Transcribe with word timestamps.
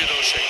Vidovšek. 0.00 0.49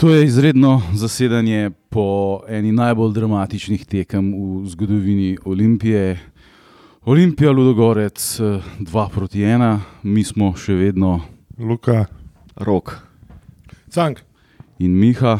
To 0.00 0.10
je 0.10 0.24
izredno 0.24 0.82
zasedanje 0.94 1.70
po 1.88 2.40
eni 2.48 2.72
najbolj 2.72 3.12
dramatičnih 3.12 3.84
tekem 3.84 4.30
v 4.32 4.68
zgodovini 4.72 5.36
Olimpije. 5.44 6.20
Olimpija, 7.04 7.50
Ludogorec, 7.52 8.40
2 8.80 9.08
proti 9.12 9.38
1, 9.44 9.78
mi 10.02 10.24
smo 10.24 10.54
še 10.56 10.72
vedno 10.72 11.20
Luka, 11.58 12.06
Rok. 12.56 12.94
Cank. 13.92 14.24
in 14.78 14.96
Miha. 14.96 15.38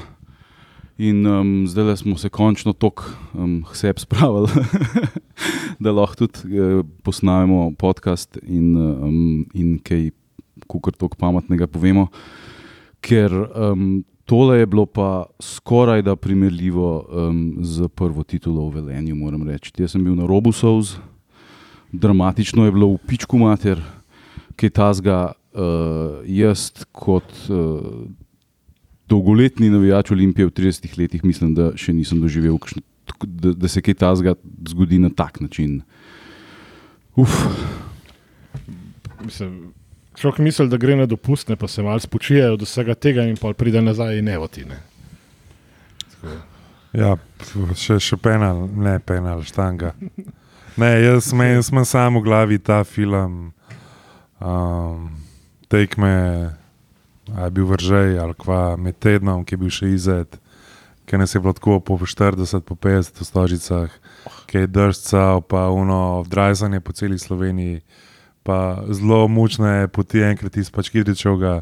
In 0.98 1.26
um, 1.26 1.64
zdaj 1.66 1.96
smo 1.96 2.18
se 2.20 2.28
končno 2.28 2.72
tako 2.72 3.08
um, 3.32 3.64
seb 3.72 3.96
spravili, 3.98 4.48
da 5.82 5.92
lahko 5.92 6.26
tudi 6.26 6.60
uh, 6.60 6.84
posnamemo 7.02 7.72
podcast 7.78 8.36
in, 8.42 8.76
um, 8.76 9.48
in 9.54 9.78
kaj, 9.80 10.10
kar 10.68 10.92
tako 10.92 11.16
pametnega 11.16 11.66
povemo. 11.66 12.10
Ker 13.00 13.32
um, 13.32 14.04
tole 14.30 14.60
je 14.60 14.66
bilo 14.70 14.86
pa 14.86 15.26
skoraj 15.42 16.04
da 16.06 16.14
primerljivo 16.16 16.90
um, 17.02 17.58
z 17.66 17.88
prvo 17.88 18.22
titulo 18.22 18.68
v 18.68 18.78
Velenju, 18.78 19.16
moram 19.18 19.42
reči. 19.48 19.72
Jaz 19.78 19.96
sem 19.96 20.04
bil 20.06 20.14
na 20.14 20.28
robu 20.30 20.52
Sovs, 20.54 20.94
dramatično 21.92 22.64
je 22.64 22.74
bilo 22.76 22.92
v 22.94 23.00
pičku 23.10 23.40
mater, 23.42 23.82
kaj 24.54 24.70
tasga. 24.70 25.18
Uh, 25.50 26.22
jaz 26.30 26.68
kot 26.94 27.26
uh, 27.50 28.06
dolgoletni 29.10 29.66
navijač 29.66 30.12
Olimpije 30.14 30.46
v 30.46 30.54
30 30.54 30.94
letih 30.94 31.24
mislim, 31.26 31.56
da 31.58 31.72
še 31.74 31.90
nisem 31.90 32.20
doživel, 32.22 32.54
kakšne, 32.54 32.84
da, 33.26 33.50
da 33.58 33.68
se 33.68 33.82
kaj 33.82 33.98
tasga 33.98 34.36
zgodi 34.70 35.02
na 35.02 35.10
tak 35.10 35.40
način. 35.42 35.80
Uf, 37.18 37.34
Mislim, 39.24 39.72
človek 40.20 40.38
misli, 40.44 40.68
da 40.68 40.76
gre 40.76 40.96
na 40.96 41.06
dopustne, 41.08 41.56
pa 41.56 41.68
se 41.68 41.82
malo 41.82 42.00
spočijejo 42.00 42.54
od 42.54 42.62
vsega 42.62 42.94
tega 42.94 43.24
in 43.24 43.36
pa 43.40 43.52
pride 43.56 43.82
nazaj 43.82 44.18
in 44.18 44.28
evotine. 44.28 44.80
Ja, 46.92 47.14
še, 47.78 48.00
še 48.02 48.18
penal, 48.20 48.66
ne 48.68 48.98
penal, 48.98 49.44
štanga. 49.46 49.94
Ne, 50.76 50.90
jaz 51.00 51.30
sem 51.30 51.84
samo 51.84 52.20
v 52.20 52.26
glavi 52.26 52.58
ta 52.58 52.82
film, 52.84 53.52
um, 54.42 55.08
tekme, 55.70 56.12
a 57.30 57.46
je 57.46 57.50
bil 57.54 57.66
vržej 57.70 58.18
ali 58.18 58.34
kva 58.34 58.76
med 58.76 58.98
tednom, 58.98 59.44
ki 59.46 59.54
je 59.54 59.60
bil 59.60 59.72
še 59.72 59.90
izet, 59.94 60.40
ki 61.06 61.18
nas 61.18 61.34
je 61.34 61.40
bilo 61.40 61.54
tako 61.54 61.78
po 61.80 61.94
40, 61.94 62.66
po 62.66 62.74
50 62.74 63.22
v 63.22 63.26
stožicah, 63.26 63.90
ki 64.50 64.66
je 64.66 64.70
držal, 64.70 65.42
pa 65.46 65.70
uno 65.70 66.22
vdrajzanje 66.26 66.82
po 66.82 66.92
celi 66.92 67.18
Sloveniji, 67.18 67.80
pa 68.50 68.58
zelo 68.90 69.28
mučne 69.28 69.86
poti 69.88 70.18
enkrat 70.22 70.58
iz 70.58 70.66
pač 70.68 70.90
Kidričevga, 70.90 71.60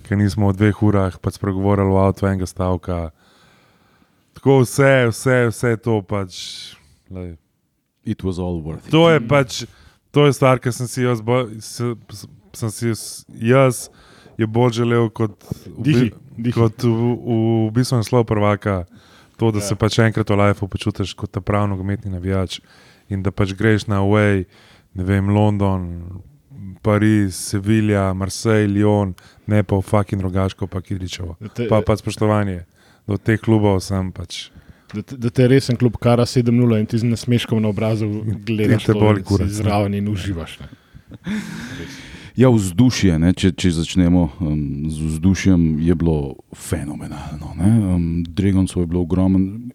ker 0.00 0.16
nismo 0.16 0.48
v 0.48 0.56
dveh 0.56 0.80
urah 0.82 1.20
pač 1.20 1.36
spregovorili 1.36 1.92
v 1.92 2.00
avtu 2.00 2.24
enega 2.24 2.48
stavka. 2.48 3.10
Tako 4.32 4.62
vse, 4.62 4.92
vse, 5.08 5.36
vse 5.48 5.76
to 5.78 6.00
pač. 6.02 6.32
Lej. 7.10 7.36
it 8.04 8.24
was 8.24 8.38
all 8.38 8.58
worth 8.58 8.86
it. 8.86 8.90
To 8.90 9.06
je 9.06 9.20
pač, 9.22 9.62
to 10.10 10.24
je 10.24 10.32
stvar, 10.32 10.58
ki 10.58 10.72
sem 10.72 10.88
si 10.88 11.04
jaz, 11.04 11.20
bo, 11.20 11.44
s, 11.54 11.76
s- 12.10 12.26
sem 12.52 12.70
si 12.70 12.88
jaz, 13.44 13.92
je 14.34 14.48
bolj 14.48 14.72
želel 14.74 15.06
kot 15.08 15.36
v, 15.38 15.76
Dihi, 15.78 16.08
bi- 16.08 16.42
dihi. 16.42 16.52
kot 16.52 16.80
v, 16.80 16.88
v, 16.88 17.36
v 17.68 17.70
bistvu 17.70 18.00
naslov 18.00 18.24
prvaka. 18.24 18.88
To, 19.36 19.50
da 19.50 19.60
Ja. 19.60 19.64
se 19.64 19.74
pač 19.74 19.98
enkrat 19.98 20.26
v 20.26 20.40
lifeu 20.40 20.66
počutiš 20.66 21.12
kot 21.14 21.30
ta 21.30 21.40
pravi 21.40 21.68
nogometni 21.68 22.10
navijač 22.10 22.58
in 23.06 23.22
da 23.22 23.30
pač 23.30 23.52
greš 23.52 23.86
na 23.86 24.00
Away, 24.00 24.48
ne 24.94 25.04
vem, 25.04 25.28
London, 25.28 26.20
Pariz, 26.82 27.34
Sevilja, 27.34 28.12
Marseille, 28.12 28.66
Lyon, 28.68 29.14
ne 29.46 29.62
pa 29.62 29.76
v 29.76 29.82
fucking 29.82 30.22
rogaško, 30.22 30.66
pa 30.66 30.80
Kidričevo. 30.80 31.36
Da 31.40 31.48
te, 31.48 31.68
Pa 31.68 31.80
pa 31.80 31.94
spoštovanje 31.94 32.64
do 33.04 33.16
teh 33.16 33.36
klubov 33.36 33.80
sem 33.80 34.10
pač. 34.10 34.50
da, 34.94 35.02
te- 35.02 35.16
da 35.16 35.30
te 35.30 35.48
resen 35.48 35.76
klub 35.76 35.96
kara 35.96 36.22
7-0 36.22 36.52
in 36.76 36.86
ti 36.86 36.98
z 36.98 37.04
nasmeškom 37.04 37.62
na 37.62 37.68
obrazu 37.68 38.06
gledaš 38.44 38.84
te 38.84 38.92
in 38.92 38.98
si 39.16 39.22
kurac, 39.24 39.40
ne. 39.42 39.54
zraven 39.54 39.94
in 39.94 40.08
uživaš. 40.08 40.58
Ne. 40.60 40.68
Ja, 42.34 42.48
vzdušje, 42.48 43.18
ne, 43.18 43.34
če, 43.34 43.50
če 43.52 43.70
začnemo 43.70 44.22
um, 44.40 44.60
z 44.88 44.96
vzdušjem, 45.04 45.80
je 45.80 45.94
bilo 45.94 46.14
fenomenalno. 46.50 47.52
ne. 47.54 47.68
Um, 47.86 48.04
Dregoncev 48.24 48.80
je 48.80 48.86
bilo 48.86 49.02
ogromen. 49.02 49.68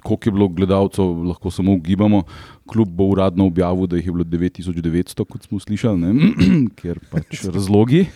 Koliko 0.00 0.24
je 0.24 0.32
bilo 0.32 0.48
gledalcev, 0.48 1.04
lahko 1.24 1.50
samo 1.50 1.72
ugibamo. 1.74 2.22
Klub 2.66 2.88
bo 2.88 3.04
uradno 3.06 3.46
objavil, 3.46 3.86
da 3.86 3.96
jih 3.96 4.06
je 4.06 4.12
bilo 4.12 4.24
9900, 4.24 5.24
kot 5.24 5.42
smo 5.42 5.58
slišali, 5.58 5.98
ne? 5.98 6.30
ker 6.74 6.98
pač 7.10 7.42
razlogi. 7.54 8.06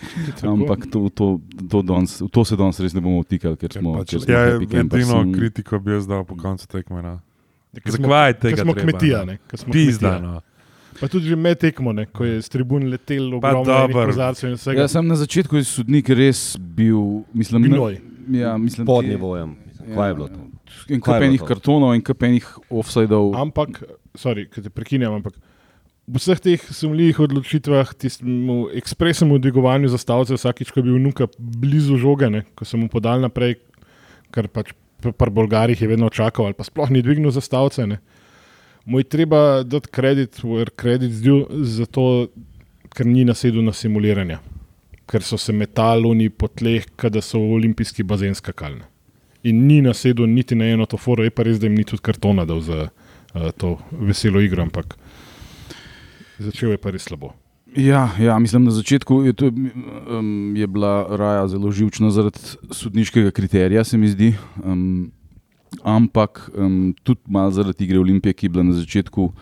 Ampak 0.43 0.87
to, 0.87 1.09
to, 1.11 1.29
to, 1.69 1.83
danes, 1.83 2.23
to 2.25 2.45
se 2.45 2.57
danes 2.57 2.81
res 2.81 2.95
ne 2.95 3.01
bomo 3.01 3.21
vtikali, 3.21 3.57
ker 3.57 3.73
smo, 3.73 3.97
pač, 3.97 4.11
ker 4.11 4.21
smo 4.21 4.33
ja, 4.33 4.59
campers 4.71 5.05
edino 5.05 5.23
in- 5.23 5.35
kritiko 5.35 5.79
bi 5.79 5.93
jaz 5.93 6.07
dal 6.07 6.25
po 6.25 6.37
koncu 6.37 6.69
tekme. 6.69 7.03
No. 7.03 7.15
Ker 7.75 7.91
smo- 7.91 8.07
Zakaj 8.07 8.33
ker 8.33 8.41
tega 8.41 8.63
smo 8.63 8.73
treba, 8.73 8.93
kmetija, 8.93 9.19
no? 9.19 9.25
ne, 9.27 9.39
ker 9.45 9.59
smo 9.59 9.73
Pizda. 9.73 10.11
kmetija. 10.11 10.31
No. 10.31 10.41
Pa 10.95 11.09
tudi 11.09 11.27
že 11.27 11.37
med 11.37 11.59
tekmo, 11.59 11.91
ne, 11.93 12.07
ko 12.07 12.23
je 12.23 12.39
s 12.39 12.49
tribun 12.49 12.87
letel 12.87 13.35
ogromno 13.35 13.65
kozarcev 13.91 14.49
in 14.49 14.55
vsega. 14.55 14.79
Ja, 14.79 14.89
sem 14.89 15.03
na 15.05 15.17
začetku 15.17 15.57
je 15.57 15.65
sodnik 15.65 16.09
res 16.09 16.55
bil, 16.57 17.01
mislim, 17.35 17.67
Gnoj. 17.67 17.99
Ja, 18.31 18.55
mislim, 18.57 18.87
Pod 18.87 19.05
nivojem. 19.05 19.57
Kaj 19.85 20.09
je 20.09 20.15
bilo 20.15 20.29
to? 20.29 20.41
Je 20.89 21.01
kup 21.01 21.17
enih 21.17 21.41
to? 21.41 21.49
kartonov, 21.49 21.95
in 21.97 22.05
kup 22.05 22.23
enih 22.23 22.47
offsajdov. 22.71 23.35
Ampak, 23.41 23.83
sorry, 24.19 24.47
ki 24.51 24.65
te 24.65 24.73
prekinjam, 24.73 25.17
ampak 25.21 25.37
v 26.05 26.21
vseh 26.21 26.41
teh 26.41 26.61
sumljivih 26.61 27.21
odločitvah, 27.25 27.95
tistemu 27.97 28.69
ekspresnemu 28.77 29.39
dvigovanju 29.41 29.89
zastavcev, 29.89 30.37
vsakič, 30.37 30.73
ko 30.73 30.83
je 30.83 30.89
bil 30.91 30.99
nuka 31.01 31.29
blizu 31.39 31.97
žogane, 32.01 32.45
ko 32.55 32.69
sem 32.69 32.83
mu 32.85 32.91
podal 32.93 33.25
naprej, 33.25 33.57
kar 34.35 34.51
pač 34.53 34.75
pri 35.05 35.31
Bolgarih 35.33 35.81
je 35.81 35.89
vedno 35.89 36.09
čakal, 36.09 36.49
ali 36.49 36.57
pa 36.57 36.65
sploh 36.65 36.89
ni 36.93 37.03
dvignil 37.05 37.33
zastavce. 37.33 37.87
Ne. 37.87 38.01
Mu 38.85 39.01
je 39.01 39.09
treba 39.09 39.63
dati 39.65 39.89
kredit, 39.89 40.41
credit 40.77 41.13
due, 41.25 41.45
zato 41.65 42.29
ker 42.95 43.07
ni 43.07 43.25
nasedel 43.25 43.65
na 43.65 43.73
simuliranje. 43.73 44.39
Ker 45.09 45.25
so 45.25 45.37
se 45.37 45.53
metaloni 45.53 46.31
po 46.31 46.49
tleh, 46.49 46.87
kada 46.97 47.21
so 47.21 47.41
v 47.41 47.59
olimpijski 47.59 48.05
bazen 48.05 48.37
skakalne. 48.37 48.89
In 49.45 49.67
ni 49.69 49.83
nasedel 49.85 50.27
niti 50.27 50.57
na 50.57 50.65
eno 50.73 50.87
to 50.89 50.97
foro, 50.97 51.25
je 51.25 51.31
pa 51.31 51.45
res, 51.45 51.59
da 51.61 51.69
jim 51.69 51.77
ni 51.77 51.85
tudi 51.85 52.03
kartona 52.03 52.47
dal 52.49 52.63
za 52.65 52.89
uh, 52.89 53.51
to 53.57 53.77
veselo 53.93 54.41
igro, 54.41 54.65
ampak 54.65 54.97
začel 56.39 56.73
je 56.73 56.81
pa 56.81 56.95
res 56.95 57.05
slabo. 57.05 57.35
Ja, 57.77 58.09
ja, 58.21 58.39
mislim, 58.39 58.65
na 58.65 58.71
začetku 58.71 59.25
je, 59.27 59.33
to, 59.33 59.51
um, 59.51 60.55
je 60.57 60.67
bila 60.67 61.17
raja 61.17 61.49
zelo 61.49 61.73
živčna 61.75 62.11
zaradi 62.15 62.39
sodniškega 62.71 63.35
kriterija, 63.35 63.85
se 63.85 63.99
mi 63.99 64.09
zdi. 64.09 64.35
Um, 64.65 65.11
ampak 65.83 66.51
um, 66.55 66.95
tudi 67.03 67.21
malo 67.27 67.51
zaradi 67.51 67.85
igre 67.85 67.99
Olimpije, 67.99 68.33
ki 68.33 68.47
je 68.47 68.51
bila 68.51 68.65
na 68.65 68.73
začetku 68.73 69.25
uh, 69.27 69.35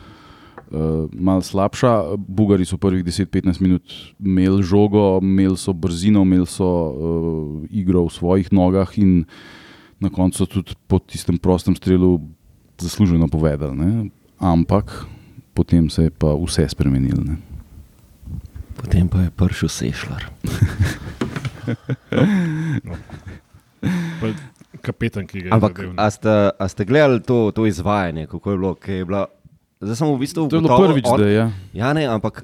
malo 1.12 1.44
slabša. 1.44 2.16
Bugari 2.16 2.64
so 2.64 2.80
prvih 2.80 3.04
10-15 3.04 3.60
minut 3.60 3.92
imeli 4.18 4.62
žogo, 4.62 5.18
imeli 5.22 5.56
so 5.56 5.72
brzino, 5.72 6.24
imeli 6.24 6.46
so 6.46 6.64
uh, 6.66 7.68
igro 7.70 8.06
v 8.08 8.16
svojih 8.16 8.52
nogah 8.52 8.98
in 8.98 9.24
na 10.02 10.10
koncu 10.10 10.42
tudi 10.44 10.74
po 10.84 10.98
tistem 10.98 11.38
prostem 11.38 11.72
strelu 11.72 12.18
zasluženo 12.74 13.28
povedali. 13.28 13.72
Ne? 13.72 13.90
Ampak 14.36 15.06
potem 15.52 15.86
se 15.86 16.02
je 16.02 16.10
pa 16.10 16.34
vse 16.34 16.66
spremenilo. 16.68 17.22
ne. 17.22 17.36
Potem 18.74 19.06
pa 19.06 19.20
je 19.20 19.30
prišel 19.30 19.68
Sešljar. 19.70 20.22
Pa 24.20 24.26
kapetan, 24.80 25.26
ki 25.26 25.40
ga 25.40 25.46
je 25.46 25.52
Ampak, 25.52 25.74
zadel, 25.76 25.90
ne. 25.90 25.98
a 25.98 26.06
ste, 26.06 26.32
a 26.52 26.64
ste 26.66 26.82
gledali 26.82 27.18
to, 27.20 27.50
to 27.50 27.66
izvajanje, 27.66 28.26
kako 28.26 28.46
je 28.46 28.56
bilo? 28.56 28.72
Je 28.80 29.04
bila, 29.04 29.22
zdaj 29.78 29.96
sem 29.96 30.06
v 30.06 30.18
bistvu 30.18 30.40
To 30.40 30.56
je 30.56 30.60
bilo 30.60 30.68
ugotovil, 30.68 30.90
prvič, 30.92 31.06
on- 31.06 31.18
da 31.18 31.26
je. 31.26 31.34
Ja. 31.34 31.46
Ja, 31.72 31.88
ne, 31.92 32.06
ampak 32.06 32.42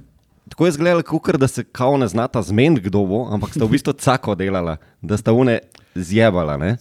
tako 0.48 0.66
je 0.66 0.70
izgledalo, 0.70 1.02
kot 1.02 1.36
da 1.36 1.46
se 1.46 1.64
kao 1.64 1.96
ne 1.96 2.06
znata 2.06 2.42
zmeniti, 2.42 2.86
kdo 2.86 3.02
bo, 3.04 3.26
ampak 3.28 3.50
sta 3.50 3.62
v 3.62 3.70
bistvu 3.70 3.94
cako 3.94 4.34
delala, 4.34 4.76
da 4.98 5.16
sta 5.16 5.30
une 5.32 5.58
zjebala. 5.94 6.56
Ne? 6.56 6.76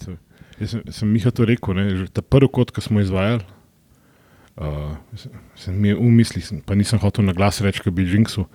Jaz 0.58 0.74
sem, 0.74 0.82
sem 0.90 1.10
Miha 1.12 1.30
to 1.32 1.46
rekel, 1.46 1.78
ne, 1.78 1.86
že 1.96 2.06
ta 2.10 2.22
prvi 2.26 2.50
kot, 2.50 2.72
ki 2.74 2.82
smo 2.82 3.02
izvajali. 3.04 3.46
Uh, 4.58 4.98
sem- 5.54 5.78
mi 5.78 5.94
v 5.94 6.10
mislih, 6.10 6.42
pa 6.66 6.74
nisem 6.74 6.98
hotel 6.98 7.28
na 7.28 7.34
glas 7.38 7.62
reči, 7.62 7.84
da 7.86 7.94
bi 7.94 8.08
Žinksu, 8.10 8.48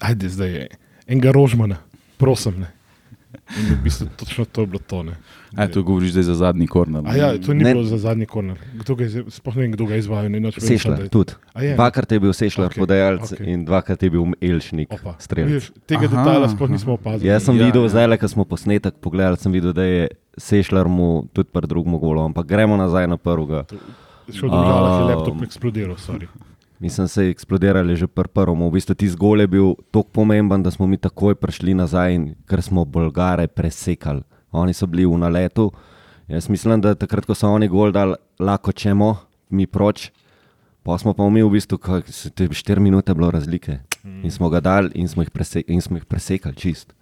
ajde 0.00 0.30
zdaj 0.32 0.50
je 0.56 0.62
enega 1.04 1.34
rožmana, 1.36 1.82
prosim. 2.16 2.64
In 3.50 3.66
v 3.68 3.82
bistvu 3.82 4.06
točno 4.16 4.44
to 4.44 4.60
je 4.60 4.66
bilo 4.66 4.78
to. 4.80 5.02
Ne. 5.02 5.14
A, 5.56 5.66
to 5.66 5.82
govoriš 5.82 6.10
zdaj 6.12 6.22
za 6.24 6.34
zadnji 6.36 6.66
korner. 6.66 7.02
A 7.02 7.14
ja, 7.14 7.34
to 7.36 7.50
ni 7.52 7.64
Ne. 7.64 7.72
bilo 7.72 7.84
za 7.84 7.98
zadnji 7.98 8.26
korner. 8.26 8.58
Je 8.74 9.24
Sploh 9.28 9.56
ne 9.56 9.62
vem, 9.62 9.72
kdo 9.72 9.86
ga 9.86 9.94
je 9.94 9.98
izvajal. 9.98 10.30
Sešljar 10.52 11.00
je- 11.00 11.08
tudi. 11.08 11.32
A 11.52 11.62
je? 11.62 11.74
Dvakrat 11.74 12.12
je 12.12 12.20
bil 12.20 12.32
Sešljar 12.32 12.68
okay. 12.68 12.78
podajalec 12.78 13.26
okay. 13.28 13.46
in 13.46 13.64
dvakrat 13.64 14.02
je 14.02 14.10
bil 14.10 14.24
Elšnik 14.40 14.88
vidiš, 15.44 15.70
Tega 15.86 16.04
Aha, 16.04 16.16
detajla 16.16 16.48
sploh 16.48 16.70
nismo 16.70 16.92
opazili. 16.92 17.26
Jaz 17.26 17.42
sem 17.42 17.56
Ja, 17.56 17.66
videl, 17.66 17.82
ja. 17.82 17.88
zdaj, 17.88 18.18
ko 18.18 18.28
smo 18.28 18.44
posnetek 18.44 18.94
pogledali, 18.96 19.36
sem 19.36 19.52
videl, 19.52 19.72
da 19.72 19.82
je 19.82 20.08
Sešljar 20.36 20.88
mu 20.88 21.26
tudi 21.32 21.48
pri 21.52 21.66
drugem 21.66 21.98
golu, 21.98 22.22
ampak 22.22 22.46
gremo 22.46 22.76
nazaj 22.76 23.06
na 23.06 23.16
prvega. 23.16 23.64
Šel 24.28 24.48
do 24.48 24.56
žala, 24.56 24.88
je 24.90 25.02
Um, 25.02 25.08
laptop 25.08 25.42
eksplodiral. 25.42 25.96
sorry. 25.96 26.26
Mislim, 26.80 27.08
se 27.08 27.24
je 27.24 27.30
eksplodiral 27.30 27.94
že 27.94 28.06
pri 28.06 28.28
prvem. 28.28 28.56
V 28.56 28.72
bistvu 28.72 28.94
ti 28.94 29.08
zgolj 29.08 29.40
je 29.40 29.46
bil 29.46 29.74
tako 29.90 30.08
pomemben, 30.12 30.62
da 30.62 30.70
smo 30.70 30.86
mi 30.86 30.96
takoj 30.96 31.34
prišli 31.34 31.74
nazaj, 31.74 32.14
in, 32.14 32.34
ker 32.48 32.62
smo 32.62 32.84
Bolgare 32.84 33.46
presekali. 33.46 34.22
Oni 34.52 34.72
so 34.72 34.86
bili 34.86 35.04
v 35.04 35.18
naletu. 35.18 35.70
Jaz 36.28 36.48
mislim, 36.48 36.80
da 36.80 36.94
takrat, 36.94 37.26
ko 37.26 37.34
so 37.34 37.52
oni 37.52 37.68
gol 37.68 37.92
dali, 37.92 38.16
lahko 38.38 38.72
čemo, 38.72 39.16
mi 39.50 39.66
proč. 39.66 40.10
Pa 40.82 40.96
smo 40.98 41.12
pa 41.12 41.28
mi 41.28 41.42
v 41.42 41.50
bistvu, 41.52 41.76
to 42.34 42.42
je 42.42 42.48
4 42.48 42.80
minute 42.80 43.14
bilo 43.14 43.30
razlike. 43.30 43.78
In 44.04 44.30
smo 44.30 44.48
ga 44.48 44.60
dali 44.60 44.90
in 44.94 45.08
smo 45.08 45.22
jih, 45.22 45.30
prese, 45.30 45.60
in 45.68 45.82
smo 45.84 45.96
jih 45.96 46.04
presekali 46.04 46.56
čist. 46.56 46.94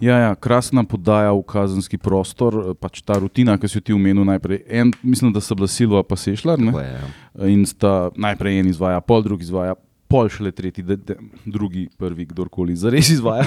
Ja, 0.00 0.18
ja, 0.18 0.34
krasna 0.34 0.84
podaja 0.84 1.32
v 1.32 1.42
kazenski 1.46 1.98
prostor, 1.98 2.74
pač 2.80 3.00
ta 3.06 3.18
rutina, 3.22 3.56
ki 3.58 3.70
si 3.70 3.78
jo 3.78 3.84
ti 3.86 3.96
omenil 3.96 4.26
najprej. 4.28 4.64
En, 4.68 4.92
mislim, 5.02 5.32
da 5.32 5.40
so 5.40 5.56
bila 5.56 5.68
Silva 5.70 6.02
pa 6.02 6.16
Sešljar. 6.16 6.60
je, 6.60 6.86
ja. 6.92 7.08
In 7.48 7.66
sta 7.66 8.10
najprej 8.16 8.60
en 8.60 8.72
izvaja, 8.72 9.00
pol 9.00 9.22
drug 9.22 9.42
izvaja, 9.42 9.76
pol 10.08 10.28
šele 10.30 10.52
tretji, 10.54 10.84
de, 10.84 10.96
de, 10.96 11.16
drugi, 11.44 11.86
prvi, 11.98 12.26
kdorkoli, 12.26 12.76
zares 12.76 13.10
izvaja. 13.10 13.46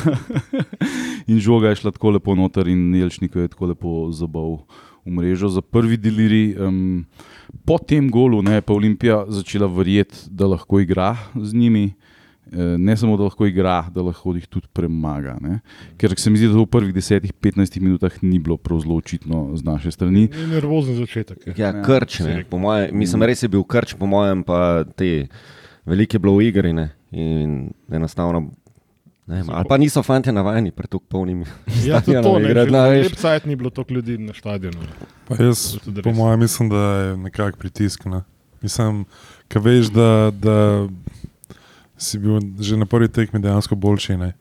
in 1.31 1.39
žoga 1.39 1.71
je 1.71 1.81
šla 1.83 1.93
tako 1.95 2.15
lepo 2.17 2.35
noter, 2.35 2.67
in 2.67 2.95
Jelšnik 2.95 3.35
je 3.35 3.51
tako 3.53 3.71
lepo 3.73 3.93
zabal 4.11 4.63
v 5.05 5.15
mrežo 5.15 5.49
za 5.49 5.61
prvi 5.61 5.97
deliri. 5.97 6.55
Um, 6.59 7.05
po 7.65 7.79
tem 7.79 8.09
golu 8.11 8.41
ne, 8.45 8.59
je 8.59 8.65
pa 8.65 8.73
Olimpija 8.73 9.23
začela 9.29 9.67
verjeti, 9.67 10.27
da 10.29 10.49
lahko 10.49 10.81
igra 10.83 11.15
z 11.35 11.53
njimi. 11.53 11.93
Eh, 12.51 12.77
Ne 12.77 12.97
samo, 12.97 13.17
da 13.17 13.23
lahko 13.23 13.45
igra, 13.45 13.85
da 13.93 14.01
lahko 14.01 14.33
jih 14.35 14.47
tudi 14.47 14.67
premaga. 14.73 15.37
Ne? 15.41 15.59
Ker 15.97 16.13
se 16.17 16.29
mi 16.29 16.37
zdi, 16.37 16.47
da 16.47 16.53
to 16.53 16.63
v 16.65 16.71
prvih 16.71 16.93
10-15 16.95 17.79
minutah 17.81 18.11
ni 18.21 18.39
bilo 18.39 18.57
prav 18.57 18.79
zelo 18.81 18.95
očitno 18.95 19.51
z 19.55 19.63
naše 19.63 19.91
strani. 19.91 20.27
Ni 20.33 20.47
nervozen 20.47 20.95
začetek. 20.95 21.47
je. 21.47 21.53
Ja, 21.57 21.73
krč, 21.83 22.19
ne, 22.19 22.43
po 22.49 22.57
moje, 22.57 22.89
mislim, 22.91 23.23
res 23.23 23.43
je 23.43 23.49
bil 23.49 23.63
krč, 23.63 23.93
po 23.93 24.05
mojem, 24.09 24.43
pa 24.43 24.83
te 24.95 25.27
velike 25.85 26.19
bilo 26.19 26.37
v 26.37 26.49
igri. 26.49 26.73
Ne, 26.73 26.89
in 27.11 27.69
enostavno, 27.91 28.51
ne, 29.27 29.35
vem, 29.41 29.49
ali 29.49 29.65
pa 29.69 29.77
niso 29.77 30.03
fanti 30.03 30.31
navajeni 30.31 30.71
pred 30.71 30.89
tako 30.89 31.05
polnimi. 31.09 31.45
Ja, 31.85 32.01
tudi 32.01 32.17
to 32.17 32.33
stadionom 32.33 32.41
ne. 32.41 32.49
igrati, 32.49 32.69
že 32.69 32.77
no, 32.77 32.83
veš. 32.89 33.05
Lep 33.09 33.17
sajt 33.17 33.45
ni 33.45 33.55
bilo 33.55 33.69
toliko 33.69 33.93
ljudi 33.93 34.17
na 34.17 34.33
stadionu. 34.33 34.77
Pa 35.27 35.37
jaz, 35.43 35.77
je 35.85 36.01
po 36.01 36.13
mojem, 36.13 36.39
mislim, 36.39 36.69
da 36.69 36.77
je 36.77 37.17
nekako 37.17 37.57
pritisk. 37.57 38.05
Ne? 38.05 38.21
Mislim, 38.61 39.05
ki 39.47 39.59
veš, 39.59 39.89
da, 39.93 40.31
da 40.33 40.55
si 41.99 42.19
bil 42.19 42.39
že 42.59 42.79
na 42.79 42.87
prvi 42.87 43.11
tekmi 43.11 43.39
dejansko 43.43 43.75
boljši. 43.75 44.17
Ne? 44.17 44.33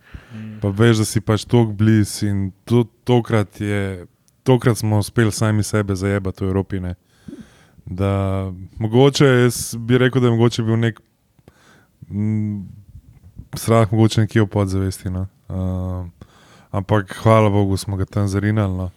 Pa 0.62 0.70
veš, 0.70 1.02
da 1.02 1.05
si 1.05 1.20
pač 1.20 1.44
tako 1.44 1.75
blizu 1.75 2.31
in 2.31 2.38
to, 2.64 2.84
tokrat, 3.05 3.60
je, 3.60 4.06
tokrat 4.46 4.78
smo 4.78 5.02
uspeli 5.02 5.34
sami 5.34 5.62
sebe 5.66 5.99
zajebati 5.99 6.44
v 6.44 6.49
Evropi. 6.49 6.81
Ne? 6.81 6.94
Da, 7.84 8.46
mogoče 8.78 9.26
jaz 9.26 9.75
bi 9.78 9.99
rekel, 9.99 10.22
da 10.22 10.31
je 10.31 10.37
mogoče 10.37 10.62
bil 10.62 10.78
nek 10.78 11.00
m, 12.10 12.69
strah, 13.58 13.90
mogoče 13.93 14.26
nekje 14.26 14.46
v 14.46 14.50
podzavesti. 14.54 15.11
No? 15.11 15.26
Uh, 15.49 16.06
ampak 16.70 17.11
hvala 17.22 17.50
Bogu, 17.50 17.76
smo 17.76 17.99
ga 17.99 18.06
tam 18.06 18.28
zarinali. 18.28 18.87
No? 18.87 18.90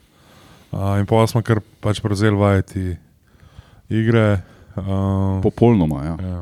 Uh, 0.71 0.99
in 1.01 1.09
pa 1.09 1.25
smo 1.27 1.41
kar 1.41 1.59
pač 1.81 1.99
prevzeli 1.99 2.37
vajeti 2.37 2.95
igre. 3.89 4.41
Uh, 4.71 5.41
Popolnoma, 5.43 6.03
ja. 6.05 6.15
ja. 6.21 6.39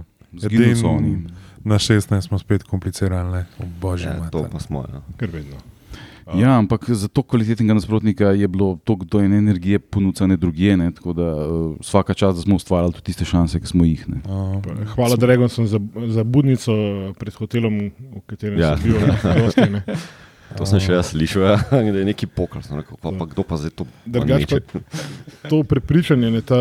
Oni. 0.86 1.26
Na 1.64 1.76
16 1.76 2.22
smo 2.22 2.40
spet 2.40 2.64
komplicirali, 2.64 3.32
ne? 3.32 3.46
o 3.60 3.68
božji 3.82 4.08
Ja, 4.08 4.30
to 4.32 4.48
pa 4.52 4.60
smo. 4.60 4.86
Ja. 4.94 5.02
Ker 5.18 5.30
vedno. 5.34 5.56
Ja, 6.36 6.58
ampak 6.58 6.86
za 6.90 7.08
to 7.08 7.24
kvalitetnega 7.24 7.74
nasprotnika 7.74 8.26
je 8.38 8.48
bilo 8.48 8.78
toliko 8.84 9.06
do 9.06 9.20
ene 9.22 9.38
energije 9.38 9.80
ponucane 9.80 10.38
drugje. 10.38 10.78
Ne? 10.78 10.92
Tako 10.92 11.14
da 11.14 11.26
uh, 11.36 11.76
vsaka 11.82 12.14
čas, 12.14 12.36
da 12.36 12.42
smo 12.42 12.56
ustvarjali 12.56 12.94
tudi 12.94 13.06
tiste 13.06 13.26
šanse, 13.26 13.60
ki 13.60 13.68
smo 13.68 13.86
jih. 13.86 14.06
Ne? 14.10 14.22
Uh, 14.26 14.62
Pa 14.64 14.86
Hvala 14.94 15.16
Dragonsom 15.16 15.68
za, 15.68 15.80
za 16.08 16.24
budnico 16.24 16.72
pred 17.20 17.34
hotelom, 17.34 17.80
v 18.00 18.22
katerem 18.26 18.60
Ja. 18.60 18.78
sem 18.78 18.92
bil. 18.92 19.02
ne, 19.02 19.18
gosti, 19.42 19.70
ne. 19.70 19.82
To 20.58 20.66
sem 20.66 20.82
še 20.82 20.96
jaz 20.98 21.12
slišal, 21.14 21.44
ja, 21.46 21.58
da 21.94 21.98
je 22.00 22.06
neki 22.06 22.26
sem 22.62 22.78
Rekel, 22.78 22.98
pa, 23.02 23.12
pa 23.14 23.26
kdo 23.26 23.44
pa 23.46 23.58
zdaj 23.58 23.70
to 23.70 23.86
meče? 24.06 24.62
to 25.50 25.64
prepričanje, 25.64 26.32
ne, 26.32 26.42
ta, 26.42 26.58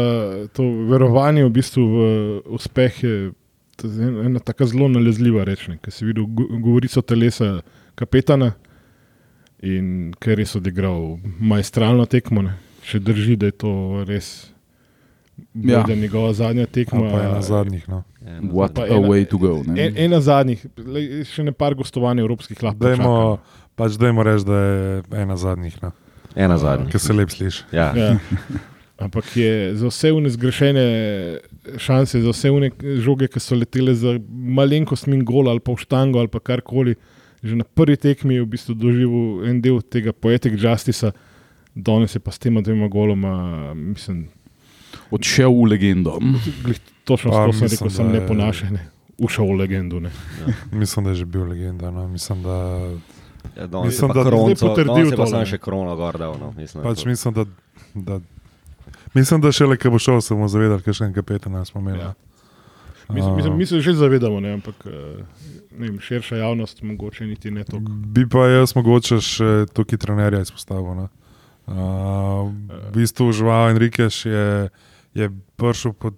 to 0.53 0.63
verovanje 0.89 1.45
v, 1.45 1.51
bistvu 1.51 1.83
v 1.89 2.01
uspeh 2.53 3.05
je 3.05 3.33
ena, 3.85 4.25
ena 4.25 4.39
tako 4.41 4.67
zelo 4.67 4.89
nalezljiva 4.89 5.45
reč. 5.45 5.69
Ker 5.83 5.93
si 5.93 6.05
videl 6.05 6.27
go- 6.27 6.49
govorico 6.59 7.03
telesa 7.03 7.61
kapetana 7.95 8.53
in 9.63 10.15
ker 10.21 10.33
je 10.33 10.37
res 10.37 10.55
odigral 10.57 11.19
majstralno 11.41 12.07
tekmo. 12.07 12.43
Ne. 12.43 12.55
Še 12.83 13.01
drži, 13.01 13.37
da 13.37 13.47
je 13.47 13.57
to 13.59 13.73
res. 14.09 14.51
Ja. 15.55 15.79
Ja. 15.79 15.83
Da 15.87 15.93
je 15.93 16.01
njegova 16.01 16.33
zadnja 16.33 16.67
tekma. 16.67 17.01
pa 17.11 17.21
je 17.21 17.29
na 17.29 17.43
zadnjih. 17.43 17.89
No. 17.89 18.03
Ja, 18.23 18.41
What 18.43 18.75
Pa 18.75 18.83
a 18.83 18.87
ena- 18.89 19.09
way 19.09 19.25
to 19.25 19.39
go. 19.39 19.63
ne. 19.67 19.87
En, 19.87 19.95
ena 19.99 20.21
zadnjih, 20.21 20.67
lej, 20.77 21.25
še 21.25 21.43
ne 21.43 21.53
par 21.53 21.75
gostovanj 21.75 22.19
evropskih 22.19 22.59
lahko. 22.61 22.79
Dajmo, 22.79 23.39
pač 23.77 23.95
dajmo 23.95 24.23
reči, 24.23 24.45
da 24.45 24.59
je 24.59 25.03
ena 25.15 25.37
zadnjih, 25.37 25.77
no. 25.83 25.93
Ena 26.37 26.59
zadnja. 26.59 26.91
ki 26.91 26.99
se 26.99 27.13
lep 27.13 27.31
sliši. 27.31 27.65
Ja. 27.73 27.93
Ja. 27.97 28.19
Ampak 28.99 29.31
je 29.37 29.77
za 29.77 29.87
vse 29.87 30.11
une 30.13 30.27
zgrešene 30.29 31.39
šanse, 31.77 32.21
za 32.21 32.31
vse 32.31 32.51
une 32.51 32.71
žoge, 32.99 33.29
ki 33.29 33.39
so 33.39 33.55
letele 33.55 33.95
za 33.95 34.17
malenkost 34.31 35.07
min 35.07 35.23
gol 35.23 35.49
ali 35.49 35.61
pa 35.61 35.73
v 35.73 35.79
štango 35.79 36.19
ali 36.19 36.29
pa 36.29 36.41
karkoli. 36.41 36.97
Že 37.39 37.55
na 37.55 37.65
prvi 37.65 37.97
tekmi 37.97 38.35
je 38.35 38.43
v 38.43 38.49
bistvu 38.49 38.75
doživel 38.75 39.47
en 39.47 39.61
del 39.61 39.79
tega 39.81 40.11
poetic 40.13 40.55
justica, 40.55 41.13
danes 41.73 42.11
je 42.11 42.19
pa 42.19 42.31
s 42.31 42.39
tema 42.39 42.61
dvema 42.61 42.89
goloma, 42.89 43.35
mislim, 43.75 44.27
Odšel 45.11 45.49
v 45.49 45.65
legendo. 45.69 46.19
točno 47.05 47.31
Pa, 47.31 47.47
to 47.47 47.53
sem 47.55 47.69
rekel, 47.69 47.91
sem 47.91 48.07
da 48.07 48.13
ne 48.13 48.19
je- 48.19 48.27
ponašene. 48.27 48.81
Ušel 49.19 49.47
v 49.47 49.55
legendo. 49.57 50.01
Ne. 50.01 50.11
Mislim, 50.73 51.05
da 51.05 51.11
je 51.11 51.17
že 51.17 51.25
bil 51.27 51.45
legenda. 51.45 51.91
No. 51.91 52.09
Mislim, 52.09 52.43
da, 52.43 52.57
Ja, 53.57 53.67
Mislim, 53.81 54.11
da- 54.11 54.25
kronco, 54.25 54.67
potrdil 54.67 55.05
je 55.05 55.11
pa 55.11 55.17
tole, 55.17 55.27
sam 55.29 55.41
ne. 55.41 55.47
še 55.47 55.59
krono 55.59 55.97
gor 55.97 56.19
dal. 56.19 56.35
No. 56.39 56.53
Mislim, 56.53 56.83
da 56.83 56.89
pač 56.89 57.03
to- 57.03 57.09
mislim, 57.09 57.35
da, 57.35 57.45
da, 57.97 58.21
mislim, 59.19 59.41
da 59.41 59.53
šele, 59.53 59.77
ko 59.77 59.91
bo 59.91 59.99
šel, 59.99 60.21
se 60.21 60.35
bomo 60.35 60.49
zavedali, 60.49 60.83
kaj 60.83 61.01
še 61.01 61.09
en 61.11 61.15
kapetan 61.17 61.59
smo 61.67 61.81
imeli. 61.85 62.07
Ja. 62.07 62.15
Mislim, 63.09 63.57
mi 63.57 63.67
se 63.67 63.81
že 63.81 63.93
zavedamo, 63.93 64.41
ne, 64.41 64.53
ampak 64.53 64.75
eh, 64.87 64.91
ne 65.79 65.89
vem, 65.89 66.01
širša 66.01 66.37
javnost 66.37 66.83
mogoče 66.83 67.27
niti 67.27 67.51
ne 67.51 67.65
toliko. 67.65 67.93
Bi 67.93 68.27
pa 68.29 68.47
jaz 68.49 68.75
mogoče 68.77 69.21
še 69.25 69.51
tukaj 69.73 69.99
trenerja 69.99 70.43
izpostavil. 70.45 70.95
No. 70.95 71.09
Uh, 71.69 72.49
v 72.89 72.93
bistvu 72.97 73.33
Žuval 73.33 73.75
Enriqueš 73.75 74.27
je, 74.27 74.69
je 75.15 75.31
prišel 75.57 75.93
pod. 75.93 76.17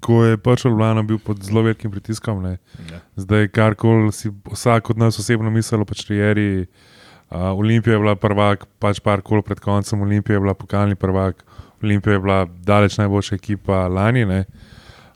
Ko 0.00 0.20
je 0.22 0.36
prišel 0.36 0.70
v 0.70 0.74
Ljubljano, 0.74 1.02
bil 1.08 1.18
pod 1.18 1.40
zelo 1.42 1.62
velikim 1.64 1.90
pritiskom. 1.90 2.42
Ne. 2.44 2.58
Ja. 2.92 3.00
Zdaj, 3.16 3.48
kar 3.48 3.74
koli 3.74 4.12
si 4.12 4.28
vsak 4.52 4.92
od 4.92 5.00
nas 5.00 5.18
osebno 5.18 5.50
mislil 5.50 5.82
o 5.82 5.88
Črijeri, 5.88 6.66
uh, 6.68 7.56
Olimpija 7.56 7.96
je 7.96 8.02
bila 8.04 8.14
prvak, 8.14 8.68
pač 8.78 9.00
par 9.00 9.24
kol 9.24 9.42
pred 9.42 9.60
koncem, 9.60 10.04
Olimpija 10.04 10.36
je 10.36 10.44
bila 10.44 10.54
pokalni 10.54 10.94
prvak, 10.94 11.42
Olimpija 11.86 12.16
je 12.18 12.22
bila 12.26 12.40
daleč 12.66 12.98
najboljša 12.98 13.38
ekipa 13.38 13.86
lani. 13.88 14.24
Ne. 14.26 14.44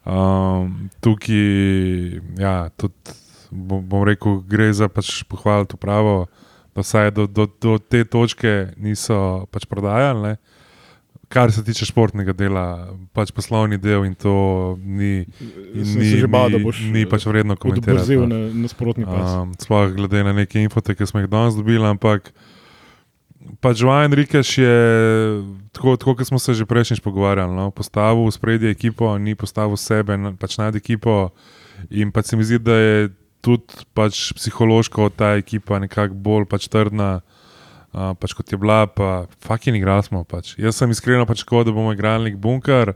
Um, 0.07 0.89
tukaj, 1.05 1.37
ja, 2.41 2.55
tudi, 2.81 2.95
bom, 3.51 3.83
bom 3.85 4.07
rekel, 4.09 4.41
gre 4.49 4.71
za 4.73 4.89
pač 4.89 5.21
pohvaliti 5.29 5.77
upravo, 5.77 6.25
da 6.75 6.81
vsaj 6.87 7.11
do, 7.13 7.27
do, 7.27 7.45
do 7.61 7.77
te 7.79 8.05
točke 8.09 8.71
niso 8.81 9.45
pač 9.53 9.67
prodajali. 9.69 10.23
Ne. 10.23 10.37
Kar 11.31 11.53
se 11.55 11.63
tiče 11.63 11.87
športnega 11.87 12.33
dela, 12.35 12.65
pač 13.15 13.31
poslovni 13.31 13.77
del 13.79 14.03
in 14.09 14.17
to 14.19 14.33
ni, 14.83 15.21
in 15.79 15.85
ni, 15.85 16.09
se 16.11 16.17
že 16.25 16.27
bal, 16.27 16.51
da 16.51 16.59
ni- 16.59 16.91
ni 16.91 17.05
pač 17.07 17.27
vredno 17.31 17.55
komentirati. 17.55 18.01
odbrzel 18.01 18.25
no. 18.27 18.35
na 18.35 18.63
nasprotni 18.65 19.07
pas. 19.07 19.37
Um, 19.39 19.53
sploh 19.55 19.93
glede 19.95 20.25
na 20.27 20.33
neke 20.35 20.59
infote, 20.59 20.97
ki 20.99 21.07
smo 21.07 21.23
jih 21.23 21.31
danes 21.31 21.55
dobili, 21.55 21.87
ampak 21.87 22.33
pač 23.61 23.83
Joan 23.83 24.13
Rikeš 24.13 24.59
je, 24.59 24.77
tako, 25.73 25.97
tako 25.97 26.15
kot 26.21 26.27
smo 26.27 26.39
se 26.39 26.55
že 26.55 26.67
prejšnjič 26.67 27.01
pogovarjali, 27.03 27.51
no, 27.51 27.71
postavil 27.71 28.29
v 28.29 28.35
spredje 28.35 28.71
ekipo, 28.71 29.11
ni 29.19 29.35
postavil 29.35 29.77
sebe, 29.77 30.15
pač 30.39 30.59
nad 30.59 30.77
ekipo. 30.77 31.31
In 31.91 32.13
pač 32.13 32.31
se 32.31 32.37
mi 32.37 32.45
zdi, 32.45 32.61
da 32.61 32.77
je 32.77 33.11
tudi 33.41 33.87
pač 33.97 34.33
psihološko 34.37 35.09
ta 35.17 35.35
ekipa 35.41 35.81
nekako 35.81 36.15
bolj 36.15 36.47
pač 36.47 36.69
trdna. 36.69 37.25
Uh, 37.91 38.15
pač 38.15 38.37
kot 38.39 38.47
je 38.47 38.55
bila, 38.55 38.87
pa 38.87 39.27
fucking 39.43 39.75
igrali 39.75 40.05
smo. 40.07 40.23
Pač. 40.23 40.55
Jaz 40.55 40.79
sem 40.79 40.93
iskreno 40.95 41.27
pričakoval, 41.27 41.67
da 41.67 41.75
bomo 41.75 41.91
igrali 41.91 42.31
nek 42.31 42.39
bunker. 42.39 42.95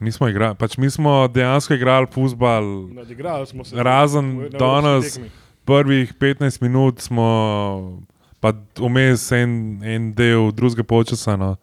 Mi 0.00 0.08
smo, 0.08 0.30
igra, 0.32 0.54
pač 0.56 0.78
mi 0.80 0.88
smo 0.90 1.28
dejansko 1.28 1.76
igrali 1.76 2.08
futbal, 2.08 2.88
Nadigrali 2.96 3.46
smo 3.46 3.64
se. 3.64 3.76
Razen 3.76 4.48
danes- 4.56 5.20
prvih 5.64 6.14
15 6.14 6.62
minut 6.62 7.00
smo 7.00 8.02
pa 8.42 8.50
vmes 8.76 9.28
en, 9.38 9.52
en 9.86 10.10
del 10.18 10.50
drugega 10.52 10.82
polčasa. 10.84 11.36
No. 11.38 11.54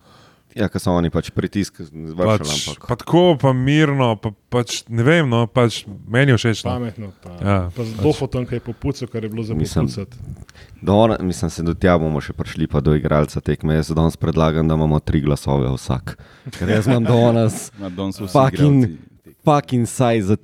Ja, 0.58 0.66
ker 0.66 0.82
so 0.82 0.90
oni 0.98 1.12
pač 1.14 1.28
pritisk 1.32 1.78
Pač, 1.78 2.42
zvršili. 2.42 2.80
pa 2.82 2.96
tako, 2.98 3.36
pa 3.38 3.52
mirno, 3.54 4.16
pa, 4.18 4.32
pač, 4.50 4.80
ne 4.90 5.06
vem, 5.06 5.28
no, 5.30 5.44
pač 5.46 5.84
meni 6.10 6.34
je 6.34 6.40
všeč. 6.40 6.64
No. 6.66 6.72
Pametno. 6.74 7.12
Pa, 7.22 7.36
Ja, 7.38 7.58
pa 7.70 7.86
z 7.86 7.94
dofotom, 7.96 8.48
ki 8.50 8.58
je 8.58 8.64
popucal, 8.66 9.08
kar 9.08 9.22
je 9.22 9.30
bilo 9.30 9.46
za 9.46 9.54
ona- 10.98 11.20
mislim, 11.22 11.52
se 11.52 11.62
do 11.64 11.76
tja 11.76 11.94
bomo 11.98 12.18
še 12.18 12.34
prišli, 12.34 12.66
pa 12.66 12.82
do 12.82 12.96
igralca 12.98 13.38
tekme. 13.40 13.78
Jaz 13.78 13.94
danes 13.94 14.18
predlagam, 14.18 14.66
da 14.66 14.74
imamo 14.74 14.98
tri 15.00 15.22
glasove 15.22 15.70
vsak. 15.70 16.18
Ker 16.50 16.66
jaz 16.68 16.88
imam 16.88 17.06
danes 17.06 17.70
Fucking- 18.34 18.98
fucking 19.46 19.86
saj 19.86 20.22
za 20.24 20.36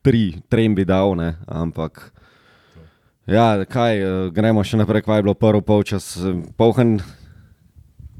tri, 0.00 0.38
trem 0.48 0.70
bi 0.72 0.84
dal, 0.84 1.16
ne? 1.16 1.34
ampak. 1.44 2.12
Ja, 3.28 3.64
kaj, 3.68 4.00
eh, 4.00 4.30
gremo 4.32 4.64
še 4.64 4.80
naprej, 4.80 5.04
kaj 5.04 5.20
je 5.20 5.24
bilo 5.26 5.34
prvo 5.36 5.60
polčas, 5.60 6.16
eh, 6.16 6.40
polhen 6.56 7.00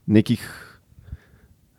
nekih. 0.07 0.45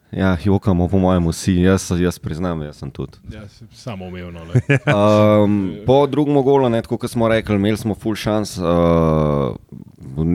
Ja, 0.10 0.34
jokamo, 0.42 0.88
po 0.90 0.98
mojem, 0.98 1.28
vsi, 1.30 1.54
jaz, 1.62 1.92
jaz 1.94 2.18
priznam, 2.18 2.64
jaz 2.66 2.82
sem 2.82 2.90
tudi. 2.90 3.22
Ja, 3.30 3.46
samo 3.78 4.10
umevno. 4.10 4.42
Um, 4.90 5.86
po 5.86 6.08
drugem 6.10 6.42
golu, 6.42 6.70
ne, 6.74 6.82
tako 6.82 6.98
kot 6.98 7.14
smo 7.14 7.30
rekli, 7.30 7.56
imeli 7.62 7.78
smo 7.78 7.94
full 7.94 8.18
šans. 8.18 8.58
Uh, 8.58 9.54
v, 10.02 10.26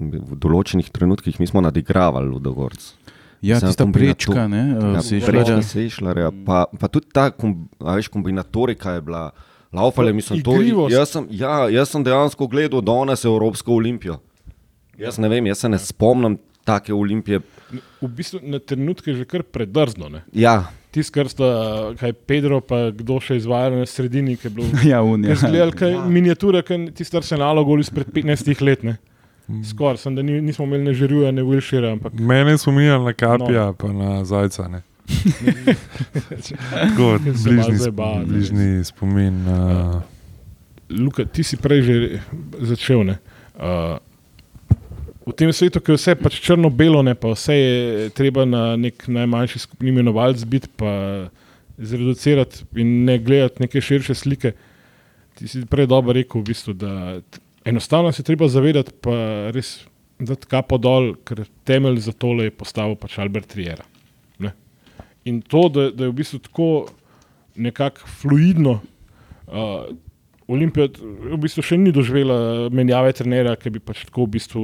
v 0.00 0.40
določenih 0.40 0.88
trenutkih 0.88 1.36
mi 1.36 1.46
smo 1.46 1.60
nadigravali 1.60 2.32
Ludogorc. 2.32 2.80
Ja, 3.44 3.60
Samo 3.60 3.74
tista 3.74 3.84
prečka, 3.92 4.48
ne, 4.48 4.64
Ja, 4.72 4.96
ja, 4.96 5.26
prečka 5.26 5.60
Sešljarja, 5.60 6.32
pa, 6.46 6.64
pa 6.72 6.88
tudi 6.88 7.12
ta 7.12 7.28
kom, 7.34 7.66
a 7.82 8.00
veš, 8.00 8.08
kombinatorika 8.08 8.96
je 8.96 9.04
bila. 9.04 9.26
Laufale, 9.72 10.12
mislim, 10.12 10.42
to, 10.44 10.58
Igrivost. 10.60 10.92
jaz, 10.92 11.14
sem, 11.14 11.26
ja, 11.30 11.68
jaz 11.72 11.88
sem 11.94 12.04
dejansko 12.04 12.46
gledal 12.46 12.82
danes 12.84 13.24
Evropsko 13.24 13.72
olimpijo. 13.74 14.18
Jaz 15.00 15.18
ne 15.18 15.28
vem, 15.32 15.46
jaz 15.48 15.64
se 15.64 15.68
ne 15.68 15.78
spomnim 15.80 16.36
take 16.64 16.94
olimpije. 16.94 17.40
V 18.02 18.08
bistvu 18.08 18.42
na 18.42 18.58
trenutke 18.58 19.10
je 19.10 19.22
že 19.22 19.24
kar 19.24 19.42
predrzno. 19.42 20.08
Ne? 20.12 20.24
Ja, 20.32 20.68
Tisti, 20.92 21.12
kar 21.14 21.28
sta, 21.32 21.46
kaj 21.96 22.12
Pedro, 22.28 22.58
pa 22.60 22.90
kdo 22.92 23.16
še 23.24 23.38
izvajal 23.40 23.78
na 23.80 23.86
sredini, 23.88 24.34
ki 24.36 24.50
je 24.50 24.52
bilo 24.52 24.66
ja, 24.92 25.00
unija. 25.00 25.38
Zgledali 25.40 25.88
je 25.88 26.02
miniatura, 26.12 26.60
ki 26.60 26.90
tisti 26.92 27.16
arsenalo 27.16 27.64
gol 27.64 27.80
izpred 27.80 28.10
15 28.12 28.60
let. 28.60 28.84
Ne? 28.84 28.98
Skoraj, 29.70 30.02
sem, 30.04 30.14
da 30.16 30.22
ni, 30.22 30.36
nismo 30.44 30.66
imeli 30.68 30.90
ne 30.90 30.94
Žeruja, 30.94 31.32
ne 31.32 31.42
Wilshira, 31.42 31.94
ampak 31.96 32.12
Mene 32.20 32.58
spominjali 32.58 33.08
na 33.08 33.12
kapija, 33.16 33.64
no. 33.72 33.76
pa 33.80 33.88
na 33.92 34.20
zajca. 34.28 34.68
Ne. 34.68 34.82
Tako, 36.70 37.18
bližnji, 37.22 37.90
ne. 37.96 38.24
bližnji 38.26 38.84
spomin. 38.84 39.42
Uh, 39.46 40.02
Luka, 40.90 41.24
ti 41.24 41.42
si 41.42 41.56
prej 41.56 41.82
že 41.82 41.94
začel. 42.60 43.04
Ne? 43.04 43.16
Uh, 43.56 43.98
v 45.26 45.34
tem 45.38 45.52
svetu, 45.54 45.80
ki 45.80 45.94
je 45.94 45.98
vse 45.98 46.14
pač 46.18 46.38
črno-belo, 46.42 47.02
ne, 47.06 47.14
pa 47.14 47.32
vse 47.34 47.54
je 47.54 48.10
treba 48.16 48.44
na 48.48 48.74
nek 48.76 49.06
najmanjši 49.06 49.62
skupni 49.62 49.92
imenovalec 49.94 50.42
biti, 50.48 50.70
pa 50.76 51.28
zreducirati 51.78 52.66
in 52.78 53.04
ne 53.06 53.18
gledati 53.22 53.62
neke 53.62 53.80
širše 53.80 54.14
slike. 54.18 54.52
Ti 55.38 55.48
si 55.48 55.62
prej 55.66 55.88
dobro 55.90 56.14
rekel, 56.16 56.42
v 56.42 56.50
bistvu, 56.50 56.74
da 56.76 57.22
enostavno 57.64 58.12
se 58.12 58.26
treba 58.26 58.48
zavedati, 58.50 58.92
pa 59.00 59.48
res 59.54 59.80
dati 60.22 60.46
kapo 60.50 60.78
dol, 60.78 61.14
ker 61.26 61.46
temelj 61.66 62.02
za 62.06 62.12
tole 62.12 62.50
je 62.50 62.54
postavil 62.54 62.98
pač 62.98 63.18
Albert 63.22 63.54
Riera. 63.58 63.86
In 65.24 65.40
to, 65.42 65.68
da, 65.68 65.90
da 65.90 66.04
je 66.04 66.10
v 66.10 66.16
bistvu 66.18 66.38
tako 66.42 66.68
nekako 67.56 68.06
fluidno. 68.20 68.80
Uh, 69.46 69.92
Olimpija 70.50 70.88
v 71.32 71.38
bistvu 71.38 71.62
še 71.62 71.76
ni 71.78 71.92
doživela 71.94 72.68
menjave 72.74 73.12
trenera, 73.16 73.54
ki 73.56 73.70
bi 73.70 73.78
pač 73.80 74.02
tako 74.08 74.26
v 74.26 74.32
bistvu 74.38 74.62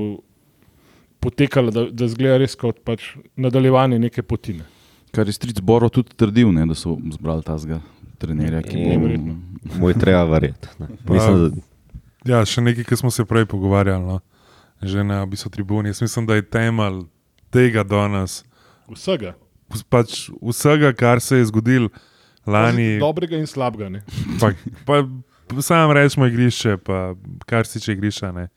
potekala, 1.22 1.70
da, 1.74 1.86
da 1.90 2.08
zgleda 2.10 2.40
res 2.42 2.56
kot 2.58 2.82
pač 2.86 3.12
nadaljevanje 3.38 3.98
neke 3.98 4.22
potine. 4.22 4.66
Kar 5.14 5.26
je 5.26 5.32
stric 5.32 5.60
Boro 5.64 5.88
tudi 5.88 6.12
trdil, 6.18 6.50
ne, 6.52 6.66
da 6.68 6.74
so 6.76 6.96
zbrali 7.14 7.42
tazga 7.46 7.80
trenerja, 8.20 8.60
ki 8.66 8.74
bo 8.76 8.90
Neverjetno. 8.92 9.36
moj 9.78 9.94
treba 9.98 10.24
verjeti. 10.28 10.68
ne. 10.82 10.88
Mislim, 11.08 11.38
da- 11.44 12.34
ja, 12.34 12.42
še 12.44 12.60
nekaj, 12.60 12.84
kar 12.84 12.98
smo 12.98 13.10
se 13.14 13.24
prej 13.24 13.46
pogovarjali, 13.46 14.04
no. 14.04 14.20
že 14.82 15.02
na 15.02 15.22
obisu 15.22 15.50
tribuni. 15.50 15.88
Jaz 15.90 16.02
mislim, 16.02 16.26
da 16.26 16.34
je 16.34 16.42
temelj 16.42 17.06
tega 17.50 17.82
danes, 17.82 18.44
Vsega. 18.88 19.34
Pač 19.90 20.30
vsega, 20.42 20.92
kar 20.92 21.20
se 21.20 21.37
je 21.37 21.48
zgodilo 21.50 21.88
lani. 22.46 22.98
Dobrega 22.98 23.37
in 23.37 23.46
slabega. 23.46 23.88
Ne? 23.88 24.02
Pa, 24.40 24.52
pa 24.84 25.02
sam 25.60 25.92
rečemo 25.92 26.26
igrišče, 26.26 26.76
pa 26.78 27.14
kar 27.46 27.66
se 27.66 27.78
tiče 27.78 27.92
igrišča. 27.92 28.32
Ne. 28.32 28.48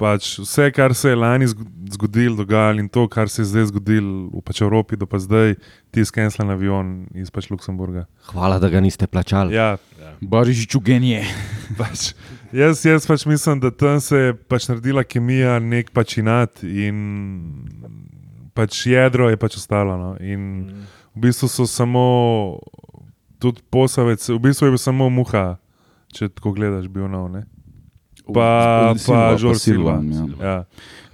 Pač 0.00 0.38
vse, 0.40 0.70
kar 0.72 0.94
se 0.96 1.10
je 1.12 1.16
lani 1.16 1.44
zg- 1.46 1.66
zgodilo, 1.92 2.36
dogajalo 2.36 2.80
in 2.80 2.88
to, 2.88 3.04
kar 3.08 3.28
se 3.28 3.42
je 3.42 3.50
zdaj 3.52 3.66
zgodilo 3.68 4.30
v 4.32 4.40
pač 4.40 4.62
Evropi, 4.64 4.96
do 4.96 5.04
pa 5.04 5.18
zdaj, 5.20 5.58
ti 5.92 6.04
skenslan 6.04 6.48
avion 6.50 7.04
iz 7.12 7.28
pač 7.30 7.50
Luksemburga. 7.52 8.06
hvala, 8.32 8.56
da 8.58 8.70
ga 8.72 8.80
niste 8.80 9.04
plačali. 9.06 9.52
Ja, 9.54 9.76
Barižič 10.24 10.72
genije. 10.80 11.20
pač, 11.80 12.14
jaz, 12.48 12.80
jaz 12.84 13.04
pač 13.06 13.26
mislim, 13.28 13.60
da 13.60 13.68
tam 13.70 14.00
se 14.00 14.16
je 14.16 14.34
pač 14.48 14.68
naredila 14.72 15.04
kemija, 15.04 15.58
nek 15.60 15.92
pač 15.92 16.16
inat 16.18 16.64
in 16.64 16.96
pač 18.60 18.84
jedro 18.86 19.30
je 19.32 19.40
pač 19.40 19.56
ostalo. 19.56 19.96
No. 19.96 20.10
In 20.20 20.68
v 21.16 21.28
bistvu 21.28 21.48
so 21.48 21.64
samo, 21.64 22.04
tudi 23.40 23.64
posavec, 23.72 24.20
v 24.20 24.40
bistvu 24.44 24.68
je 24.68 24.74
bil 24.76 24.82
samo 24.82 25.08
muha, 25.08 25.56
če 26.12 26.28
tako 26.28 26.52
gledaš, 26.52 26.90
bil 26.92 27.08
nov. 27.08 27.32
Ne? 27.32 27.48
Pa, 28.30 28.92
pa 28.94 29.34
Žor 29.40 29.56
Silva. 29.58 29.98
Ja. 30.04 30.24
Ja. 30.38 30.56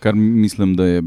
Kar 0.03 0.12
mislim, 0.12 0.75
da 0.76 0.85
je 0.85 1.00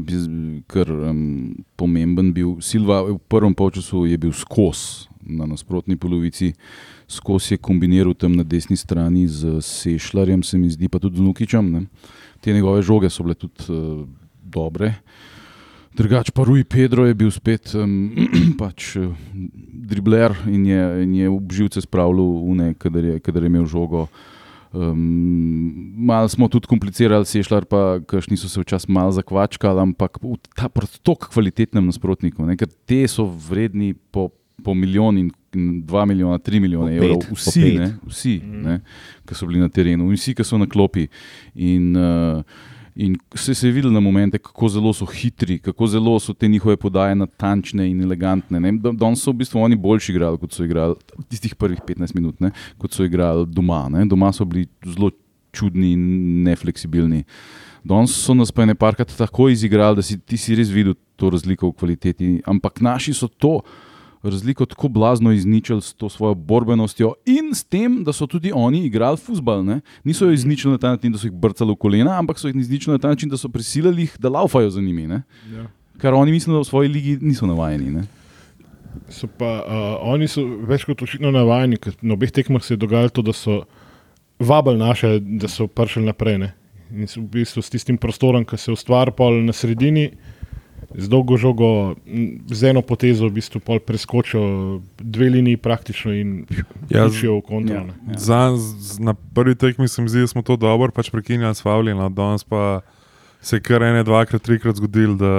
kar 0.66 0.88
um, 0.90 1.54
pomemben 1.78 2.32
bil. 2.34 2.56
Silva 2.64 3.04
v 3.06 3.20
prvem 3.30 3.54
polčasu 3.54 4.08
je 4.10 4.18
bil 4.18 4.32
skos 4.34 5.06
na 5.20 5.46
nasprotni 5.46 5.94
polovici, 6.00 6.54
skos 7.06 7.52
je 7.52 7.60
kombiniral 7.60 8.16
tam 8.18 8.34
na 8.34 8.42
desni 8.42 8.74
strani 8.74 9.28
z 9.28 9.60
Sešljarjem, 9.62 10.42
se 10.42 10.58
mi 10.58 10.72
zdi, 10.72 10.88
pa 10.88 10.98
tudi 10.98 11.20
z 11.20 11.22
Nukičem. 11.22 11.70
Ne. 11.70 11.84
Te 12.40 12.50
njegove 12.56 12.82
žoge 12.82 13.12
so 13.12 13.22
bile 13.22 13.36
tudi 13.38 13.68
uh, 13.68 14.02
dobre. 14.42 14.96
Drugač 16.00 16.30
pa 16.32 16.46
Rui 16.48 16.64
Pedro 16.64 17.04
je 17.04 17.14
bil 17.14 17.28
spet 17.28 17.74
um, 17.76 18.08
pač, 18.60 18.94
uh, 18.96 19.12
dribler 19.90 20.32
in 20.48 20.64
je, 20.64 20.82
in 21.04 21.14
je 21.18 21.28
v 21.28 21.40
živce 21.52 21.84
spravljal, 21.84 22.30
une, 22.48 22.72
kadar, 22.80 23.04
je, 23.04 23.20
kadar 23.20 23.44
je 23.44 23.50
imel 23.52 23.66
žogo. 23.68 24.06
Um, 24.72 24.96
malo 26.06 26.30
smo 26.30 26.48
tudi 26.48 26.70
komplicirali, 26.70 27.26
sešljar, 27.26 27.66
pa 27.68 27.98
kakšni 28.06 28.38
so 28.38 28.48
se 28.48 28.62
včasih 28.62 28.88
malo 28.88 29.12
zakvačkali, 29.12 29.82
ampak 29.82 30.22
v 30.22 30.38
ta 30.54 30.70
proti 30.72 31.02
tako 31.04 31.28
kvalitetnem 31.34 31.90
nasprotniku, 31.90 32.48
ne, 32.48 32.56
ker 32.56 32.70
te 32.88 33.02
so 33.10 33.26
vredni 33.26 33.92
po, 33.92 34.30
po 34.64 34.76
milijon 34.78 35.20
in 35.20 35.28
in 35.54 35.80
dva 35.82 36.04
milijona, 36.06 36.38
tri 36.38 36.60
milijone 36.60 36.92
pet, 36.94 37.04
evrov, 37.04 37.24
vsi, 37.34 37.70
ne, 37.78 37.88
vsi 38.06 38.34
ne, 38.44 38.76
ki 39.26 39.34
so 39.34 39.48
bili 39.50 39.58
na 39.58 39.66
terenu 39.66 40.06
in 40.06 40.14
vsi, 40.14 40.34
ki 40.38 40.46
so 40.46 40.58
na 40.60 40.68
klopi. 40.70 41.08
In, 41.58 41.88
uh, 41.98 42.68
In 43.00 43.14
se, 43.34 43.54
se 43.54 43.64
je 43.68 43.72
videlo 43.72 43.92
na 43.92 44.00
momente, 44.00 44.38
kako 44.38 44.68
zelo 44.68 44.92
so 44.92 45.06
hitri, 45.08 45.58
kako 45.58 45.86
zelo 45.86 46.18
so 46.20 46.34
te 46.36 46.48
njihove 46.48 46.76
podaje 46.76 47.14
natančne 47.16 47.86
in 47.90 48.02
elegantne. 48.04 48.60
ne. 48.60 48.72
Da- 48.72 48.92
Danes 48.92 49.22
so 49.24 49.32
v 49.32 49.40
bistvu 49.40 49.62
oni 49.62 49.76
boljši 49.76 50.12
igrali, 50.12 50.38
kot 50.38 50.52
so 50.52 50.64
igrali 50.64 50.94
tistih 51.28 51.54
prvih 51.56 51.80
15 51.80 52.14
minut, 52.14 52.40
ne, 52.40 52.50
kot 52.78 52.92
so 52.92 53.04
igrali 53.04 53.46
doma. 53.48 53.88
Ne. 53.88 54.04
Doma 54.04 54.32
so 54.32 54.44
bili 54.44 54.66
zelo 54.84 55.10
čudni 55.52 55.92
in 55.92 56.02
nefleksibilni. 56.44 57.24
Danes 57.84 58.12
so 58.12 58.34
nas 58.34 58.52
pa 58.52 58.66
ne 58.68 58.74
parkrat 58.74 59.16
tako 59.16 59.48
izigrali, 59.48 59.96
da 59.96 60.02
si 60.02 60.18
ti 60.18 60.36
si 60.36 60.54
res 60.54 60.68
videl 60.68 60.94
to 61.16 61.30
razliko 61.30 61.70
v 61.70 61.72
kvaliteti. 61.72 62.28
Ampak 62.44 62.80
naši 62.80 63.14
so 63.16 63.28
to 63.28 63.62
razliko 64.22 64.66
tako 64.66 64.88
blazno 64.88 65.32
izničili 65.32 65.82
s 65.82 65.92
to 65.92 66.08
svojo 66.08 66.34
borbenostjo 66.34 67.14
in 67.26 67.54
s 67.54 67.64
tem, 67.64 68.04
da 68.04 68.12
so 68.12 68.26
tudi 68.26 68.52
oni 68.54 68.84
igrali 68.86 69.16
futbal. 69.16 69.64
Ne? 69.64 69.80
Niso 70.04 70.24
jo 70.24 70.32
izničili 70.32 70.72
na 70.72 70.78
ta 70.78 70.90
način, 70.90 71.12
da 71.12 71.18
so 71.18 71.26
jih 71.26 71.32
brcali 71.32 71.72
v 71.72 71.76
kolena, 71.76 72.18
ampak 72.18 72.38
so 72.38 72.48
jih 72.48 72.56
izničili 72.56 72.94
na 72.94 72.98
ta 72.98 73.08
način, 73.08 73.28
da 73.28 73.36
so 73.36 73.48
prisilili 73.48 74.02
jih, 74.02 74.16
da 74.18 74.28
laufajo 74.28 74.70
za 74.70 74.80
njimi. 74.80 75.06
Ne? 75.06 75.22
Ja. 75.54 75.66
Kar 75.98 76.14
oni 76.14 76.32
mislim, 76.32 76.54
da 76.54 76.60
v 76.60 76.64
svoji 76.64 76.88
ligi 76.88 77.18
niso 77.20 77.46
navajeni. 77.46 77.90
Ne? 77.90 78.04
So 79.08 79.26
pa, 79.38 79.64
uh, 79.66 80.12
oni 80.12 80.28
so 80.28 80.44
več 80.68 80.84
kot 80.84 81.02
očitno 81.02 81.30
navajeni, 81.30 81.78
ker 81.78 81.94
na 82.02 82.14
obeh 82.14 82.30
tekmah 82.30 82.64
se 82.64 82.74
je 82.74 82.80
dogajalo 82.80 83.08
to, 83.08 83.22
da 83.22 83.32
so 83.32 83.62
vabili 84.38 84.78
naše, 84.78 85.18
da 85.20 85.48
so 85.48 85.66
prišli 85.66 86.04
naprej. 86.04 86.38
Ne? 86.38 86.52
In 86.90 87.08
so 87.08 87.20
v 87.20 87.28
bistvu 87.40 87.62
s 87.62 87.70
tistim 87.70 87.98
prostorom, 87.98 88.44
ki 88.44 88.58
se 88.58 88.72
ustvari 88.72 89.14
pol 89.16 89.40
na 89.46 89.52
sredini, 89.52 90.10
z 90.94 91.08
dolgo 91.08 91.36
žogo, 91.36 91.94
z 92.50 92.70
eno 92.70 92.82
potezo 92.82 93.28
v 93.28 93.38
bistvu 93.38 93.60
pol 93.60 93.78
preskočijo 93.78 94.80
dve 94.98 95.28
liniji 95.30 95.56
praktično 95.56 96.12
in 96.12 96.46
Ja, 96.90 97.06
vključijo 97.06 97.36
v 97.38 97.42
kontro. 97.46 97.76
ja. 97.76 97.84
ne. 97.84 98.18
Za, 98.18 98.56
z, 98.56 98.98
na 98.98 99.14
prvi 99.14 99.54
tekmi 99.54 99.88
se 99.88 100.02
mi 100.02 100.08
zdi, 100.08 100.20
da 100.20 100.26
smo 100.26 100.42
to 100.42 100.56
dobro 100.56 100.90
pač 100.90 101.10
prekinjali 101.10 101.54
s 101.54 101.62
Favljem, 101.62 101.98
no, 101.98 102.08
danes 102.08 102.44
pa 102.44 102.80
se 103.40 103.56
je 103.56 103.60
kar 103.60 103.82
ene, 103.82 104.02
dvakrat, 104.04 104.42
trikrat 104.42 104.76
zgodilo, 104.76 105.14
da 105.14 105.34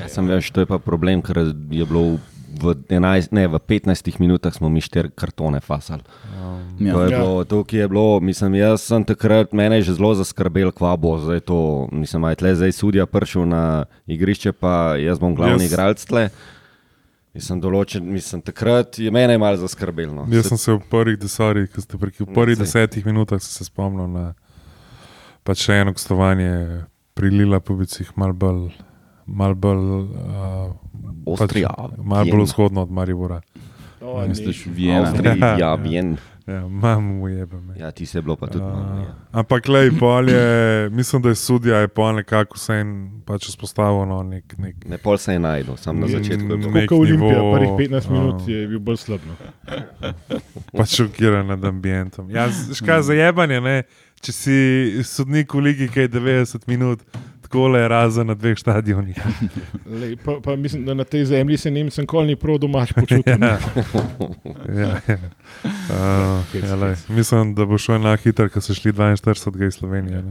Ja, 0.00 0.08
sem 0.08 0.26
veš, 0.26 0.50
to 0.50 0.62
je 0.62 0.66
pa 0.66 0.78
problem, 0.78 1.22
ker 1.22 1.38
je 1.70 1.86
bilo 1.86 2.16
v 2.16 2.22
v, 2.54 2.74
11, 2.88 3.32
ne, 3.34 3.48
v 3.50 3.58
15 3.58 4.20
minutah 4.22 4.54
smo 4.54 4.68
mi 4.70 4.80
štiri 4.80 5.10
kartone 5.10 5.60
fasali. 5.60 6.02
Ja. 6.76 6.92
To 6.92 7.00
je 7.00 7.08
Ja. 7.08 7.18
bilo, 7.18 7.44
to, 7.44 7.62
ki 7.62 7.76
je 7.76 7.88
bilo, 7.88 8.20
mislim, 8.20 8.54
jaz 8.54 8.82
sem 8.82 9.02
takrat, 9.02 9.52
mene 9.52 9.76
je 9.76 9.82
že 9.84 9.94
zelo 9.94 10.14
zaskrbel, 10.14 10.70
kva 10.70 10.96
bo 10.96 11.16
zdaj 11.16 11.40
to. 11.42 11.58
Mislim, 11.90 12.24
aj 12.24 12.34
tle 12.36 12.54
zdaj 12.54 12.72
sudija 12.72 13.06
prišel 13.06 13.44
na 13.44 13.62
igrišče, 14.06 14.52
pa 14.52 14.96
jaz 14.96 15.18
bom 15.18 15.32
glavni 15.32 15.60
Jaz- 15.60 15.68
igralec 15.68 16.00
tle. 16.00 16.28
Mislim, 17.32 17.58
določen, 17.58 18.04
mislim, 18.04 18.40
takrat 18.40 18.94
je 18.96 19.10
mene 19.10 19.34
malo 19.34 19.56
zaskrbel. 19.56 20.06
No. 20.08 20.26
Jaz 20.28 20.46
sem 20.46 20.56
se 20.56 20.72
v 20.72 20.80
prvih, 20.80 21.18
ste 21.18 21.98
preki, 21.98 22.22
v 22.22 22.30
prvih 22.30 22.54
desetih 22.56 23.02
minutah 23.04 23.42
se 23.42 23.64
spomnil 23.64 24.06
na 24.06 24.34
pač 25.42 25.58
še 25.60 25.74
eno 25.76 25.92
gostovanje 25.92 26.84
pri 27.12 27.30
Lila 27.30 27.58
Pubicih, 27.58 28.06
malo 28.14 28.32
bolj, 28.32 28.70
mal 29.26 29.54
bolj, 29.54 29.82
uh, 30.06 30.70
Avstrija, 31.26 31.74
malo 31.96 32.22
Vien. 32.22 32.32
bolj 32.32 32.44
vzhodno 32.44 32.82
od 32.82 32.90
Maribora. 32.90 33.40
O, 34.00 34.20
Misliš. 34.22 34.66
Viena. 34.66 35.08
Avstrija, 35.08 35.58
ja, 35.58 35.74
vien. 35.80 36.14
Ja, 36.46 36.68
mam 36.68 37.04
mu 37.04 37.28
jebe 37.28 37.56
me. 37.60 37.74
Ja, 37.78 37.90
ti 37.90 38.06
se 38.06 38.18
je 38.18 38.22
bilo 38.22 38.36
pa 38.36 38.46
tudi. 38.46 38.64
Uh, 38.64 39.04
ja. 39.04 39.14
ampak, 39.32 39.68
lej, 39.68 39.90
pol 39.98 40.28
je, 40.28 40.90
mislim, 40.90 41.22
da 41.22 41.28
je 41.28 41.34
sudija 41.34 41.78
je 41.78 41.88
pol 41.88 42.14
nekako 42.14 42.58
vse 42.58 42.76
en 42.82 42.90
pač 43.24 43.48
vzpostavil 43.48 44.04
no, 44.08 44.22
nek, 44.22 44.52
nek 44.58 44.84
Ne, 44.84 44.98
pol 44.98 45.16
se 45.18 45.32
je 45.32 45.40
najdel, 45.40 45.76
sam 45.76 46.00
na 46.00 46.06
začetku 46.06 46.44
je 46.44 46.56
bilo. 46.56 46.70
nek 46.70 46.88
Kot 46.88 46.98
Olimpija, 46.98 47.38
nivo, 47.40 47.54
prvih 47.56 47.90
15 47.90 48.10
minut 48.10 48.42
a. 48.42 48.50
je 48.50 48.66
bil 48.68 48.78
bolj 48.78 49.00
slab. 49.00 49.24
No. 49.24 49.36
pač 50.76 50.98
šokiran 51.00 51.48
nad 51.48 51.64
ambientom. 51.64 52.28
Ja, 52.30 52.50
škaj 52.52 53.02
za 53.08 53.16
jebanje, 53.16 53.60
ne? 53.64 53.82
če 54.24 54.32
si 54.32 54.56
sodnik 55.04 55.52
v 55.52 55.66
ligi, 55.68 55.88
ki 55.92 56.06
je 56.06 56.12
90 56.16 56.68
minut, 56.70 57.02
tako 57.54 57.68
le 57.68 57.88
razen 57.88 58.26
na 58.26 58.34
dveh 58.34 58.58
stadionih. 58.58 59.14
Lej, 60.00 60.16
pa, 60.16 60.40
pa 60.42 60.56
mislim, 60.56 60.84
da 60.84 60.94
na 60.94 61.04
tej 61.04 61.24
zemlji 61.26 61.56
se 61.56 61.70
Nemcem 61.70 62.02
kol 62.04 62.26
ni 62.26 62.34
prav 62.36 62.58
domač 62.58 62.92
počutil. 62.92 63.34
Ja. 63.40 63.58
Ja, 64.74 64.98
ja. 65.06 65.18
Uh, 65.86 66.42
Hec, 66.52 66.64
ja, 66.64 66.74
lej, 66.76 66.94
mislim, 67.08 67.54
da 67.54 67.64
bo 67.64 67.78
šlo 67.78 67.94
enako 67.94 68.22
hitro, 68.24 68.48
ko 68.48 68.60
so 68.60 68.74
šli 68.74 68.92
42 68.92 69.22
iz 69.64 69.74
Slovenije. 69.74 70.22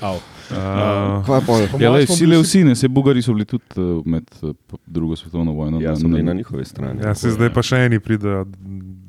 Au. 0.00 0.14
Uh, 0.14 1.24
Kva 1.24 1.40
pol? 1.40 1.66
Po 1.68 1.78
Ja, 1.78 1.90
le, 1.90 2.06
smo 2.06 2.16
sile 2.16 2.30
bili 2.30 2.42
vsi, 2.42 2.64
ne, 2.64 2.74
se 2.74 2.88
Bugari 2.88 3.22
so 3.22 3.32
bili 3.32 3.44
tudi 3.44 3.64
uh, 3.76 4.06
med 4.06 4.24
uh, 4.42 4.54
drugo 4.86 5.16
svetovno 5.16 5.52
vojno. 5.52 5.80
Ja, 5.80 5.90
na- 5.90 5.96
so 5.96 6.08
bili 6.08 6.22
na- 6.22 6.32
na 6.32 6.34
njihovi 6.34 6.64
strani. 6.64 7.00
ja, 7.00 7.14
se 7.14 7.30
zdaj 7.30 7.52
pa 7.52 7.62
še 7.62 7.76
eni 7.78 8.00
pridejo, 8.00 8.46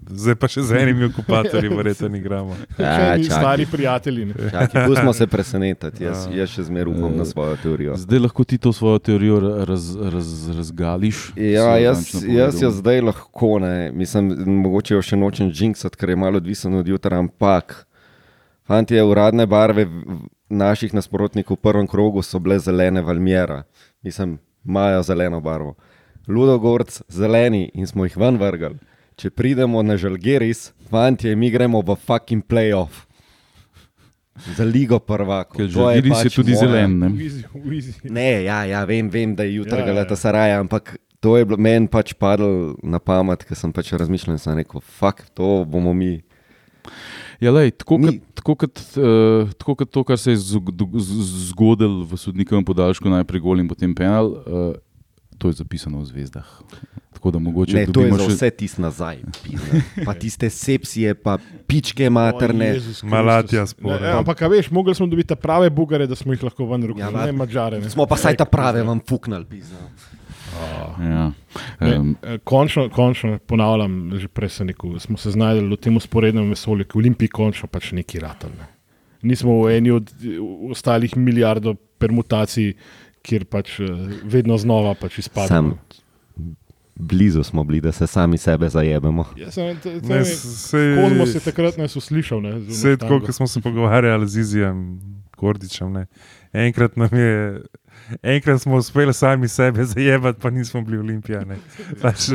zdaj 0.10 0.36
pa 0.36 0.48
še 0.48 0.62
z 0.62 0.72
enimi 0.74 1.06
okupatorji, 1.06 1.70
verjetno 1.70 2.10
igramo. 2.12 2.56
Še 2.78 2.84
Ja, 2.84 3.18
stari 3.24 3.66
prijatelji. 3.66 4.26
Ne. 4.26 4.34
Čakaj, 4.50 4.86
pustimo 4.86 5.14
se 5.14 5.28
presenetiti, 5.28 6.04
jaz, 6.04 6.26
Ja. 6.26 6.38
jaz 6.38 6.50
še 6.50 6.64
zmeraj 6.64 6.92
upam 6.92 7.14
na 7.14 7.26
svojo 7.26 7.56
teorijo. 7.56 7.96
Zdaj 7.96 8.20
lahko 8.20 8.44
ti 8.44 8.58
to 8.58 8.74
svojo 8.74 9.00
teorijo 9.00 9.38
raz, 9.66 9.96
raz, 9.96 10.30
razgališ. 10.50 11.34
Ja, 11.36 11.78
jaz, 11.78 12.10
jaz 12.16 12.56
jo 12.56 12.68
povedal. 12.68 12.72
zdaj 12.72 13.02
lahko 13.02 13.60
ne, 13.60 13.92
mislim, 13.92 14.34
mogoče 14.60 14.94
jo 14.94 15.02
še 15.02 15.16
nočem 15.16 15.52
jinxati, 15.52 15.96
ker 15.96 16.10
je 16.10 16.16
malo 16.18 16.38
odvisen 16.38 16.74
od 16.74 16.88
jutra, 16.88 17.18
ampak 17.18 17.86
fanti, 18.64 18.98
uradne 18.98 19.46
barve 19.46 19.88
naših 20.50 20.94
nasprotnikov 20.94 21.58
v 21.58 21.62
prvem 21.62 21.88
krogu 21.88 22.22
so 22.22 22.40
bile 22.40 22.58
zelene 22.60 23.02
Valmiera, 23.02 23.64
mislim, 24.02 24.40
imajo 24.66 25.04
zeleno 25.04 25.40
barvo. 25.40 25.76
Ludogorc 26.28 27.02
zeleni 27.10 27.72
in 27.74 27.88
smo 27.88 28.06
jih 28.06 28.18
ven 28.18 28.38
vrgli. 28.38 28.78
Če 29.20 29.28
pridemo 29.36 29.82
na 29.84 29.98
Žalgeris, 30.00 30.70
fanti, 30.88 31.34
mi 31.36 31.50
gremo 31.52 31.82
v 31.84 31.96
fucking 32.00 32.46
playoff. 32.48 33.04
Za 34.56 34.64
ligo 34.64 34.96
prvako. 35.04 35.58
Ker 35.58 35.68
Žalgiris 35.68 36.22
je 36.24 36.32
tudi 36.32 36.56
zelen. 36.56 36.94
Ne? 37.02 37.10
Easy, 37.20 37.44
easy. 37.68 37.94
Ne, 38.08 38.46
ja, 38.48 38.64
ja 38.64 38.86
vem, 38.88 39.10
vem, 39.12 39.36
da 39.36 39.44
je 39.44 39.58
jutra 39.58 39.82
Ja, 39.82 39.84
ja, 39.84 39.88
ja. 39.88 39.92
Galata 39.92 40.16
Saraja, 40.16 40.62
ampak 40.64 40.96
to 41.20 41.36
je 41.36 41.44
bilo 41.44 41.60
meni 41.60 41.92
pač 41.92 42.14
padlo 42.16 42.78
na 42.80 43.02
pamet, 43.04 43.44
ker 43.44 43.60
sem 43.60 43.74
pač 43.76 43.92
razmišljal 43.92 44.38
in 44.38 44.40
sem 44.40 44.56
rekel, 44.56 44.80
fuck, 44.80 45.28
to 45.36 45.66
bomo 45.68 45.92
mi. 45.92 46.22
Ja, 47.44 47.52
lej, 47.52 47.74
tako, 47.76 48.00
Mi- 48.00 48.16
kot, 48.16 48.40
tako, 48.40 48.56
kot, 48.64 48.84
uh, 48.96 49.52
tako 49.60 49.76
kot 49.84 49.92
to, 49.92 50.06
kar 50.08 50.20
se 50.20 50.32
je 50.32 50.40
zgodilo 51.52 52.08
v 52.08 52.20
sodnikovem 52.20 52.64
podaljšku, 52.68 53.12
najprej 53.12 53.44
gol 53.44 53.60
in 53.60 53.68
potem 53.68 53.92
penal, 53.92 54.32
uh, 54.48 54.72
to 55.36 55.52
je 55.52 55.60
zapisano 55.60 56.00
v 56.04 56.08
zvezdah. 56.08 56.48
Tako 57.20 57.32
da 57.32 57.40
mogoče 57.40 57.74
Ne, 57.74 57.84
to 57.86 58.02
je 58.02 58.12
še. 58.14 58.26
vse 58.30 58.50
tist 58.52 58.78
nazaj. 58.78 59.18
Pa 60.06 60.14
tiste 60.16 60.48
sepsije, 60.50 61.12
pa 61.14 61.34
pičke 61.68 62.08
materne. 62.10 62.70
Malatija 63.04 63.66
spore. 63.68 64.00
Ne, 64.00 64.14
Ampak, 64.14 64.40
a 64.40 64.48
veš, 64.48 64.72
mogli 64.72 64.96
smo 64.96 65.04
dobiti 65.06 65.36
prave 65.36 65.68
bugare, 65.70 66.08
da 66.08 66.16
smo 66.16 66.32
jih 66.32 66.44
lahko 66.44 66.64
ven 66.66 66.84
rukali, 66.86 67.02
Ja, 67.02 67.10
ja, 67.10 67.18
va- 67.18 67.26
ne 67.26 67.32
mačare. 67.34 67.80
Ne. 67.80 67.90
Smo 67.90 68.06
pa 68.06 68.16
saj 68.16 68.38
ta 68.38 68.46
prave 68.48 68.84
vam 68.84 69.02
fuknali. 69.02 69.46
pizda. 69.46 69.76
Ja. 70.98 71.32
Ne, 71.78 71.98
Um, 71.98 72.16
eh, 72.24 72.38
končno, 72.40 72.90
končno, 72.90 73.38
ponavljam, 73.42 73.94
že 74.16 74.28
prej 74.30 74.50
sem 74.52 74.68
rekel, 74.68 74.96
smo 75.00 75.18
se 75.18 75.32
znašli 75.32 75.68
v 75.68 75.78
tem 75.78 75.96
usporednem 75.96 76.50
vesolju, 76.50 76.84
ki 76.84 76.90
je 76.90 76.96
v 76.96 77.02
Olimpiji 77.02 77.28
končno 77.30 77.68
pač 77.68 77.92
neki 77.92 78.20
ratan. 78.20 78.52
Ne. 78.58 78.68
Nismo 79.24 79.60
v 79.62 79.76
eni 79.76 79.92
od 79.92 80.08
eh, 80.16 80.40
ostalih 80.70 81.18
milijardov 81.18 81.76
permutacij, 81.98 82.74
kjer 83.22 83.44
pač 83.46 83.76
eh, 83.78 83.92
vedno 84.26 84.56
znova 84.58 84.96
pač 84.96 85.20
izpademo. 85.20 85.76
Sam 85.76 86.56
blizu 87.00 87.44
smo 87.44 87.64
bili, 87.64 87.82
da 87.82 87.92
se 87.92 88.08
sami 88.08 88.38
sebe 88.38 88.70
zajebemo. 88.70 89.26
Ja, 89.38 89.52
sem, 89.52 89.78
te, 89.78 90.02
te, 90.02 90.08
Ne, 90.08 90.26
sej- 90.26 90.96
Kozmos 91.00 91.36
je 91.36 91.40
takrat. 91.42 91.78
Ne, 91.78 91.88
z 92.60 92.68
Vse 92.70 92.98
tako, 92.98 93.20
kot 93.20 93.36
smo 93.36 93.48
se 93.48 93.62
pogovarjali 93.62 94.28
z 94.28 94.38
Izijem 94.38 95.00
Kordičem. 95.32 95.92
Ne. 95.92 96.06
Enkrat, 96.54 96.96
nam 96.96 97.10
je, 97.14 97.62
enkrat 98.24 98.62
smo 98.62 98.76
uspeli 98.76 99.14
sami 99.14 99.48
sebe 99.48 99.86
zajebati, 99.86 100.40
pa 100.42 100.50
nismo 100.50 100.82
bili 100.82 100.98
olimpijani. 100.98 101.56
Pač, 102.02 102.30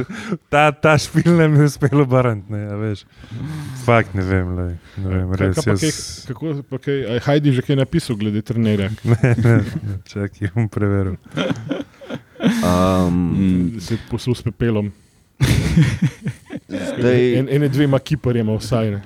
ta, 0.49 0.73
ta 0.73 0.99
špil 0.99 1.37
nam 1.37 1.55
je 1.57 1.65
uspel 1.65 2.01
obrniti. 2.01 2.53
ne, 2.53 2.63
a 2.67 2.77
veš. 2.77 3.05
Fakt 3.85 4.15
ne 4.15 4.23
vem, 4.23 4.57
lej, 4.57 4.73
ne 4.97 5.09
vem 5.09 5.33
res. 5.33 5.57
kaj 5.57 5.73
Jaz, 5.73 5.81
kaj- 5.81 6.27
Kako 6.27 6.63
pa 6.63 6.79
kaj, 6.79 6.99
a 7.05 7.13
je 7.13 7.21
Hajdi 7.21 7.53
že 7.53 7.63
kaj 7.63 7.77
napisal 7.77 8.17
glede 8.17 8.43
trenerja? 8.43 8.91
ne, 9.05 9.35
ne, 9.37 9.57
ne, 9.61 9.99
čakaj, 10.05 10.51
bom 10.55 10.69
preveril. 10.69 11.17
Um, 12.61 13.73
Se 13.81 13.95
je 13.95 14.01
posul 14.11 14.35
s 14.35 14.43
pepelom. 14.43 14.93
zdaj, 16.99 17.35
En, 17.35 17.49
ene 17.51 17.69
dvema 17.69 17.99
kiparjema 17.99 18.53
vsaj. 18.55 18.91
Ne. 18.91 19.03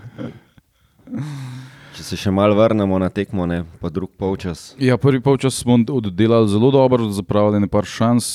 Če 1.99 2.05
se 2.07 2.17
še 2.21 2.31
malo 2.31 2.55
vrnemo 2.55 2.95
na 3.03 3.09
tekmo, 3.11 3.43
ne, 3.51 3.65
pa 3.83 3.91
drug 3.91 4.13
polčas. 4.21 4.71
Ja, 4.79 4.95
prvi 5.01 5.19
polčas 5.25 5.57
smo 5.59 5.75
oddelali 5.75 6.47
zelo 6.47 6.71
dobro, 6.71 7.09
zapravili 7.11 7.65
nekaj 7.65 7.89
šans. 7.91 8.29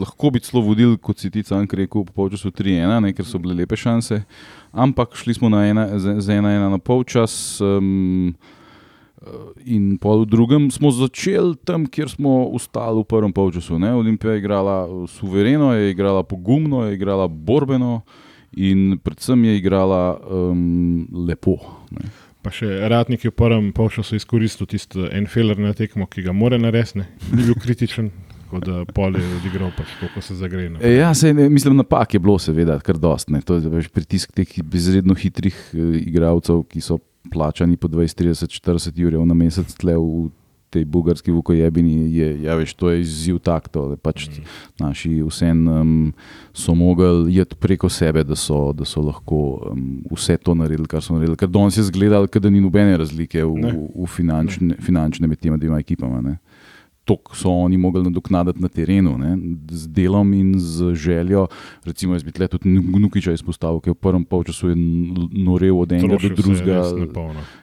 Lahko 0.00 0.32
bi 0.34 0.42
celo 0.42 0.64
vodili, 0.66 0.98
kot 0.98 1.22
si 1.22 1.30
ti 1.30 1.44
sam 1.46 1.62
rekel, 1.62 2.02
po 2.02 2.24
polčasu 2.24 2.50
3-1, 2.50 2.96
ne, 3.06 3.12
ker 3.14 3.28
so 3.28 3.38
bile 3.38 3.54
lepe 3.60 3.78
šanse. 3.78 4.24
Ampak 4.74 5.14
šli 5.14 5.38
smo 5.38 5.52
na 5.52 5.62
ena, 5.70 5.86
z 5.94 6.18
z 6.18 6.40
ena, 6.40 6.56
ena 6.58 6.74
na 6.74 6.82
polčas. 6.82 7.60
Um, 7.62 8.34
In 9.64 9.94
pol 9.96 10.26
v 10.26 10.28
drugem 10.28 10.68
smo 10.68 10.90
začeli 10.92 11.56
tam, 11.64 11.86
kjer 11.88 12.12
smo 12.12 12.44
ostali 12.52 13.00
v 13.00 13.08
prvem 13.08 13.32
polčasu. 13.32 13.80
Olimpija 13.80 14.34
je 14.36 14.42
igrala 14.42 14.84
suvereno, 15.08 15.72
je 15.72 15.94
igrala 15.94 16.20
pogumno, 16.20 16.84
je 16.84 16.98
igrala 16.98 17.24
borbeno 17.24 18.02
in 18.52 18.98
predvsem 19.00 19.44
je 19.48 19.56
igrala 19.56 20.20
um, 20.28 21.08
lepo. 21.08 21.56
Ne? 21.88 22.04
Pa 22.44 22.52
še 22.52 22.68
Ratnik 22.92 23.24
je 23.24 23.32
v 23.32 23.36
prvem 23.38 23.70
polčasu 23.72 24.18
izkoristil 24.18 24.68
tisti 24.68 25.06
en 25.16 25.24
feler 25.30 25.56
na 25.56 25.72
tekmo, 25.76 26.04
ki 26.10 26.26
ga 26.26 26.34
mora 26.36 26.58
narediti, 26.60 27.00
ni 27.32 27.40
bil 27.40 27.56
kritičen, 27.56 28.10
tako 28.42 28.60
da 28.60 28.82
pol 28.84 29.16
je 29.16 29.24
odigral 29.38 29.72
pač 29.72 29.94
to, 29.96 30.10
ko 30.12 30.20
se 30.20 30.36
zagre. 30.36 30.66
no. 30.68 30.82
E, 30.84 30.98
Ja, 30.98 31.14
se, 31.16 31.32
ne, 31.32 31.48
mislim, 31.48 31.78
napak 31.80 32.14
je 32.14 32.20
bilo, 32.20 32.36
seveda, 32.38 32.76
kar 32.84 33.00
dost. 33.00 33.32
Ne. 33.32 33.40
To 33.48 33.56
je 33.56 33.72
veš, 33.72 33.88
pritisk 33.88 34.36
teh 34.36 34.52
izredno 34.60 35.16
hitrih 35.16 35.56
uh, 35.72 35.96
igralcev, 36.02 36.66
ki 36.68 36.84
so 36.84 37.00
plačani 37.32 37.80
po 37.80 37.88
20, 37.88 38.20
30, 38.20 38.60
40 38.60 39.00
jurjev 39.00 39.24
na 39.24 39.34
mesec 39.34 39.72
tle 39.80 39.96
v 39.96 40.28
tej 40.74 40.84
bugarski 40.84 41.32
vukojebini. 41.34 42.10
Je, 42.14 42.28
ja, 42.46 42.56
veš, 42.58 42.74
to 42.74 42.90
je 42.90 43.00
izziv 43.04 43.38
tak, 43.44 43.68
to, 43.72 43.86
pač 44.02 44.26
mm. 44.28 44.48
naši 44.82 45.12
vsem 45.22 45.62
um, 45.70 45.92
so 46.52 46.74
mogli 46.74 47.38
iti 47.38 47.58
preko 47.60 47.88
sebe, 47.88 48.24
da 48.26 48.36
so, 48.38 48.72
da 48.76 48.86
so 48.88 49.02
lahko 49.04 49.40
um, 49.70 50.02
vse 50.10 50.36
to 50.42 50.56
naredili, 50.58 50.88
kar 50.90 51.02
so 51.04 51.14
naredili. 51.16 51.38
Ker 51.38 51.50
danes 51.50 51.78
je 51.78 51.86
zgledal, 51.90 52.26
da 52.26 52.50
ni 52.50 52.62
nobene 52.64 52.98
razlike 52.98 53.44
v, 53.44 53.54
Ne. 53.64 53.72
v, 53.72 54.04
v 54.04 54.10
finančne, 54.10 54.76
finančne 54.82 55.30
med 55.30 55.40
tema 55.40 55.56
dvema 55.60 55.78
ekipama. 55.82 56.20
Ne. 56.24 56.38
To 57.04 57.18
so 57.36 57.50
oni 57.52 57.76
mogli 57.76 58.02
nadoknaditi 58.02 58.62
na 58.62 58.68
terenu, 58.68 59.18
ne, 59.20 59.36
z 59.68 59.88
delom 59.92 60.30
in 60.32 60.54
z 60.56 60.94
željo. 60.94 61.46
Recimo, 61.84 62.14
jaz 62.14 62.24
bi 62.24 62.32
tle 62.32 62.48
tudi 62.48 62.70
Nukiča 62.80 63.34
izpostavil, 63.36 63.82
ki 63.84 63.92
je 63.92 63.94
v 63.94 64.00
prvem 64.00 64.24
polčasu 64.24 64.72
norel 65.32 65.76
od 65.82 65.92
enega 65.92 66.16
Trošil 66.16 66.32
do 66.32 66.42
drugega. 66.42 66.80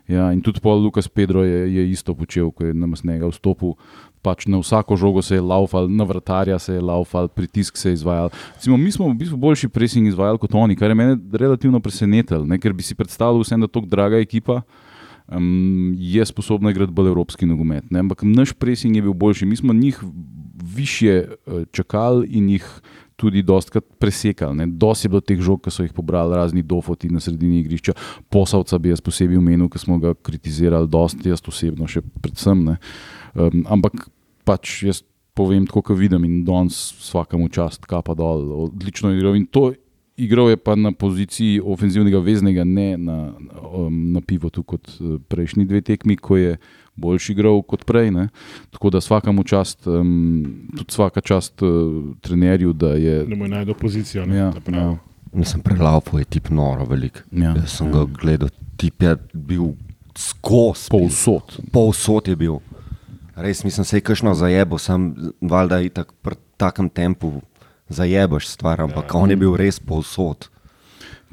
Ja, 0.05 0.29
in 0.29 0.43
tudi 0.45 0.61
pol 0.61 0.83
Lukas 0.85 1.09
Pedro 1.09 1.41
je, 1.41 1.73
je 1.73 1.87
isto 1.89 2.13
počel, 2.13 2.51
ko 2.53 2.69
je 2.69 2.77
na 2.77 2.85
masnega 2.85 3.25
vstopil. 3.31 3.73
Pač 4.21 4.45
na 4.45 4.61
vsako 4.61 4.93
žogo 4.93 5.21
se 5.25 5.35
je 5.35 5.41
laufal, 5.41 5.89
na 5.89 6.05
vratarja 6.05 6.59
se 6.61 6.77
je 6.77 6.81
laufal, 6.81 7.25
pritisk 7.27 7.77
se 7.77 7.89
je 7.89 7.97
izvajal. 7.97 8.29
Recimo, 8.53 8.77
mi 8.77 8.91
smo 8.93 9.09
v 9.09 9.17
bistvu 9.17 9.37
boljši 9.41 9.71
pressing 9.73 10.05
izvajali 10.05 10.37
kot 10.37 10.53
oni, 10.53 10.77
kar 10.77 10.93
je 10.93 10.95
mene 10.95 11.17
relativno 11.33 11.81
presenetilo, 11.81 12.45
ne, 12.45 12.61
ker 12.61 12.77
bi 12.77 12.85
si 12.85 12.93
predstavljal 12.93 13.41
vsem, 13.41 13.57
da 13.57 13.65
je 13.65 13.73
tako 13.73 13.89
draga 13.89 14.21
ekipa. 14.21 14.61
Um, 15.31 15.95
je 15.97 16.25
sposobna 16.25 16.71
igrati 16.71 16.91
bolj 16.91 17.07
evropski 17.07 17.45
nogomet. 17.45 17.91
Ne? 17.91 17.99
Ampak 17.99 18.23
naš 18.23 18.53
pressing 18.53 18.95
je 18.95 19.01
bil 19.01 19.13
boljši. 19.13 19.45
Mi 19.45 19.55
smo 19.55 19.73
njih 19.73 20.03
više 20.75 21.23
uh, 21.27 21.63
čakali 21.71 22.27
in 22.27 22.49
jih 22.49 22.81
tudi 23.15 23.43
dostakrat 23.45 23.85
presekali. 23.99 24.65
Dosti 24.67 25.05
je 25.05 25.09
bilo 25.09 25.21
teh 25.21 25.39
žog, 25.39 25.61
ki 25.63 25.71
so 25.71 25.85
jih 25.85 25.93
pobrali 25.93 26.35
razni 26.35 26.63
dofoti 26.65 27.09
na 27.09 27.19
sredini 27.19 27.61
igrišča. 27.61 27.93
Posavca 28.29 28.79
bi 28.81 28.89
jaz 28.89 29.01
posebej 29.01 29.37
omenil, 29.37 29.69
ki 29.69 29.79
smo 29.79 29.99
ga 30.01 30.13
kritizirali, 30.13 30.89
dosti 30.89 31.29
jaz 31.29 31.43
osebno 31.47 31.87
še 31.87 32.01
predvsem. 32.01 32.65
ne. 32.65 32.77
Um, 33.35 33.63
ampak 33.69 34.09
pač 34.43 34.81
jaz 34.83 35.03
povem 35.37 35.67
tako, 35.69 35.81
kot 35.81 35.99
vidim 35.99 36.25
in 36.27 36.41
danes 36.45 36.91
vsakemu 36.99 37.47
čast 37.53 37.85
kapa 37.87 38.15
dol, 38.17 38.49
odlično 38.65 39.13
igral 39.15 39.37
in 39.37 39.45
to 39.47 39.71
igral 40.21 40.49
je 40.49 40.57
pa 40.57 40.75
na 40.75 40.91
poziciji 40.91 41.61
ofenzivnega 41.63 42.19
veznega, 42.19 42.63
ne 42.63 42.97
na, 42.97 43.17
um, 43.73 44.11
na 44.13 44.21
pivotu 44.21 44.63
kot 44.63 44.87
eh, 44.87 45.17
prejšnji 45.27 45.65
dve 45.65 45.81
tekmi, 45.81 46.17
ko 46.17 46.37
je 46.37 46.57
boljši 46.95 47.33
igral 47.33 47.61
kot 47.65 47.85
prej. 47.85 48.11
Ne. 48.11 48.27
Tako 48.71 48.89
da 48.93 49.01
vsakemu 49.01 49.43
čast, 49.43 49.87
um, 49.87 50.43
tudi 50.77 50.91
vsaka 50.93 51.21
čast 51.21 51.61
uh, 51.65 52.15
trenerju, 52.21 52.73
da 52.73 52.93
je. 52.99 53.23
Da 53.25 53.35
mu 53.35 53.45
je 53.45 53.55
najdel 53.55 53.77
pozicijo. 53.79 54.25
Ne, 54.25 54.37
Ja, 54.37 54.51
da 54.65 54.77
ja, 54.77 54.97
Mislim, 55.33 55.61
prelaupo 55.63 56.19
je 56.19 56.25
tip 56.25 56.49
noro 56.49 56.85
velik. 56.85 57.23
ja, 57.31 57.55
Jaz 57.55 57.77
sem 57.77 57.91
ga 57.91 58.03
gledal, 58.21 58.49
tip 58.77 59.01
je 59.01 59.15
bil 59.33 59.71
skozi. 60.17 60.89
Povsod. 60.91 61.55
Povsod 61.71 62.27
je 62.27 62.35
bil. 62.35 62.59
Res 63.35 63.63
mislim, 63.63 63.85
se 63.85 63.97
je 63.97 64.01
kakšno 64.01 64.33
zajebo, 64.35 64.77
sem 64.77 65.13
valjda 65.41 65.79
in 65.81 65.89
tako 65.89 66.13
pri 66.21 66.35
takem 66.57 66.89
tempu 66.89 67.39
zajeboš 67.93 68.47
stvar, 68.47 68.81
ampak 68.81 69.13
ja. 69.13 69.19
on 69.19 69.29
je 69.29 69.37
bil 69.39 69.55
res 69.59 69.79
povsod. 69.79 70.49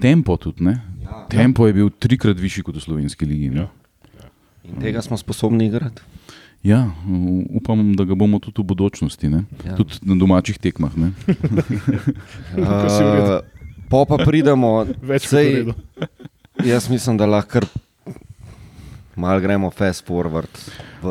Tempo 0.00 0.36
tudi. 0.36 0.64
Ne? 0.64 0.78
Ja. 1.02 1.24
Tempo 1.30 1.66
je 1.66 1.74
bil 1.74 1.90
trikrat 1.90 2.38
višji 2.38 2.62
kot 2.66 2.78
v 2.78 2.84
slovenski 2.84 3.26
ligi. 3.26 3.50
ne. 3.50 3.66
Ja. 3.66 4.30
In 4.68 4.80
tega 4.82 5.02
smo 5.02 5.16
sposobni 5.18 5.66
igrati. 5.66 6.02
Ja, 6.66 6.90
upam, 7.54 7.94
da 7.96 8.04
ga 8.04 8.14
bomo 8.18 8.40
tudi 8.42 8.62
v 8.62 8.66
bodočnosti, 8.72 9.28
ne? 9.30 9.44
Ja. 9.64 9.76
tudi 9.78 9.94
na 10.02 10.18
domačih 10.18 10.58
tekmah. 10.58 10.90
Uh, 10.98 11.12
po 13.90 14.02
pa 14.04 14.18
pridemo, 14.18 14.82
Več 15.02 15.30
sej, 15.30 15.70
jaz 16.66 16.90
mislim, 16.90 17.16
da 17.16 17.30
lahko 17.30 17.62
malo 19.18 19.40
gremo 19.40 19.70
fast 19.70 20.06
forward. 20.06 20.48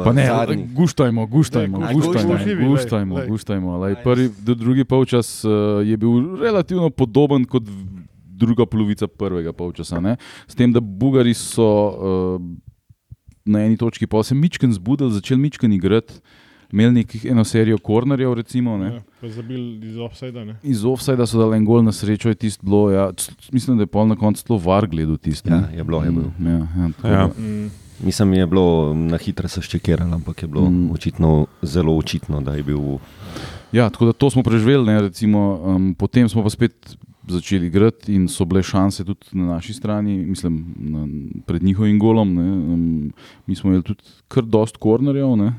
ne, 0.07 0.25
zadnji- 0.25 0.73
guštajmo, 0.73 1.27
guštajmo, 1.27 1.79
Daj, 1.79 1.93
guštajmo, 1.93 2.33
guštajmo, 2.33 2.69
guštajmo, 2.69 3.15
lej. 3.15 3.27
guštajmo. 3.27 3.77
Lej, 3.77 3.95
prvi, 4.03 4.29
do 4.39 4.55
drugi 4.55 4.83
polčas 4.85 5.43
uh, 5.43 5.51
je 5.81 5.97
bil 5.97 6.09
relativno 6.37 6.89
podoben 6.89 7.45
kot 7.45 7.63
druga 8.29 8.65
polovica 8.65 9.07
prvega 9.07 9.53
polčasa. 9.53 9.99
Ne? 9.99 10.15
S 10.47 10.55
tem, 10.55 10.71
da 10.71 10.79
Bugari 10.79 11.33
so 11.33 11.63
uh, 11.65 12.41
na 13.45 13.59
eni 13.61 13.77
točki 13.77 14.07
pa 14.07 14.23
se 14.23 14.35
Mičken 14.35 14.73
zbudili, 14.73 15.11
začeli 15.11 15.39
Mičken 15.39 15.73
igrati, 15.73 16.13
imeli 16.67 16.91
nekih 16.93 17.25
eno 17.25 17.43
serijo 17.43 17.77
kornerjev, 17.79 18.33
recimo. 18.33 18.77
Ne? 18.77 18.85
Ja, 18.87 19.01
pa 19.21 19.29
zabil 19.29 19.59
iz 19.81 19.97
offsajda. 19.97 20.43
ne. 20.43 20.55
Iz 20.63 20.85
offsajda 20.85 21.25
so 21.25 21.39
dali 21.39 21.57
en 21.57 21.65
gol 21.65 21.81
na 21.81 21.91
srečo, 21.91 22.29
je 22.29 22.35
tisto 22.37 22.65
bilo. 22.65 22.91
Ja, 22.91 23.09
mislim, 23.51 23.77
da 23.77 23.83
je 23.83 23.87
pol 23.87 24.05
na 24.05 24.15
koncu 24.15 24.43
celo 24.43 24.59
var 24.59 24.87
gledal 24.87 25.17
tisto. 25.17 25.49
Ja, 25.49 25.63
je 25.69 25.83
bilo, 25.83 26.03
je 26.03 26.11
bilo. 26.11 26.31
Mm, 26.37 26.45
Ja, 26.45 26.57
ja, 26.77 26.89
tako 26.93 27.07
Ja. 27.07 27.29
Mislim, 27.99 28.33
je 28.33 28.47
bilo 28.47 28.65
na 28.93 29.17
hitro 29.17 29.47
se 29.47 29.61
ščekiralo, 29.61 30.13
ampak 30.13 30.41
je 30.41 30.47
bilo 30.47 30.69
Mm. 30.69 30.91
očitno, 30.91 31.31
zelo 31.63 31.95
očitno, 31.95 32.41
da 32.41 32.53
je 32.53 32.63
bil. 32.63 32.79
Ja, 33.71 33.89
tako 33.89 34.05
da 34.05 34.13
to 34.13 34.29
smo 34.29 34.43
preživeli, 34.43 34.85
ne, 34.85 35.01
recimo, 35.01 35.39
um, 35.65 35.95
potem 35.95 36.29
smo 36.29 36.43
pa 36.43 36.49
spet 36.49 36.97
začeli 37.27 37.67
igrati 37.67 38.13
in 38.13 38.27
so 38.27 38.45
bile 38.45 38.63
šanse 38.63 39.03
tudi 39.03 39.25
na 39.33 39.45
naši 39.45 39.73
strani, 39.73 40.17
mislim, 40.17 40.53
na, 40.77 41.07
pred 41.43 41.63
njihovim 41.63 41.99
golom. 41.99 42.33
Ne, 42.33 42.43
um, 42.43 43.13
mi 43.45 43.55
smo 43.55 43.69
imeli 43.69 43.83
tudi 43.83 43.99
kar 44.27 44.43
dost 44.45 44.77
kornerjev. 44.77 45.35
Ne, 45.37 45.53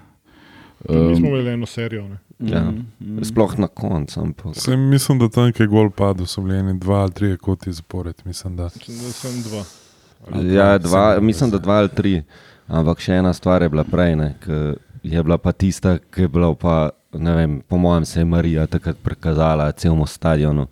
Mi 0.88 1.16
smo 1.16 1.28
imeli 1.28 1.50
eno 1.50 1.66
serijo. 1.66 2.08
Ne. 2.08 2.18
Ja. 2.40 2.70
mm, 3.00 3.24
Sploh 3.24 3.58
na 3.58 3.66
koncu. 3.68 4.20
ampak- 4.20 4.54
Se, 4.54 4.76
mislim, 4.76 5.18
da 5.18 5.28
tam, 5.28 5.52
ki 5.52 5.62
je 5.62 5.66
gol 5.68 5.90
padel, 5.90 6.26
so 6.26 6.40
bili 6.40 6.56
eni 6.56 6.78
dva 6.78 6.96
ali 6.96 7.12
tri 7.12 7.36
koti 7.36 7.72
zapored. 7.72 8.14
Mislim, 8.24 8.56
da. 8.56 8.64
Mislim, 8.66 8.96
da 8.98 9.12
sem 9.12 9.42
dva. 9.42 9.64
Ja, 10.34 10.78
dva, 10.78 11.20
mislim, 11.20 11.50
da 11.50 11.58
dva 11.58 11.74
ali 11.74 11.88
tri. 11.88 12.22
Ampak 12.68 13.00
še 13.00 13.16
ena 13.22 13.32
stvar 13.32 13.62
je 13.62 13.68
bila 13.72 13.84
prej, 13.84 14.16
ne, 14.16 14.34
je 15.02 15.22
bila 15.22 15.38
pa 15.38 15.52
tista, 15.52 15.96
ki 15.98 16.26
je 16.26 16.28
bila 16.28 16.52
pa, 16.54 16.90
ne 17.16 17.34
vem, 17.34 17.60
po 17.68 17.78
mojem, 17.80 18.04
se 18.04 18.20
je 18.20 18.24
Marija 18.24 18.66
takrat 18.66 18.96
prikazala 19.02 19.72
celemu 19.72 20.06
stadionu. 20.06 20.66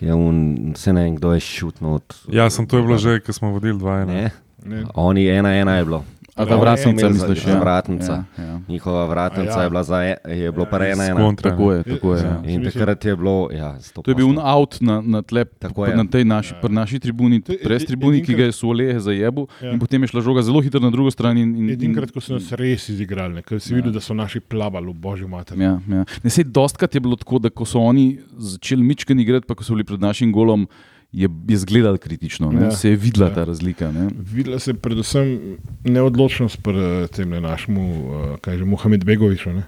Je 0.00 0.14
un, 0.14 0.72
se 0.76 0.92
ne 0.92 1.04
vem, 1.04 1.16
kdo 1.16 1.32
je 1.34 1.40
šutnil. 1.40 1.94
Od, 1.98 2.16
Ja, 2.32 2.50
sem 2.50 2.66
to 2.66 2.78
je 2.78 2.82
bilo 2.82 2.98
že, 2.98 3.20
ko 3.20 3.32
smo 3.32 3.50
vodili 3.50 3.78
dva 3.78 4.02
ena. 4.02 4.12
Ne? 4.12 4.30
Ne. 4.66 4.84
Oni 4.94 5.26
ena, 5.30 5.54
ena 5.54 5.78
je 5.78 5.84
bilo. 5.84 6.04
A 6.38 6.46
ta 6.46 6.54
Oni 6.54 6.60
vratnica, 6.60 7.00
za- 7.02 7.08
misliš? 7.10 7.46
Ja, 7.46 7.58
vratnica. 7.58 8.12
Ja, 8.38 8.44
ja. 8.44 8.60
Njihova 8.68 9.06
vratnica 9.06 9.50
A 9.50 9.58
ja. 9.58 9.62
je 9.62 9.70
bila 9.70 9.82
za, 9.82 9.98
e- 9.98 10.16
je 10.26 10.52
bilo 10.52 10.66
pa 10.66 10.78
ena, 10.78 11.14
kontra, 11.16 11.50
Tako 11.50 11.72
je, 11.72 11.82
tako 11.84 12.14
je. 12.14 12.20
Ja. 12.20 12.40
Ja. 12.40 12.42
In 12.46 12.64
takrat 12.64 13.04
je 13.04 13.16
bilo, 13.16 13.48
ja, 13.52 13.80
sto 13.80 14.02
To 14.02 14.10
je 14.10 14.14
bil 14.14 14.26
un 14.26 14.38
out 14.38 14.78
na, 14.80 15.00
na, 15.00 15.22
tle, 15.22 15.44
Tako 15.46 15.86
je. 15.86 15.96
na 15.96 16.04
tej 16.04 16.24
naši, 16.24 16.54
pri 16.54 16.72
naši 16.72 16.98
tribuni, 16.98 17.42
je 17.42 17.58
pres 17.58 17.82
edi- 17.82 17.86
tribuni, 17.86 18.22
ki 18.22 18.34
ga 18.34 18.44
je 18.44 18.52
Suole 18.52 19.00
zajebil, 19.00 19.46
Ja. 19.56 19.66
ja. 19.66 19.72
in 19.72 19.78
potem 19.78 20.02
je 20.02 20.08
šla 20.08 20.20
žoga 20.20 20.42
zelo 20.42 20.60
hitro 20.60 20.80
na 20.80 20.90
drugo 20.90 21.10
stran. 21.10 21.38
In, 21.38 21.56
in, 21.56 21.70
Edinkrat, 21.70 22.10
ko 22.10 22.20
so 22.20 22.34
nas 22.34 22.52
res 22.52 22.88
izigrali, 22.88 23.42
ker 23.42 23.58
si 23.58 23.74
videl, 23.74 23.90
da 23.90 24.00
so 24.00 24.14
naši 24.14 24.40
plavali 24.40 24.94
božji 24.94 25.26
mater. 25.26 25.58
Ja, 25.58 25.80
ja. 25.82 26.04
Ne, 26.22 26.30
sej, 26.30 26.44
dostkrat 26.44 26.94
je 26.94 27.00
bilo 27.00 27.16
tako, 27.16 27.38
da 27.38 27.50
ko 27.50 27.64
so 27.64 27.78
oni 27.80 28.18
začeli 28.32 28.82
mičken 28.84 29.18
igrati, 29.18 29.46
pa 29.46 29.54
ko 29.54 29.64
so 29.64 29.72
bili 29.72 29.84
pred 29.84 30.00
našim 30.00 30.32
golom, 30.32 30.60
je, 30.60 30.97
je 31.12 31.56
zgledal 31.56 31.96
kritično. 31.98 32.52
Ja. 32.52 32.60
Ja. 32.60 32.70
Se 32.70 32.90
je 32.90 32.96
videla 32.96 33.26
Ja. 33.26 33.30
ja. 33.30 33.34
ta 33.34 33.44
razlika. 33.44 33.92
Ne? 33.92 34.08
Videla 34.32 34.58
se 34.58 34.70
je 34.70 34.74
predvsem 34.74 35.56
neodločnost 35.84 36.62
pri 36.62 37.08
tem 37.08 37.30
našemu, 37.30 37.82
uh, 37.82 38.36
kaj 38.40 38.58
že 38.58 38.64
Mohamed 38.64 39.04
Begoviču. 39.04 39.50
ne. 39.50 39.62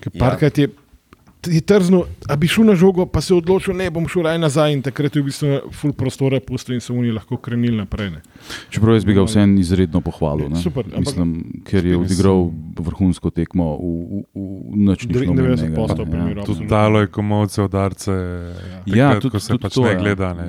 Ker 0.00 0.12
Ja. 0.14 0.18
Parkrat 0.20 0.58
je, 0.58 0.68
je 1.46 1.60
trznil, 1.60 2.02
a 2.26 2.36
bi 2.36 2.48
šel 2.48 2.64
na 2.64 2.74
žogo, 2.74 3.06
pa 3.06 3.20
se 3.20 3.34
je 3.34 3.38
odločil, 3.38 3.74
ne 3.74 3.86
bom 3.90 4.08
šel 4.08 4.22
raj 4.22 4.38
nazaj 4.38 4.72
in 4.72 4.82
takrat 4.82 5.14
je 5.16 5.22
v 5.22 5.26
bistvu 5.26 5.48
full 5.70 5.92
prostora 5.92 6.40
pustil 6.40 6.74
in 6.74 6.80
so 6.80 6.94
oni 6.94 7.12
lahko 7.12 7.36
krenili 7.36 7.76
naprej. 7.76 8.10
Ne. 8.10 8.20
Čeprav 8.70 8.94
jaz 8.94 9.04
bi 9.04 9.14
ga 9.14 9.22
vseeno 9.22 9.60
izredno 9.60 10.00
pohvalil. 10.00 10.48
Ne? 10.48 10.58
Super, 10.58 10.84
ampak- 10.84 10.98
Mislim, 10.98 11.62
ker 11.64 11.86
je 11.86 11.96
odigral 11.96 12.50
vrhunsko 12.74 13.30
tekmo 13.30 13.76
v, 13.76 13.94
v, 14.34 14.42
v 14.72 14.82
nič 14.88 15.06
ni 15.06 15.14
šlo 15.14 15.34
99 15.34 15.62
mimo 15.62 15.76
posto 15.76 15.96
njega. 15.96 16.10
primerov. 16.10 16.44
Tudi 16.44 16.66
dalo 16.66 17.00
je 17.00 17.06
komovce, 17.06 17.62
udarce. 17.62 18.12
Ja, 18.86 19.14
takrat, 19.14 19.22
tudi, 19.22 19.32
ko 19.32 19.38
se 19.40 19.48
tudi 19.48 19.62
pač 19.62 19.74
to, 19.74 19.82
ne 19.82 19.92
ja. 19.92 19.98
gleda. 19.98 20.28
Ne. 20.34 20.48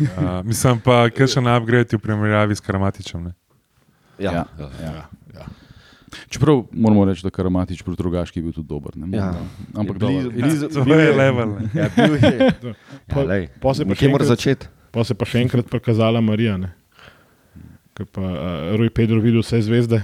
Uh, 0.00 0.40
mislim 0.44 0.80
pa, 0.80 1.10
kaj 1.10 1.26
še 1.28 1.40
na 1.40 1.56
upgrade 1.56 1.92
v 1.92 2.00
primerjavi 2.00 2.56
s 2.56 2.60
Karamatičem. 2.60 3.24
Ne. 3.24 3.32
Ja. 4.18 4.32
Ja. 4.32 4.44
Ja. 4.58 4.68
Ja, 4.80 4.92
ja. 5.34 5.46
Čeprav 6.28 6.64
moramo 6.72 7.04
reči, 7.04 7.22
da 7.22 7.30
Karamatič 7.30 7.82
proti 7.82 8.02
Rogaški 8.02 8.38
je 8.38 8.42
bil 8.42 8.52
tudi 8.52 8.68
dober. 8.68 8.96
Ne? 8.96 9.08
Ja. 9.12 9.32
Ampak 9.72 9.96
Je 9.96 10.00
blizu- 10.00 10.30
blizu- 10.32 10.68
To 10.70 10.84
bil 10.84 10.96
je 10.96 11.06
je- 11.06 11.14
level. 11.14 11.50
Ja, 11.72 11.88
bil 11.88 12.14
je. 12.16 12.52
Pa- 13.08 13.24
Ja, 13.24 13.48
pa 13.56 13.74
se 13.74 13.84
pa 13.84 13.94
še 13.94 13.96
nekje 13.96 14.08
mora 14.08 14.24
enkrat- 14.24 14.28
začeti. 14.28 14.66
Pa 14.90 15.04
se 15.04 15.14
pa 15.14 15.24
še 15.24 15.40
enkrat 15.40 15.66
prikazala 15.66 16.20
Marija. 16.20 16.56
Ne. 16.58 16.72
Ker 17.92 18.06
pa 18.06 18.20
uh, 18.22 18.36
Roj 18.74 18.90
Pedro 18.90 19.20
videl 19.20 19.40
vse 19.40 19.62
zvezde. 19.62 20.02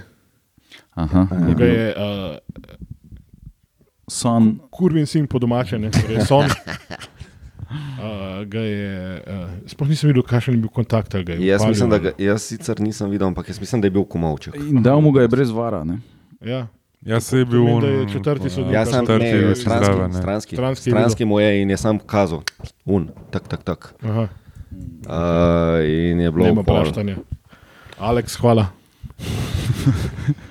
Aha, 0.95 1.29
je 1.31 1.39
Ga 1.47 1.55
bil 1.55 1.67
je 1.67 1.87
uh, 1.91 2.37
san. 4.07 4.59
kurvin 4.71 5.07
sin 5.07 5.27
po 5.27 5.39
domače, 5.39 5.79
ne 5.79 5.91
torej 5.91 6.25
son. 6.25 6.49
Uh, 7.69 8.45
ga 8.47 8.61
je, 8.61 8.93
uh, 9.19 9.51
sploh 9.67 9.89
nisem 9.89 10.09
videl, 10.09 10.23
kakšen 10.23 10.55
je 10.55 10.61
bil 10.61 10.71
kontakt. 10.71 11.15
ali 11.15 11.25
ga 11.25 11.33
je 11.33 11.47
Jaz, 11.47 11.67
mislim, 11.67 11.91
da 11.91 11.99
ga, 11.99 12.11
jaz 12.19 12.43
sicer 12.43 12.81
nisem 12.81 13.11
videl, 13.11 13.27
ampak 13.27 13.49
jaz 13.49 13.61
mislim, 13.61 13.81
da 13.81 13.87
je 13.87 13.91
bil 13.91 14.05
komovček. 14.05 14.57
In 14.57 14.83
dal 14.83 15.01
mu 15.01 15.13
ga 15.13 15.23
je 15.23 15.29
brez 15.29 15.51
vara. 15.51 15.85
Ne? 15.85 15.99
Ja. 16.41 16.67
Jaz 17.03 17.25
se 17.25 17.39
je 17.39 17.45
bil 17.45 17.67
on. 17.67 17.81
da 17.83 18.13
četrti 18.13 18.51
sodnik. 18.51 18.75
Ja, 18.75 18.87
sam 18.87 19.07
Četrti 19.07 19.25
ne, 19.25 19.55
stranski, 19.55 19.85
zraven, 19.85 20.11
ne. 20.11 20.17
stranski, 20.17 20.57
Stranski 20.57 20.91
stranski 20.91 21.25
mu 21.25 21.41
je 21.41 21.63
in 21.63 21.71
je 21.71 21.77
sam 21.77 21.99
kazal, 21.99 22.43
un, 22.85 23.09
tak, 23.31 23.49
tak, 23.49 23.63
tak. 23.63 23.95
Aha, 24.03 24.29
Uh, 25.01 25.13
in 25.83 26.21
je 26.21 26.31
bilo 26.31 26.45
nema 26.45 26.63
pol. 26.63 26.77
praštanja. 26.77 27.17
Alex, 27.99 28.37
hvala. 28.37 28.67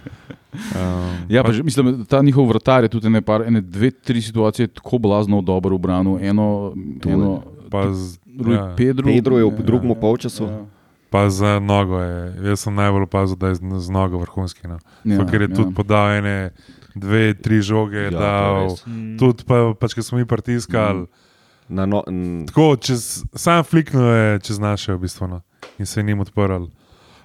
Um, 0.58 1.26
Ja, 1.30 1.44
pa, 1.44 1.52
že, 1.52 1.64
mislim, 1.64 2.06
ta 2.06 2.22
njihov 2.22 2.48
vratar 2.48 2.84
je 2.84 2.90
tudi 2.90 3.08
ene, 3.08 3.22
par, 3.22 3.42
ene 3.42 3.62
dve, 3.62 3.92
tri 3.92 4.22
situacije 4.22 4.68
tako 4.70 4.98
blazno 4.98 5.42
dobro 5.42 5.76
obranil. 5.76 6.18
Eno, 6.20 6.74
Tu 7.02 7.10
eno 7.10 7.44
pa, 7.70 7.94
z, 7.94 8.18
Rui 8.38 8.56
ja, 8.56 8.74
Pedro. 8.78 9.06
Pedro 9.06 9.38
je 9.38 9.46
v 9.46 9.52
Ja, 9.52 9.64
drugem 9.64 9.96
polčasu. 9.96 10.44
ja. 10.44 10.66
pa 11.10 11.30
za 11.30 11.60
nogo 11.60 11.98
je. 11.98 12.18
Jaz 12.44 12.60
sem 12.60 12.76
najbolj 12.76 13.04
opazil, 13.04 13.36
da 13.36 13.48
je 13.48 13.56
z, 13.56 13.62
z 13.78 13.90
nogo 13.90 14.18
vrhunski. 14.18 14.68
No. 14.68 14.78
Ja, 15.04 15.16
Ja, 15.16 15.26
ker 15.26 15.42
je 15.42 15.50
ja. 15.50 15.56
tudi 15.56 15.74
podal 15.74 16.12
ene, 16.14 16.52
dve, 16.94 17.34
tri 17.34 17.62
žoge. 17.62 17.98
Ja, 17.98 18.04
Ja, 18.04 18.12
dal, 18.12 18.64
res. 18.66 18.84
tudi, 19.16 19.44
pa, 19.44 19.74
pač, 19.74 19.94
ko 19.94 20.02
smo 20.02 20.18
mi 20.18 20.26
pritiskali. 20.26 21.00
Mm. 21.00 21.08
Na 21.70 21.86
no, 21.86 22.04
n, 22.08 22.46
Tako, 22.46 22.76
čez, 22.78 23.24
sam 23.34 23.64
fliknil 23.64 24.04
je 24.04 24.40
čez 24.40 24.56
naše, 24.58 24.94
v 24.94 25.00
bistvu, 25.00 25.28
no. 25.28 25.42
in 25.76 25.86
se 25.86 26.00
je 26.00 26.04
njim 26.04 26.20
odprl. 26.20 26.68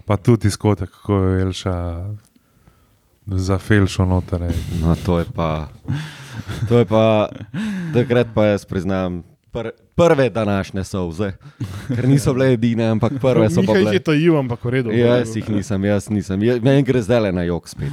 Pa 0.04 0.16
tudi 0.16 0.48
izkotek, 0.48 0.90
kako 0.90 1.14
je 1.18 1.42
Elša 1.42 1.74
za 3.26 3.58
Felšo 3.58 4.04
noter. 4.04 4.40
no, 4.80 4.96
to 4.96 5.18
je 5.18 5.24
pa. 5.26 5.68
To 6.68 6.78
je 6.78 6.84
pa, 6.84 7.28
takrat 7.94 8.26
pa 8.34 8.46
jaz 8.46 8.64
priznam, 8.64 9.22
Pr 9.52 9.68
prve 9.94 10.30
današnje 10.30 10.84
solze, 10.84 11.32
ker 11.86 12.08
niso 12.08 12.32
bile 12.32 12.52
edine, 12.52 12.86
ampak 12.86 13.12
prve 13.20 13.50
so 13.50 13.60
pa 13.60 13.60
Nekaj 13.62 13.74
bile. 13.76 13.92
je 13.92 14.00
tajil, 14.00 14.38
ampak 14.38 14.64
v 14.64 14.70
redu. 14.70 14.90
Jaz 14.90 15.36
jih 15.36 15.48
nisem, 15.50 15.84
jaz 15.84 16.08
nisem. 16.08 16.42
Je- 16.42 16.60
Meni 16.60 16.82
gre 16.82 17.02
zdaj 17.02 17.20
le 17.20 17.32
na 17.32 17.42
jog 17.42 17.68
spet. 17.68 17.92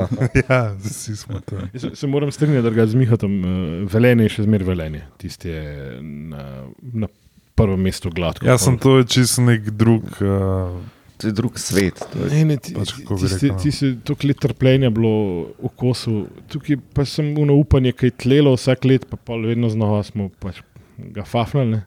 ja, 0.42 0.76
vsi 0.76 1.16
smo 1.16 1.40
to. 1.40 1.56
Jaz 1.72 1.82
Se, 1.82 1.96
se 1.96 2.06
moram 2.06 2.30
strinjati, 2.30 2.62
da 2.62 2.70
ga 2.70 2.86
z 2.86 2.94
Mihatom 2.94 3.34
uh, 3.34 3.48
velenje 3.90 4.22
je 4.22 4.28
še 4.28 4.42
zmeraj 4.42 4.66
velenje. 4.66 5.02
Tisti 5.18 5.48
je 5.48 5.98
na, 6.02 6.70
na 6.78 7.06
prvem 7.54 7.80
mestu 7.80 8.10
gladko. 8.10 8.46
Jaz 8.46 8.62
sem 8.62 8.78
to 8.78 9.02
čist 9.02 9.38
nek 9.38 9.70
drug. 9.70 10.06
Uh, 10.22 10.78
To 11.22 11.28
je 11.28 11.32
drug 11.32 11.54
svet. 11.56 12.02
to 12.02 12.18
je- 12.18 12.30
Ne, 12.32 12.44
ne, 12.44 12.56
ti, 12.56 12.74
Pač, 12.74 12.92
rekel, 12.98 13.16
no. 13.48 13.56
tisti, 13.56 13.96
toliko 13.98 14.26
let 14.26 14.38
trpljenja 14.38 14.90
bilo 14.90 15.12
v 15.56 15.70
kosu, 15.72 16.14
tukaj 16.46 16.76
pa 16.90 17.04
sem 17.04 17.32
uno 17.36 17.54
upanje, 17.54 17.92
ki 17.92 18.06
je 18.06 18.16
tlelo 18.18 18.52
vsak 18.52 18.84
let, 18.84 19.06
pa 19.06 19.16
pol 19.16 19.42
vedno 19.44 19.68
znova 19.68 20.02
smo 20.02 20.28
pač 20.34 20.60
ga 20.98 21.22
fafnali. 21.24 21.70
ne. 21.70 21.80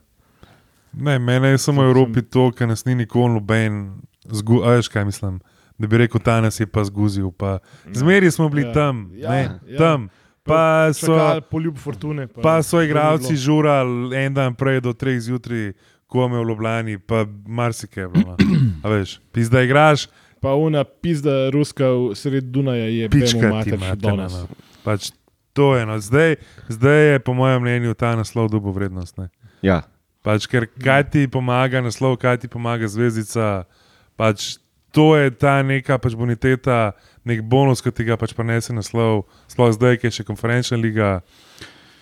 ne, 0.93 1.19
mene 1.19 1.47
je 1.49 1.57
samo 1.59 1.81
v 1.81 1.87
Evropi 1.87 2.21
to, 2.23 2.51
ker 2.51 2.65
nas 2.65 2.85
ni 2.85 2.95
nikoli 2.95 3.33
noben, 3.33 3.99
zgu, 4.25 4.63
a 4.63 4.69
veš 4.73 4.87
kaj 4.87 5.05
mislim. 5.05 5.39
Da 5.75 5.87
bi 5.87 5.97
rekel, 5.97 6.21
ta 6.21 6.39
nas 6.39 6.55
je 6.55 6.65
pa 6.65 6.79
zguzil. 6.81 7.31
Pa. 7.31 7.59
Zmeri 7.85 8.31
smo 8.31 8.47
bili 8.47 8.63
Ja. 8.63 8.71
tam, 8.73 9.11
Ja, 9.13 9.29
ne, 9.29 9.41
ja. 9.67 9.77
tam. 9.77 10.07
Pa 10.41 10.93
so, 10.93 11.07
Čakali 11.09 11.41
poljub 11.43 11.75
fortune. 11.75 12.27
Pa, 12.27 12.41
pa 12.41 12.53
so 12.61 12.77
igravci 12.79 13.35
žurali 13.35 14.15
en 14.15 14.31
dan 14.31 14.53
prej 14.53 14.79
do 14.79 14.93
treh 14.93 15.19
zjutraj, 15.19 15.73
ko 16.15 16.29
me 16.31 16.39
v 16.39 16.47
Ljubljani, 16.47 16.95
pa 17.03 17.25
marsikaj 17.45 18.07
je 18.07 18.11
bilo. 18.15 18.37
no. 18.39 18.61
A 18.83 18.95
veš, 18.95 19.19
pizda 19.35 19.65
igraš, 19.67 20.07
Pa 20.45 20.53
una 20.53 20.83
pizda 20.83 21.49
ruska 21.49 21.87
v 21.89 22.13
sred 22.13 22.43
Dunaja 22.53 22.85
je 22.85 23.09
pička 23.09 23.39
ti 23.39 23.45
materna. 23.49 23.95
danes. 23.95 24.33
No. 24.33 24.47
Pač 24.83 25.09
to 25.57 25.73
je 25.75 25.81
eno. 25.81 25.95
Zdaj, 25.99 26.35
zdaj 26.69 27.01
je, 27.11 27.19
po 27.19 27.33
mojem 27.33 27.61
mnenju, 27.61 27.93
ta 27.97 28.15
naslov 28.15 28.51
dobo 28.53 28.69
vrednost. 28.69 29.17
Ne. 29.17 29.31
Ja. 29.65 29.81
Pač, 30.21 30.45
ker 30.45 30.67
kaj 30.69 31.09
ti 31.09 31.25
pomaga 31.25 31.81
naslov, 31.81 32.19
kaj 32.21 32.43
ti 32.43 32.47
pomaga 32.47 32.85
zvezdica. 32.85 33.65
Pač, 34.13 34.61
to 34.93 35.15
je 35.17 35.33
ta 35.33 35.63
neka 35.65 35.97
pač 35.97 36.13
boniteta, 36.13 36.93
nek 37.25 37.41
bonus, 37.41 37.81
ki 37.81 37.89
ti 37.89 38.05
ga 38.05 38.13
pač 38.13 38.37
prenese 38.37 38.69
naslov, 38.69 39.25
sploh 39.49 39.73
zdaj, 39.73 39.97
ki 39.97 40.13
je 40.13 40.21
še 40.21 40.29
konferenčna 40.29 40.77
liga, 40.77 41.25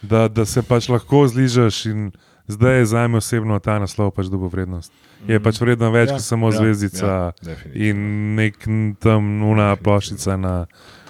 da, 0.04 0.28
da 0.28 0.44
se 0.44 0.60
pač 0.68 0.92
lahko 0.92 1.24
zližeš. 1.32 1.86
in 1.96 2.12
Zdaj 2.48 2.78
je 2.78 2.86
za 2.86 3.08
me 3.08 3.18
osebno 3.18 3.60
ta 3.60 3.80
naslov 3.80 4.12
pač 4.12 4.28
dobo 4.28 4.48
vrednost. 4.48 4.92
Je 5.24 5.40
pač 5.40 5.56
vredno 5.58 5.88
več 5.90 6.10
Ja, 6.10 6.16
kot 6.16 6.24
samo 6.24 6.48
ja, 6.48 6.58
zvezdica 6.58 7.06
ja, 7.06 7.32
definitivno. 7.42 7.86
in 7.86 7.98
nek 8.36 8.58
tam 9.00 9.40
nuna 9.40 9.76
ploščica 9.76 10.36
na, 10.36 10.54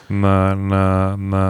na, 0.08 0.36
na, 0.56 0.84
na 1.18 1.44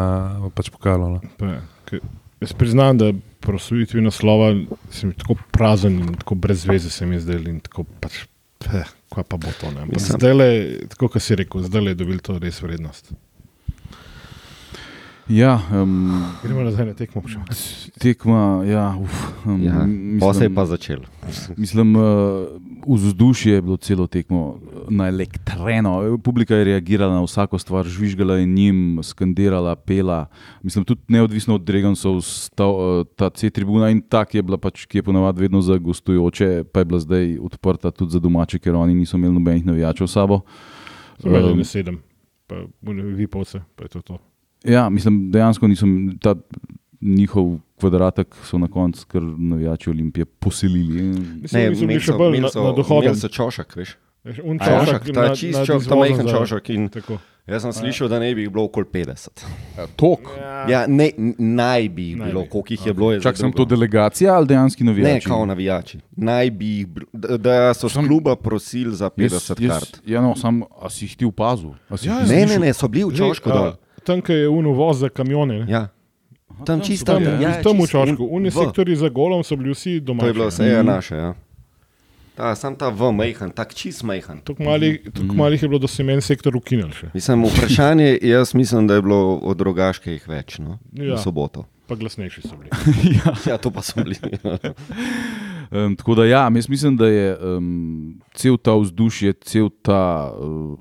pač 0.50 0.70
pokalo. 0.70 1.10
No. 1.10 1.20
Pa, 1.38 1.58
ke- 1.86 2.00
Jaz 2.40 2.52
priznam, 2.54 2.98
da 2.98 3.12
prosojitvi 3.40 4.02
naslova 4.02 4.52
se 4.90 5.08
mi 5.08 5.14
tako 5.14 5.36
prazen 5.52 6.00
in 6.00 6.14
tako 6.16 6.36
brez 6.36 6.66
veze 6.66 6.90
se 6.90 7.06
mi 7.06 7.20
zdel 7.20 7.48
in 7.48 7.60
tako 7.60 7.84
pač, 8.00 8.24
eh, 8.68 8.84
kaj 9.10 9.24
pa 9.24 9.38
bo 9.38 9.52
to. 9.54 9.72
Zdaj 9.98 10.34
le, 10.34 10.48
tako 10.88 11.08
kot 11.10 11.22
si 11.22 11.36
rekel, 11.36 11.62
zdaj 11.62 11.82
le 11.82 11.92
je 11.92 11.96
dobil 11.96 12.20
to 12.20 12.40
res 12.40 12.60
vrednost. 12.60 13.12
Ja, 15.30 15.56
um, 15.74 16.24
Gremo 16.44 16.62
nazaj 16.62 16.86
na 16.86 16.94
tekmo. 16.94 17.22
tekma, 17.98 18.64
ja, 18.66 18.98
uf, 18.98 19.46
um, 19.46 19.64
Ja. 19.64 19.86
mislim- 19.86 20.20
Pa 20.20 20.34
se 20.34 20.44
je 20.44 20.50
pa 20.50 20.66
začel. 20.66 21.00
Mislim, 21.58 21.96
uh, 21.96 22.04
vzdušje 22.90 23.54
je 23.54 23.62
bilo 23.62 23.78
celo 23.78 24.08
tekmo 24.08 24.60
naelektreno. 24.90 26.18
Publika 26.18 26.56
je 26.56 26.64
reagirala 26.66 27.14
na 27.14 27.22
vsako 27.22 27.58
stvar, 27.58 27.86
žvižgala 27.86 28.36
je 28.36 28.46
njim, 28.46 29.00
skandirala, 29.04 29.76
pela. 29.76 30.26
Mislim, 30.64 30.86
tudi 30.86 31.02
neodvisno 31.08 31.56
od 31.56 31.64
Dregansov, 31.64 32.22
sta, 32.22 32.66
uh, 32.66 33.06
ta 33.16 33.30
C-tribuna 33.30 33.90
in 33.90 34.02
ta, 34.02 34.26
ki 34.26 34.38
je 34.38 34.42
bila 34.42 34.58
pač, 34.58 34.86
ki 34.86 34.98
je 34.98 35.04
ponavadi 35.04 35.42
vedno 35.42 35.62
za 35.62 35.78
gostujoče, 35.78 36.64
pa 36.64 36.80
je 36.80 36.86
bila 36.86 37.00
zdaj 37.00 37.38
odprta 37.40 37.92
tudi 37.92 38.12
za 38.12 38.20
domače, 38.20 38.60
ker 38.60 38.76
oni 38.76 38.94
niso 38.94 39.18
imeli 39.18 39.34
nobenih 39.34 39.66
navijačev 39.66 40.08
s 40.08 40.12
sabo. 40.12 40.42
Zmeraj 41.20 41.44
Um, 41.44 41.58
ne 41.58 41.64
sedem, 41.64 41.98
pa 42.48 42.56
vi 43.16 43.28
pa 43.28 43.40
vse, 43.40 43.62
pa 43.76 43.84
je 43.84 43.90
to 43.90 44.02
to. 44.02 44.33
Ja, 44.64 44.90
mislim, 44.90 45.32
dejansko 45.32 45.68
nisem 45.68 46.18
ta 46.18 46.36
njihov 47.02 47.46
kvadratek, 47.76 48.36
so 48.44 48.58
na 48.58 48.68
koncu 48.68 49.06
kar 49.08 49.22
navijači 49.22 49.90
Olimpije 49.90 50.26
poselili. 50.26 51.02
Mislim, 51.42 51.70
da 51.70 51.76
so 51.76 51.86
bili 51.86 52.00
še 52.00 52.14
bolj 52.14 52.38
na, 52.38 52.48
na 52.48 52.72
dohodu. 52.72 53.04
Imeli 53.04 53.18
so 53.18 53.28
čošek, 53.30 53.76
veš. 53.76 53.96
Un 54.44 54.56
Čošek, 54.58 55.10
ta 55.14 55.22
nad- 55.22 55.38
čist 55.38 55.60
nad 55.60 55.68
čošek, 55.68 55.90
ta 55.90 55.96
majhen 55.96 56.28
čošek. 56.28 56.70
In 56.70 56.88
Tako. 56.90 57.18
jaz 57.46 57.62
sem 57.62 57.74
slišal, 57.74 58.08
da 58.08 58.20
ne 58.20 58.30
bi 58.32 58.42
jih 58.42 58.50
bilo 58.50 58.64
okoli 58.64 58.86
50. 58.88 59.44
Tok. 59.98 60.30
Ja, 60.70 60.86
ne, 60.88 61.10
n- 61.12 61.34
naj 61.38 61.90
bi 61.90 62.06
jih 62.06 62.18
Naj 62.18 62.30
bilo, 62.30 62.42
bi. 62.42 62.50
koliko 62.50 62.74
jih 62.74 62.86
je 62.86 62.94
bilo. 62.94 63.12
je 63.12 63.22
Čak 63.22 63.38
sem 63.38 63.52
to 63.52 63.66
delegacija 63.66 64.34
ali 64.34 64.48
dejanski 64.48 64.84
Ne, 64.84 64.88
navijači? 64.88 65.28
kao 65.28 65.46
navijači. 65.46 66.00
Naj 66.14 66.52
bi 66.52 66.66
jih, 66.70 66.88
da, 67.14 67.38
da 67.38 67.74
so 67.74 67.90
Sam- 67.90 68.08
kluba 68.08 68.36
prosili 68.38 68.96
za 68.96 69.10
50 69.10 69.60
Jaz, 69.60 69.74
kart. 69.74 70.00
jaz, 70.00 70.08
ja, 70.08 70.22
no, 70.22 70.36
sam, 70.36 70.64
a 70.74 70.90
si 70.90 71.04
jih 71.04 71.18
ti 71.18 71.26
opazil? 71.26 71.70
Ja, 71.92 72.14
ja. 72.14 72.26
Ne, 72.26 72.46
ne, 72.46 72.60
ne, 72.60 72.74
so 72.74 72.88
bili 72.88 73.04
v 73.06 73.18
Čošku 73.18 73.50
dol. 73.50 73.74
Tam, 74.06 74.22
kjer 74.22 74.40
je 74.40 74.50
uno 74.50 74.72
voz 74.72 75.00
za 75.00 75.10
kamione. 75.10 75.60
ne. 75.60 75.72
Ja. 75.72 75.88
Tam 76.66 76.80
so 76.80 76.86
čisto 76.86 77.06
Tam, 77.14 77.24
ja, 77.24 77.40
ja, 77.42 77.62
tam 77.64 77.78
v 77.78 77.88
un- 78.14 78.18
unji 78.30 78.50
v. 78.50 78.54
sektori 78.54 78.96
za 78.96 79.10
golom 79.10 79.44
so 79.44 79.56
bili 79.56 79.74
vsi 79.74 80.00
doma. 80.00 80.22
To 80.22 80.28
je 80.28 80.34
bilo 80.34 80.48
vse 80.48 80.64
je 80.66 80.84
naše. 80.84 81.16
Ja. 81.16 81.34
Ta, 82.36 82.56
sam 82.56 82.76
ta 82.76 82.90
v 82.90 83.12
majhen, 83.12 83.52
tak 83.52 83.74
čist 83.74 84.04
majhen. 84.04 84.42
Tako 84.42 84.64
malih, 84.64 85.02
tako 85.14 85.36
malih 85.36 85.62
je 85.62 85.68
bilo, 85.70 85.80
da 85.80 85.88
se 85.88 86.04
meni 86.04 86.22
sektor 86.22 86.56
ukinil 86.58 86.90
še. 86.90 87.12
Mislim, 87.14 87.44
vprašanje, 87.46 88.18
jaz 88.22 88.54
mislim, 88.54 88.88
da 88.88 88.96
je 88.96 89.02
bilo 89.02 89.38
od 89.38 89.58
drugaških 89.58 90.28
več, 90.28 90.58
no? 90.60 90.80
Ja. 90.94 91.14
v 91.16 91.20
soboto. 91.22 91.66
Pa 91.88 91.96
glasnejši 91.96 92.42
so 92.42 92.58
bili. 92.58 92.70
ja. 93.18 93.34
Ja, 93.54 93.58
to 93.58 93.70
pa 93.70 93.82
so 93.82 94.02
bili. 94.02 94.18
Um, 95.72 95.96
tako 95.96 96.16
da, 96.16 96.26
ja, 96.26 96.50
jaz 96.50 96.70
mislim, 96.70 96.98
da 96.98 97.08
je 97.08 97.38
um, 97.38 98.22
cel 98.34 98.58
ta 98.58 98.74
vzdušje, 98.78 99.34
cel 99.46 99.70
ta 99.82 100.34
uh, 100.34 100.78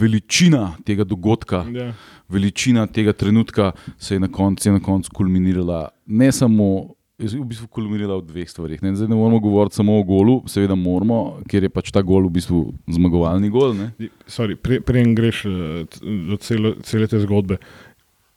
veličina 0.00 0.74
tega 0.84 1.04
dogodka, 1.04 1.64
Ja. 1.72 1.92
veličina 2.28 2.86
tega 2.86 3.12
trenutka 3.12 3.72
se 3.98 4.14
je 4.14 4.20
na 4.20 4.28
koncu 4.28 4.72
na 4.72 4.80
konc 4.80 5.08
kulminirala. 5.08 5.88
Ne 6.06 6.32
samo, 6.32 6.94
je 7.18 7.28
v 7.38 7.44
bistvu 7.46 7.68
kulminirala 7.70 8.18
v 8.18 8.26
dveh 8.26 8.48
stvarih. 8.50 8.82
Ne? 8.82 8.94
Zdaj 8.96 9.08
ne 9.08 9.14
moramo 9.16 9.38
govoriti 9.40 9.76
samo 9.76 9.98
o 9.98 10.02
golu, 10.02 10.42
seveda 10.50 10.74
moramo, 10.74 11.38
ker 11.48 11.62
je 11.62 11.70
pač 11.70 11.92
ta 11.94 12.02
gol 12.02 12.26
v 12.26 12.34
bistvu 12.40 12.74
zmagovalni 12.90 13.50
gol. 13.54 13.74
Sorry, 14.26 14.56
pre, 14.58 14.80
Preden 14.80 15.14
greš 15.14 15.44
eh, 15.46 15.86
do 16.02 16.36
celo, 16.42 16.74
cele 16.82 17.06
te 17.06 17.20
zgodbe. 17.22 17.58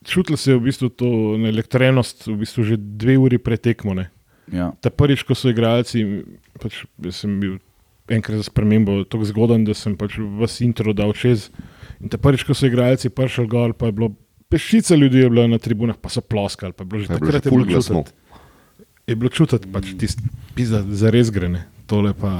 Čutili 0.08 0.38
se 0.38 0.52
je 0.52 0.58
v 0.58 0.63
bistvu 0.70 0.89
to 0.93 1.08
elektrenost, 1.36 2.28
v 2.30 2.38
bistvu 2.46 2.63
že 2.63 2.78
dve 2.78 3.17
uri 3.17 3.38
pretekmo. 3.41 3.98
Ne? 3.98 4.08
Ja. 4.54 4.72
Ta 4.80 4.88
prvič, 4.93 5.26
ko 5.28 5.36
so 5.36 5.50
igralci, 5.52 6.24
pač 6.62 6.86
sem 7.12 7.34
bil 7.41 7.58
enkrat 8.10 8.38
za 8.38 8.43
spremembo 8.43 9.04
tako 9.04 9.26
zgodan, 9.26 9.63
da 9.63 9.74
sem 9.74 9.96
pač 9.96 10.15
vas 10.39 10.62
intro 10.62 10.93
dal 10.93 11.13
čez. 11.13 11.50
In 12.00 12.08
ta 12.08 12.17
prvič, 12.17 12.43
ko 12.43 12.54
so 12.54 12.65
igralci 12.65 13.10
prišli 13.10 13.48
gor, 13.48 13.74
pa 13.74 13.86
je 13.86 13.91
bilo 13.93 14.12
peščica 14.48 14.96
ljudi 14.96 15.17
je 15.17 15.30
bila 15.30 15.48
na 15.48 15.58
tribunah, 15.58 15.96
pa 15.96 16.10
so 16.10 16.22
ploskali. 16.22 16.72
Pa 16.72 16.84
je 16.84 16.88
bilo 16.88 17.00
že 17.00 17.06
je 17.06 17.15
takrat 17.15 17.43
že 17.43 17.50
bilo 17.50 17.65
glasno. 17.65 17.96
čutiti. 17.98 18.15
Je 19.06 19.15
bilo 19.15 19.30
čutiti, 19.30 19.65
pač 19.67 19.86
tisti 19.93 20.24
pizda 20.54 20.84
za 20.84 21.10
res 21.10 21.30
grene. 21.30 21.65
Tole 21.86 22.13
pa. 22.13 22.32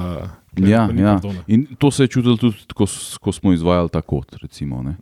tole 0.51 0.67
Ja, 0.67 0.86
pa 0.86 0.93
ja. 0.93 1.13
pardona. 1.15 1.43
In 1.47 1.67
to 1.75 1.91
se 1.91 2.03
je 2.03 2.08
čutilo 2.10 2.36
tudi, 2.36 2.58
ko, 2.69 2.86
ko 3.21 3.32
smo 3.32 3.53
izvajali 3.53 3.89
ta 3.89 4.01
kot. 4.01 4.36
Recimo, 4.36 4.84
ne. 4.84 4.95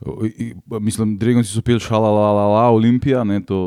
O, 0.00 0.24
i- 0.24 0.34
i- 0.46 0.54
Mislim, 0.78 1.18
Dregon 1.18 1.44
si 1.44 1.50
so 1.50 1.60
pil 1.60 1.78
šalalala, 1.78 2.70
Olimpija, 2.70 3.20
ne, 3.22 3.40
to, 3.40 3.58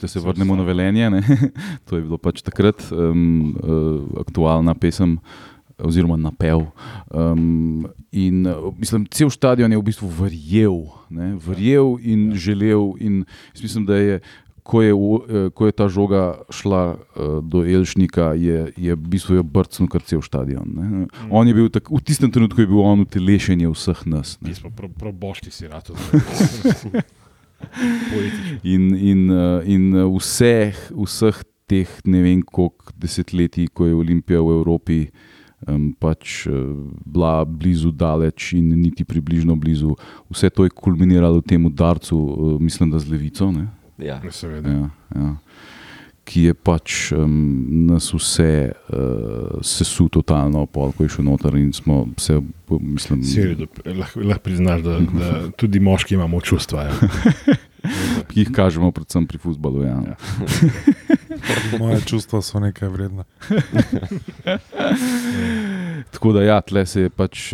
da 0.00 0.08
se 0.08 0.20
vrnemo 0.20 0.56
na 0.56 0.62
velenje. 0.62 1.10
Ne. 1.10 1.22
To 1.88 1.96
je 1.96 2.02
bilo 2.02 2.18
pač 2.18 2.42
takrat 2.42 2.82
um, 2.92 3.54
uh, 3.62 4.20
aktualna 4.20 4.74
pesem. 4.74 5.18
Oziroma, 5.76 6.16
napev. 6.16 6.62
Um, 7.12 7.84
in 8.08 8.48
mislim, 8.78 9.04
cel 9.12 9.28
stadion 9.28 9.68
je 9.68 9.76
v 9.76 9.84
bistvu 9.84 10.08
verjel, 10.08 10.78
ne, 11.12 11.34
verjel 11.36 11.98
in 12.00 12.30
želel. 12.32 12.94
In 12.96 13.26
mislim, 13.60 13.84
da 13.84 13.98
je, 14.00 14.20
ko 14.66 14.82
je, 14.82 14.92
eh, 14.92 15.50
ko 15.54 15.66
je 15.66 15.72
ta 15.72 15.86
žoga 15.88 16.22
šla 16.50 16.96
uh, 16.96 17.44
do 17.44 17.62
Elšnika, 17.62 18.34
je, 18.34 18.72
je 18.76 18.94
v 18.94 19.08
bistvu 19.14 19.38
je 19.38 19.42
brcnil 19.42 19.88
kar 19.88 20.02
cel 20.02 20.22
stadion. 20.26 20.66
Ne. 20.66 21.06
On 21.30 21.46
je 21.46 21.54
bil 21.54 21.68
tak, 21.70 21.90
v 21.90 22.02
tistem 22.02 22.32
trenutku 22.34 22.64
je 22.64 22.70
bil 22.70 22.82
on 22.82 23.06
utelešenje 23.06 23.70
vseh 23.70 24.00
nas. 24.10 24.34
Mi 24.42 24.56
smo 24.56 24.72
pro, 24.74 24.90
pro 24.90 25.12
boški 25.12 25.54
si 25.54 25.70
rado. 25.70 25.94
In, 28.64 28.94
in, 28.94 29.28
uh, 29.30 29.60
in 29.68 29.92
uh, 29.94 30.08
vseh, 30.16 30.74
vseh 30.90 31.42
teh 31.66 31.90
ne 32.06 32.22
vem 32.22 32.42
koliko 32.42 32.94
desetletij, 32.96 33.70
ko 33.74 33.86
je 33.86 33.94
Olimpija 33.94 34.40
v 34.40 34.58
Evropi 34.60 35.00
um, 35.66 35.90
pač 35.98 36.46
uh, 36.50 36.74
bila 37.04 37.44
blizu, 37.44 37.90
daleč 37.92 38.52
in 38.56 38.70
niti 38.80 39.04
približno 39.04 39.56
blizu, 39.56 39.96
vse 40.30 40.50
to 40.50 40.66
je 40.66 40.74
kulminiralo 40.74 41.42
v 41.42 41.48
tem 41.54 41.66
udarcu, 41.66 42.16
mislim, 42.60 42.90
da 42.90 43.02
z 43.02 43.10
levico. 43.10 43.50
Ne? 43.52 43.68
Ja. 43.98 44.20
Seveda. 44.30 44.70
Ja, 44.70 44.90
ja. 45.14 45.34
Ki 46.26 46.48
je 46.48 46.54
pač 46.58 47.12
um, 47.14 47.30
nas 47.86 48.08
vse 48.10 48.72
uh, 48.74 49.60
sesul 49.62 50.08
totalno, 50.10 50.64
pol, 50.66 50.90
ko 50.90 51.06
je 51.06 51.12
šel 51.14 51.28
noter 51.28 51.54
in 51.54 51.70
smo 51.74 52.02
se, 52.18 52.40
mislim, 52.66 53.22
Siri, 53.22 53.54
da 53.54 53.94
lahko, 53.94 54.24
lahko 54.26 54.42
priznaš, 54.42 54.82
da, 54.82 54.98
da 55.06 55.30
tudi 55.54 55.78
moški 55.78 56.18
imamo 56.18 56.42
čustva. 56.42 56.88
Ja. 56.90 57.54
ki 58.28 58.44
jih 58.44 58.52
kažemo 58.54 58.90
predvsem 58.92 59.26
pri 59.26 59.38
futbalu. 59.38 59.82
Ja. 59.86 59.96
Ja. 60.06 60.16
Moje 61.80 62.00
čustva 62.06 62.42
so 62.42 62.60
nekaj 62.62 62.88
vredna. 62.88 63.24
Tako 66.10 66.32
da, 66.32 66.42
ja, 66.42 66.60
tle 66.60 66.86
se 66.86 67.06
je 67.06 67.10
pač. 67.10 67.52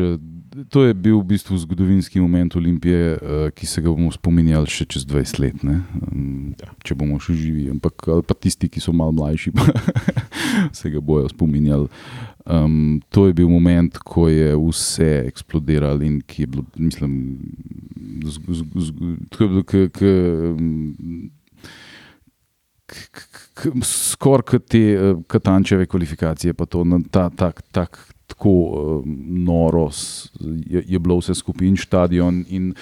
To 0.71 0.85
je 0.85 0.95
bil 0.95 1.19
v 1.21 1.25
bistvu 1.35 1.59
zgodovinski 1.59 2.21
moment 2.21 2.57
Olimpije, 2.57 3.17
eh, 3.17 3.51
ki 3.51 3.67
se 3.67 3.83
ga 3.83 3.89
bomo 3.89 4.13
spominjali 4.13 4.69
še 4.69 4.85
čez 4.85 5.07
20 5.09 5.39
let, 5.41 5.63
ne? 5.65 5.81
Um, 6.13 6.53
če 6.85 6.95
bomo 6.95 7.19
še 7.23 7.35
živi. 7.35 7.71
Ampak 7.73 8.07
pa 8.27 8.35
tisti, 8.35 8.69
ki 8.69 8.81
so 8.81 8.93
malo 8.93 9.13
mlajši, 9.17 9.53
se 10.79 10.91
ga 10.93 11.01
bojo 11.01 11.29
spominjali. 11.33 11.89
Um, 12.47 13.01
to 13.09 13.27
je 13.27 13.37
bil 13.39 13.49
moment, 13.49 13.99
ko 13.99 14.27
je 14.29 14.53
vse 14.59 15.25
eksplodiral 15.29 16.03
in 16.03 16.21
ki 16.27 16.43
je 16.43 16.47
bilo, 16.51 16.65
mislim, 16.77 17.13
tako 19.31 19.45
je 19.45 19.49
bilo, 19.49 19.63
k, 19.63 19.87
k, 19.89 20.01
k, 22.87 23.19
k, 23.55 23.71
skoraj 23.87 24.47
kot 24.53 24.67
te 24.69 24.83
eh, 24.93 25.15
Katančeve 25.27 25.87
kvalifikacije, 25.87 26.55
pa 26.55 26.67
to 26.67 26.85
na 26.85 27.01
ta, 27.11 27.29
tak, 27.31 27.63
tak, 27.73 27.99
tako 28.33 28.51
uh, 28.51 29.05
noro 29.47 29.91
je, 30.67 30.85
je 30.89 30.99
bilo 30.99 31.21
vse 31.21 31.37
skupaj 31.39 31.69
in 31.69 31.77
stadion. 31.77 32.45
In 32.49 32.73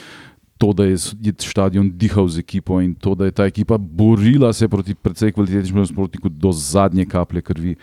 to, 0.60 0.72
da 0.76 0.84
je, 0.84 0.96
je 1.20 1.34
stadion 1.38 1.90
dihal 1.96 2.28
z 2.28 2.44
ekipo 2.44 2.80
in 2.80 2.94
to, 2.94 3.14
da 3.14 3.24
je 3.28 3.34
ta 3.34 3.46
ekipa 3.48 3.78
borila 3.78 4.52
se 4.52 4.68
proti 4.68 4.94
precej 4.94 5.32
kvalitetnemu 5.32 5.80
nasprotniku 5.80 6.28
do 6.28 6.52
zadnje 6.52 7.06
kaplje 7.08 7.42
krvi. 7.42 7.76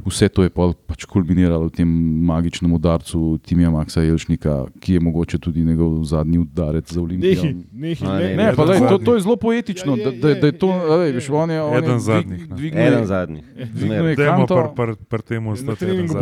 Vse 0.00 0.28
to 0.28 0.42
je 0.42 0.50
pač 0.50 1.04
kulminiralo 1.04 1.66
v 1.66 1.74
tem 1.74 1.88
magičnem 2.22 2.70
udarcu 2.70 3.38
Timija 3.38 3.68
Maksa 3.68 4.00
Jelšnika, 4.00 4.52
ki 4.78 4.92
je 4.92 5.00
mogoče 5.00 5.38
tudi 5.38 5.60
njegov 5.60 6.04
zadnji 6.04 6.38
udarec 6.38 6.86
za 6.86 7.00
Olimpijo. 7.00 7.42
Nehi, 7.42 7.56
nehi, 7.72 8.02
A, 8.02 8.12
ne, 8.14 8.24
ne, 8.26 8.36
Ne, 8.38 8.54
pa 8.54 8.64
lej, 8.64 8.78
to, 8.80 8.98
to 8.98 9.14
je 9.14 9.20
zelo 9.20 9.36
poetično, 9.36 9.92
Ja, 9.92 10.04
da, 10.04 10.10
je, 10.10 10.34
da, 10.34 10.34
da 10.36 10.46
je 10.46 10.54
to, 10.54 10.68
je, 10.68 10.82
lej, 10.88 11.06
je, 11.06 11.12
veš, 11.14 11.30
on 11.30 11.50
je, 11.50 11.58
on 11.60 11.74
Eden 11.74 11.98
zadnjih, 11.98 12.42
Eden 12.72 13.04
zadnjih. 13.04 13.44
dvignil 13.68 14.06
je 14.06 14.16
kanto, 14.16 14.54
pri 14.72 14.94
pr, 14.96 15.04
pr 15.08 15.20
tem 15.20 15.42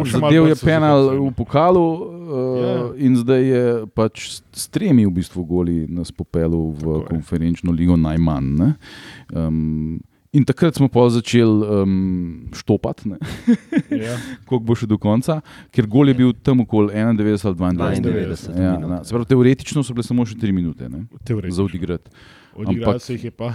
Zadev 0.06 0.46
je 0.46 0.56
penal 0.56 1.00
v 1.20 1.32
pokalu 1.32 1.86
uh, 1.86 2.04
Ja. 2.56 2.72
in 2.98 3.14
zdaj 3.14 3.42
je 3.44 3.62
pač 3.88 4.14
s- 4.50 4.66
tremi 4.66 5.04
v 5.04 5.12
bistvu 5.12 5.44
goli 5.44 5.86
nas 5.86 6.10
popelu 6.10 6.70
v 6.70 6.76
Tako 6.76 6.92
je. 6.92 7.06
konferenčno 7.06 7.70
ligo 7.70 7.94
najmanj. 7.94 8.46
ne. 8.48 8.74
Um, 9.30 10.00
in 10.36 10.44
takrat 10.44 10.74
smo 10.74 10.88
pa 10.88 11.06
začeli 11.08 11.46
um, 11.64 11.94
štopati, 12.52 13.08
ne, 13.08 13.16
Ja. 13.90 14.16
koliko 14.46 14.62
bo 14.62 14.74
še 14.74 14.86
do 14.86 14.98
konca, 14.98 15.40
ker 15.70 15.86
gol 15.86 16.06
je 16.06 16.16
bil 16.16 16.34
tam 16.36 16.60
okoli 16.60 16.92
91 16.92 17.40
ali 17.42 17.56
22. 17.56 18.04
92 18.04 18.52
Ja, 18.54 18.74
minut. 18.74 18.88
na, 18.90 18.98
se 19.00 19.10
pravi, 19.10 19.26
teoretično 19.26 19.80
so 19.80 19.92
bile 19.92 20.04
samo 20.04 20.22
še 20.22 20.36
3 20.36 20.52
minute 20.52 20.84
ne, 20.86 21.06
za 21.48 21.62
odigrati. 21.62 22.10
Odigrali 22.54 22.84
ampak- 22.92 23.02
se 23.02 23.12
jih 23.12 23.24
je 23.24 23.32
pa. 23.32 23.54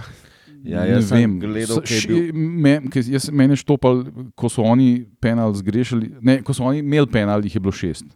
Ja, 0.62 0.82
Ne 0.82 0.92
jaz 0.92 1.08
sem 1.08 1.18
vem, 1.18 1.32
gledal, 1.40 1.76
so- 1.76 1.82
kaj 1.82 1.90
je 1.90 2.00
š- 2.00 2.08
bil. 2.08 2.34
Me, 2.34 2.74
ker 2.86 3.02
jaz, 3.04 3.24
mene 3.32 3.56
štopal, 3.56 4.04
ko 4.32 4.46
so 4.46 4.62
oni 4.62 4.90
penal 5.18 5.50
zgrešili. 5.52 6.12
Ne, 6.20 6.36
ko 6.40 6.52
so 6.52 6.62
oni 6.62 6.78
imeli 6.78 7.06
penal, 7.08 7.42
jih 7.42 7.50
je 7.52 7.60
bilo 7.60 7.72
šest. 7.72 8.06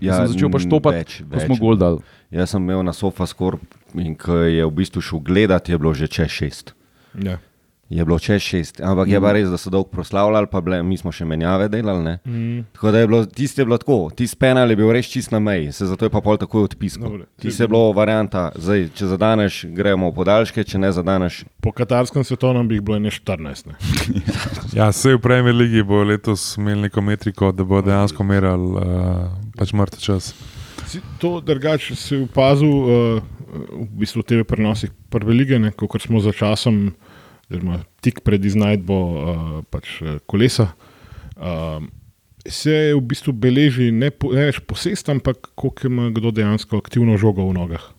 Ja, 0.00 0.16
sem 0.16 0.30
začel 0.30 0.46
pa 0.48 0.58
m, 0.58 0.64
štopati, 0.64 0.96
več, 0.96 1.12
ko 1.20 1.30
več. 1.32 1.46
smo 1.46 1.56
gol 1.56 1.74
dali. 1.76 2.02
Jaz 2.28 2.50
sem 2.50 2.58
imel 2.60 2.82
na 2.82 2.90
sofa 2.92 3.22
skor 3.24 3.58
in 3.92 4.14
ko 4.14 4.34
je 4.40 4.62
v 4.62 4.72
bistvu 4.72 4.98
šel 5.00 5.18
gledat, 5.20 5.66
je 5.66 5.74
bilo 5.76 5.90
že 5.92 6.06
čez 6.06 6.30
šest. 6.32 6.74
Ja. 7.16 7.38
Je 7.90 8.04
bilo 8.04 8.18
čez 8.18 8.42
šest, 8.42 8.80
ampak 8.80 9.08
mm. 9.08 9.10
je 9.10 9.20
pa 9.20 9.32
res, 9.34 9.48
da 9.50 9.58
so 9.58 9.70
dolgo 9.70 9.90
proslavljali, 9.90 10.46
pa 10.46 10.60
bile, 10.62 10.78
mi 10.86 10.94
smo 10.96 11.10
še 11.10 11.24
menjave 11.26 11.66
delali. 11.68 12.04
Ne? 12.04 12.12
Mm. 12.22 12.60
Tako 12.76 12.92
da 12.94 13.00
je 13.00 13.08
bilo, 13.10 13.24
tisti 13.26 13.60
je 13.60 13.64
bilo 13.66 13.78
tako, 13.82 13.96
tisti 14.14 14.38
penal 14.38 14.70
je 14.70 14.76
bil 14.78 14.92
res 14.94 15.10
čist 15.10 15.34
na 15.34 15.40
meji, 15.42 15.72
se 15.74 15.88
zato 15.90 16.06
je 16.06 16.12
pa 16.14 16.22
pol 16.22 16.38
takoj 16.38 16.68
odpiskal. 16.68 17.08
Dobro. 17.08 17.26
Tisti 17.42 17.64
je 17.64 17.68
bilo 17.68 17.90
varianta, 17.96 18.44
zdaj, 18.54 18.86
če 18.94 19.10
zadaneš, 19.10 19.58
gremo 19.74 20.12
v 20.12 20.16
podaljške, 20.20 20.62
če 20.70 20.78
ne 20.78 20.92
zadaneš. 20.94 21.40
Po 21.66 21.74
katarskem 21.74 22.22
svetovnem 22.24 22.70
bi 22.70 22.78
jih 22.78 22.86
bilo 22.86 23.00
ne 23.02 23.10
14. 23.10 23.66
Ne. 23.70 23.76
Ja, 24.74 24.88
vse 24.90 25.12
v 25.16 25.20
Premier 25.22 25.54
Ligi 25.54 25.82
bo 25.86 26.00
letos 26.06 26.54
imel 26.58 26.80
neko 26.86 27.02
metriko, 27.04 27.50
da 27.52 27.66
bo 27.66 27.82
dejansko 27.84 28.24
meral 28.26 28.64
uh, 28.78 28.84
pač 29.58 29.74
mrtev 29.76 30.02
čas. 30.02 30.30
Si 30.86 31.02
To 31.22 31.40
drugače 31.44 31.94
si 31.98 32.22
opazil 32.24 32.70
uh, 32.70 33.22
v 33.50 33.86
bistvu 34.00 34.22
v 34.22 34.26
TV 34.26 34.46
prenosih 34.46 34.90
prve 35.10 35.34
lige, 35.34 35.58
kot 35.74 36.02
smo 36.02 36.22
za 36.22 36.32
časom, 36.32 36.92
oziroma 37.50 37.80
tik 38.00 38.22
pred 38.24 38.44
iznajdbo 38.44 38.96
uh, 38.96 39.48
pač, 39.70 39.98
eh, 40.02 40.18
kolesa. 40.30 40.70
Uh, 41.36 41.82
se 42.46 42.72
je 42.72 42.94
v 42.94 43.02
bistvu 43.04 43.34
beleži 43.36 43.90
ne, 43.92 44.10
po, 44.10 44.32
ne 44.32 44.48
več 44.48 44.60
posest, 44.64 45.10
ampak 45.12 45.50
koliko 45.58 45.90
ima 45.90 46.08
kdo 46.14 46.32
dejansko 46.32 46.78
aktivno 46.80 47.18
žogo 47.20 47.44
v 47.50 47.56
nogah. 47.58 47.90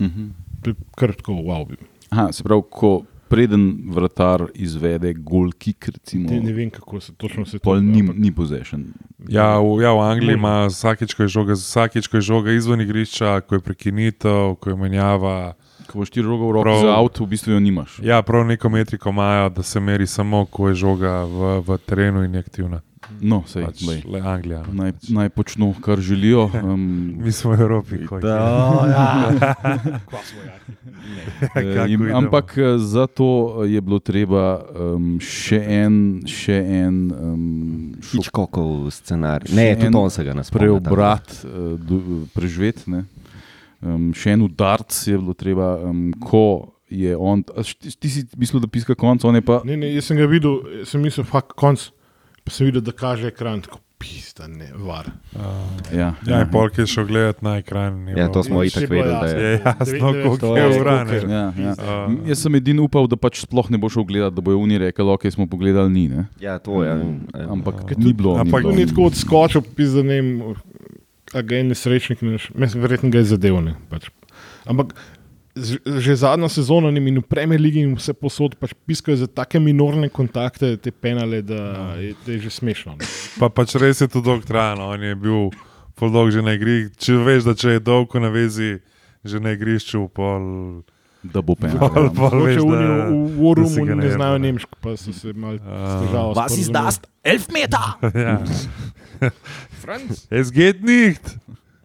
Mhm. 0.00 0.32
To 0.64 0.72
je 0.72 0.76
kar 0.98 1.14
tako, 1.14 1.38
wow. 1.46 1.68
Aha, 2.10 2.32
se 2.32 2.42
pravi, 2.42 2.64
ko 2.70 2.90
preden 3.28 3.90
vratar 3.90 4.46
izvede 4.54 5.12
gol 5.14 5.50
kick, 5.58 5.88
recimo, 5.88 6.30
Ne, 6.30 6.40
ne 6.40 6.52
vem, 6.52 6.70
kako 6.70 7.00
se 7.00 7.12
točno 7.14 7.46
se 7.46 7.58
to 7.58 7.64
pol 7.64 7.80
ni, 7.82 8.02
ni 8.02 8.30
possession. 8.32 8.86
Ja, 9.28 9.58
v, 9.58 9.82
ja, 9.82 9.92
v 9.92 10.02
Angliji 10.06 10.38
ima 10.38 10.66
vsakeč, 10.66 11.14
ko 11.14 11.26
je 11.26 11.34
žoga, 11.34 11.56
vsakeč, 11.58 12.06
ko 12.06 12.20
je 12.20 12.28
žoga 12.28 12.54
izven 12.54 12.80
igrišča, 12.80 13.40
ko 13.46 13.58
je 13.58 13.64
prekinitev, 13.66 14.54
ko 14.60 14.70
je 14.70 14.76
menjava. 14.76 15.54
Ko 15.86 15.98
boš 15.98 16.10
ti 16.10 16.22
rogo 16.22 16.48
v 16.48 16.52
roki 16.56 16.80
za 16.82 16.96
avto, 16.96 17.24
v 17.24 17.28
bistvu 17.28 17.52
jo 17.52 17.60
nimaš. 17.60 18.00
Ja, 18.02 18.22
prav 18.22 18.46
neko 18.46 18.68
metriko 18.68 19.10
imajo, 19.10 19.48
da 19.48 19.62
se 19.62 19.80
meri 19.80 20.06
samo, 20.06 20.44
ko 20.46 20.68
je 20.68 20.74
žoga 20.74 21.24
v, 21.24 21.60
v 21.60 21.78
terenu 21.86 22.24
in 22.24 22.34
je 22.34 22.40
aktivna. 22.40 22.80
No, 23.22 23.44
sej, 23.46 23.62
Pač, 23.70 23.86
le 24.02 24.18
Anglija. 24.18 24.64
no, 24.66 24.82
naj, 24.82 24.92
pač. 24.98 25.08
naj 25.14 25.28
počnu, 25.30 25.74
kar 25.80 26.00
želijo. 26.02 26.50
Um, 26.66 27.14
Mi 27.22 27.32
smo 27.32 27.54
v 27.54 27.60
Evropi. 27.60 28.06
ko 28.06 28.18
je. 28.18 28.26
ja. 28.26 29.30
Idemo? 31.86 32.16
Ampak 32.18 32.58
eh, 32.58 32.78
za 32.78 33.06
to 33.06 33.62
je 33.64 33.80
bilo 33.80 33.98
treba 33.98 34.58
um, 34.74 35.18
še 35.22 35.62
en, 35.62 36.26
še 36.26 36.58
en 36.82 36.96
um, 37.14 37.94
šok, 38.02 38.12
Hičkokov 38.26 38.90
scenarij. 38.90 39.54
Ne, 39.54 39.70
en 39.76 39.86
tudi 39.86 39.96
on 39.96 40.10
se 40.10 40.24
ga 40.26 40.34
ne 40.34 40.44
spomni. 40.44 40.66
preobrat 40.66 41.46
uh, 41.46 42.26
preživeti. 42.34 42.90
Um, 43.86 44.10
še 44.12 44.32
en 44.32 44.42
udarc 44.42 44.90
je 45.06 45.14
bilo 45.14 45.34
treba, 45.34 45.76
um, 45.84 46.08
ko 46.18 46.42
je 46.88 47.14
on. 47.14 47.42
Ti, 47.42 47.94
ti 47.94 48.08
si 48.08 48.24
mislil, 48.36 48.58
da 48.58 48.66
piska 48.68 48.94
konc, 48.94 49.22
on 49.22 49.34
je 49.34 49.42
pa. 49.42 49.60
Ne, 49.64 49.76
ne, 49.76 49.92
jaz 49.92 50.06
sem 50.06 50.16
ga 50.16 50.26
videl, 50.26 50.58
sem 50.84 50.98
mislil, 51.00 51.24
fakt 51.24 51.54
konc, 51.54 51.88
pa 52.42 52.50
sem 52.50 52.66
videl, 52.66 52.80
da 52.80 52.90
kaže 52.92 53.28
ekran, 53.28 53.60
tako 53.60 53.78
pista, 53.96 54.44
ne, 54.46 54.66
var. 54.76 55.06
Ja, 55.90 56.10
Ja, 56.20 56.40
in 56.40 56.50
polk 56.50 56.76
je 56.76 56.84
šel 56.86 57.06
gledati 57.06 57.40
na 57.40 57.54
ekran. 57.56 58.08
je 58.08 58.14
Ja, 58.14 58.26
to 58.28 58.42
smo 58.42 58.60
Je 58.60 58.68
itak 58.68 58.86
bilo 58.86 59.02
vedeli, 59.02 59.16
da 59.16 59.70
jasno. 59.70 59.86
je. 59.86 59.94
Je 59.94 60.00
koliko 60.00 60.46
je 60.48 60.62
devet- 60.62 60.80
ura. 60.80 60.96
ne. 61.02 61.16
Ja, 61.16 61.44
ja. 61.56 61.72
Uh, 62.04 62.28
Jaz 62.28 62.38
sem 62.38 62.54
edini 62.54 62.80
upal, 62.80 63.06
da 63.06 63.16
pač 63.16 63.40
sploh 63.40 63.70
ne 63.70 63.78
bo 63.78 63.88
šel 63.88 64.04
gledati, 64.04 64.34
da 64.34 64.42
bojo 64.42 64.60
oni 64.60 64.78
rekli, 64.78 65.04
ok, 65.06 65.24
smo 65.30 65.46
pogledali, 65.46 65.90
ni. 65.90 66.08
Ne? 66.08 66.26
Ja, 66.38 66.58
to 66.58 66.84
je. 66.84 66.92
Ampak 67.48 67.86
Ker 67.86 67.96
ni 67.98 68.12
bilo. 68.12 68.36
ampak 68.36 68.62
ni 68.62 68.68
bilo. 68.68 68.76
ni 68.76 68.86
tako 68.86 69.08
odskočil, 69.08 69.62
pisa, 69.72 70.02
ne 70.02 70.14
vem, 70.14 70.30
a 71.34 71.42
ga 71.42 71.56
je 71.56 71.64
nesrečnik, 71.64 72.18
veš, 72.20 72.50
verjetno 72.74 73.10
ga 73.10 73.18
je 73.18 73.24
zadev. 73.26 73.58
Ne, 73.60 73.74
pač. 73.90 74.10
Ampak 74.64 74.94
z- 75.54 75.80
že 75.98 76.14
zadnjo 76.14 76.48
sezono 76.48 76.88
in 76.88 77.18
v 77.18 77.22
Premier 77.22 77.60
League 77.60 77.76
in 77.76 77.94
vse 77.94 78.12
posod 78.12 78.54
pač 78.54 78.74
piskajo 78.86 79.16
za 79.16 79.26
take 79.26 79.56
minorne 79.56 80.08
kontakte, 80.08 80.76
te 80.76 80.90
penale, 80.90 81.42
da 81.42 81.94
je, 81.96 82.14
da 82.26 82.32
je 82.32 82.38
že 82.38 82.50
smešno. 82.52 82.96
Ne. 82.96 83.04
Pa 83.40 83.48
pač 83.48 83.74
res 83.74 84.00
je 84.00 84.08
to 84.08 84.20
dolg 84.20 84.44
trajalo. 84.44 84.92
On 84.92 85.00
je 85.00 85.14
bil 85.14 85.50
pol 85.94 86.10
dolg 86.10 86.30
že 86.30 86.42
na 86.42 86.52
igri. 86.52 86.90
Če 86.92 87.16
veš, 87.16 87.42
da 87.44 87.54
če 87.54 87.70
je 87.70 87.80
dolg 87.80 88.12
na 88.16 88.28
vezi, 88.28 88.78
že 89.24 89.40
na 89.40 89.56
igrišču, 89.56 90.06
pol. 90.12 90.84
Da 91.26 91.42
bo 91.42 91.56
penal. 91.58 91.80
Pol, 91.80 92.06
ja. 92.06 92.10
pol 92.12 92.38
veš, 92.44 92.60
Mogoče 92.62 92.70
da, 92.70 93.00
v 93.66 93.82
ga 93.82 93.94
ne 93.94 94.04
ne 94.04 94.10
znajo 94.12 94.36
nemško, 94.38 94.74
pa 94.78 94.94
so 94.94 95.10
se 95.10 95.32
malo 95.32 95.58
Ah. 95.64 95.98
težavo. 95.98 96.36
Elfmeter! 97.24 97.98
Ja. 98.14 98.36
Franc? 99.86 100.10
Es 100.30 100.50
geht 100.52 100.82
nicht. 100.82 101.22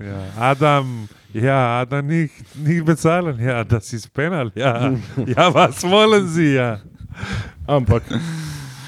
Ja, 0.02 0.18
Adam, 0.40 1.08
ja, 1.34 1.80
Adam 1.82 2.08
nicht, 2.08 2.34
nicht 2.58 2.84
bezahlen. 2.86 3.38
Ja, 3.40 3.64
das 3.64 3.94
ist 3.94 4.10
penal. 4.14 4.52
Ja, 4.56 4.92
ja 5.38 5.54
was 5.54 5.84
wollen 5.84 6.28
Sie? 6.28 6.56
Ja. 6.56 6.82
Ampak 7.68 8.04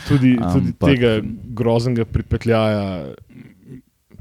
tudi, 0.07 0.33
tudi 0.37 0.73
Ampak- 0.73 0.89
tega 0.89 1.21
groznega 1.53 2.05
pripetljaja. 2.05 3.13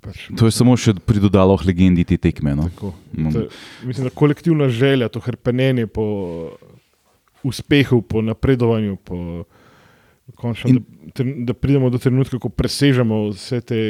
Pač, 0.03 0.29
To 0.37 0.51
je 0.51 0.53
samo 0.53 0.75
še 0.77 0.93
pridodalo 0.99 1.55
k 1.57 1.65
legendi 1.71 2.03
te 2.05 2.19
tekme. 2.19 2.53
No. 2.59 2.67
Tako. 2.69 2.91
Mm. 3.15 3.31
To, 3.33 3.47
mislim, 3.87 4.09
da 4.09 4.11
kolektivna 4.11 4.67
želja, 4.69 5.09
to 5.09 5.23
hrpenenje 5.23 5.87
po 5.87 6.05
uspehu, 7.47 8.03
po 8.03 8.21
napredovanju, 8.23 8.97
po, 9.07 9.45
končno, 10.35 10.71
In- 10.71 10.85
da, 11.15 11.25
da 11.25 11.55
pridemo 11.55 11.91
do 11.91 11.99
trenutka, 12.03 12.39
ko 12.39 12.51
presežemo 12.51 13.29
vse 13.31 13.61
te 13.63 13.81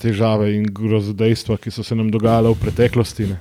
težave 0.00 0.50
in 0.56 0.66
grozodejstva, 0.74 1.58
ki 1.60 1.72
so 1.74 1.84
se 1.86 1.96
nam 1.96 2.10
dogajale 2.12 2.52
v 2.54 2.60
preteklosti. 2.62 3.28
Ne. 3.30 3.38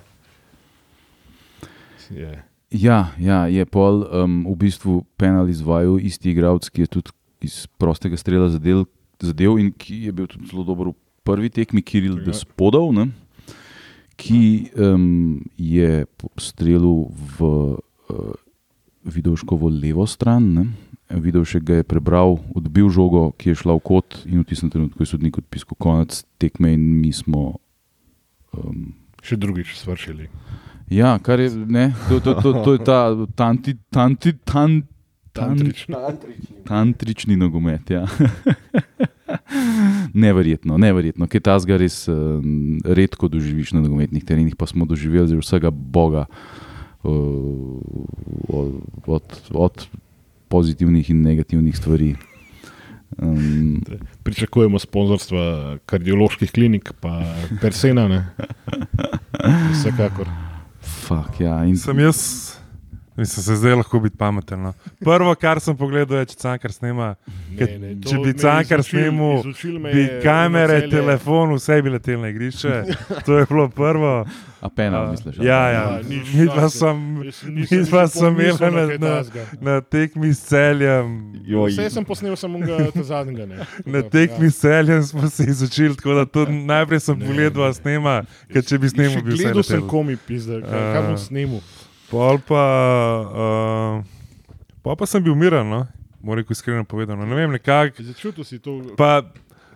Je. 2.09 2.31
Ja, 2.69 3.13
ja, 3.17 3.45
je 3.49 3.65
pol 3.65 4.03
um, 4.05 4.43
v 4.45 4.55
bistvu 4.65 5.01
penal 5.17 5.49
izvajal 5.49 5.97
isti 6.01 6.33
igralec, 6.33 6.69
ki 6.69 6.85
je 6.85 6.91
tudi 6.99 7.13
iz 7.45 7.63
prostega 7.81 8.17
strela 8.19 8.49
zadev, 8.51 8.83
zadev 9.21 9.57
in 9.61 9.71
ki 9.73 10.05
je 10.09 10.13
bil 10.13 10.27
tudi 10.29 10.49
zelo 10.51 10.65
dober 10.67 10.91
v 10.91 10.97
prvi 11.25 11.49
tekmi, 11.53 11.81
Kiril 11.81 12.19
Ja. 12.19 12.29
Despodov, 12.29 12.91
ne, 12.93 13.09
ki 14.19 14.69
um, 14.75 15.39
je 15.55 16.05
po 16.19 16.29
strelu 16.37 17.09
v 17.09 17.39
uh, 17.41 18.37
Vidovškovo 19.09 19.71
levo 19.71 20.03
stran. 20.05 20.43
Ne? 20.53 20.65
Vidovšek 21.09 21.63
ga 21.65 21.75
je 21.81 21.83
prebral, 21.89 22.37
odbil 22.53 22.89
žogo, 22.93 23.31
ki 23.33 23.49
je 23.49 23.59
šla 23.65 23.73
v 23.79 23.81
kot, 23.81 24.21
in 24.29 24.43
v 24.43 24.45
tistem 24.45 24.69
trenutku 24.69 25.01
je 25.01 25.09
sodnik 25.09 25.41
odpisal 25.41 25.73
konec 25.81 26.21
tekme, 26.37 26.69
in 26.77 26.83
mi 27.01 27.09
smo. 27.09 27.57
Um, 28.53 28.93
Še 29.25 29.33
drugič 29.41 29.73
svršili. 29.73 30.29
ja, 30.93 31.17
kar 31.17 31.41
je, 31.41 31.49
ne, 31.49 31.97
to, 32.09 32.21
to, 32.21 32.37
to, 32.37 32.49
to 32.61 32.71
je 32.77 32.81
ta 32.85 32.99
tanti, 33.33 33.73
tanti, 33.89 34.37
tan, 34.45 34.85
tan, 35.33 35.57
Tantrično. 35.57 35.97
tantrični 36.69 37.33
nogomet. 37.41 37.89
Ja. 37.89 38.05
neverjetno, 40.13 40.77
neverjetno. 40.77 41.25
Kaj 41.25 41.41
tasga 41.41 41.77
res 41.81 42.05
uh, 42.05 42.37
redko 42.85 43.29
doživiš 43.33 43.73
na 43.73 43.81
nogometnih 43.81 44.21
terenih, 44.21 44.53
pa 44.53 44.69
smo 44.69 44.85
doživeli 44.85 45.41
vsega 45.41 45.73
Boga. 45.73 46.29
Uh, 47.01 47.81
od, 48.45 48.77
od, 49.07 49.25
od 49.57 49.87
pozitivnih 50.49 51.09
in 51.09 51.21
negativnih 51.23 51.77
stvari. 51.77 52.15
Um, 53.17 53.81
Pričakujemo 54.23 54.79
sponzorstva 54.79 55.77
kardioloških 55.85 56.51
klinik, 56.51 56.93
pa 57.01 57.21
persena. 57.61 58.07
Ne? 58.07 58.27
Vsekakor. 59.73 60.27
fuck, 60.81 61.39
ja, 61.39 61.63
in, 61.65 61.77
Sem 61.77 61.99
jaz, 61.99 62.58
mislim, 63.19 63.43
se 63.43 63.55
zdaj 63.55 63.75
lahko 63.75 63.99
biti 63.99 64.17
pameten. 64.17 64.61
No. 64.61 64.73
Prvo, 64.99 65.35
kar 65.35 65.59
sem 65.59 65.77
pogledal, 65.77 66.17
je, 66.17 66.25
če 66.25 66.35
cankar 66.35 66.71
snema. 66.71 67.15
Ker 67.57 67.69
Ne, 67.69 67.77
ne, 67.79 68.01
to 68.01 68.09
če 68.09 68.17
bi 68.17 68.33
cankar 68.33 68.83
snimal, 68.83 69.43
me 69.79 69.91
bi 69.93 69.99
je 69.99 70.21
kamere, 70.23 70.73
veselje. 70.73 70.91
telefon, 70.91 71.53
vse 71.53 71.81
bi 71.81 71.89
leteli 71.89 72.21
na 72.21 72.29
igrišče. 72.29 72.83
To 73.25 73.37
je 73.37 73.45
bilo 73.49 73.67
prvo. 73.69 74.25
a 74.61 74.69
penal, 74.69 75.05
A, 75.07 75.11
misliš? 75.11 75.37
Ja, 75.37 75.69
ja. 75.69 75.83
Ja, 75.83 76.01
Mi 76.03 76.47
pa 76.47 76.69
sem, 76.69 78.35
mi 78.35 78.43
imel 78.43 78.57
na 78.71 78.97
na, 78.97 79.23
na, 79.61 79.81
tekmi 79.81 80.33
s 80.33 80.41
celjem. 80.43 81.33
Vse 81.67 81.89
sem 81.89 82.05
posnel, 82.05 82.35
samo 82.35 82.59
ga 82.59 82.91
ta 82.91 83.03
zadnjega. 83.03 83.45
Ne. 83.45 83.65
Na 83.85 84.01
tekmi 84.01 84.51
s 84.51 84.59
celjem 84.59 85.03
smo 85.03 85.29
se 85.29 85.43
izučili, 85.43 85.95
tako 85.95 86.13
da 86.13 86.25
to 86.25 86.45
najprej 86.45 86.99
sem 86.99 87.19
pogledal, 87.19 87.63
a 87.63 87.73
snema, 87.73 88.23
ker 88.53 88.63
če 88.63 88.77
bi 88.77 88.89
snemal, 88.89 89.21
bi 89.23 89.31
vse 89.31 89.43
Gledal 89.43 89.63
sem 89.63 89.75
letel. 89.75 89.89
komi, 89.89 90.17
pizda, 90.17 90.61
kaj, 90.61 91.01
bom 91.01 91.13
A. 91.13 91.88
Pol 92.09 92.39
pa, 92.41 92.63
uh, 93.23 93.93
pol 94.81 94.95
pa 94.95 95.05
sem 95.05 95.21
bil 95.21 95.35
miren, 95.35 95.65
no? 95.65 95.85
moram 96.19 96.41
reči 96.41 96.51
iskreno 96.51 96.83
povedano. 96.83 97.23
Ne 97.23 97.35
vem, 97.35 97.51
nekako. 97.51 98.03
Začutil 98.03 98.43
si 98.43 98.59
to 98.59 98.81
Pa, 98.97 99.21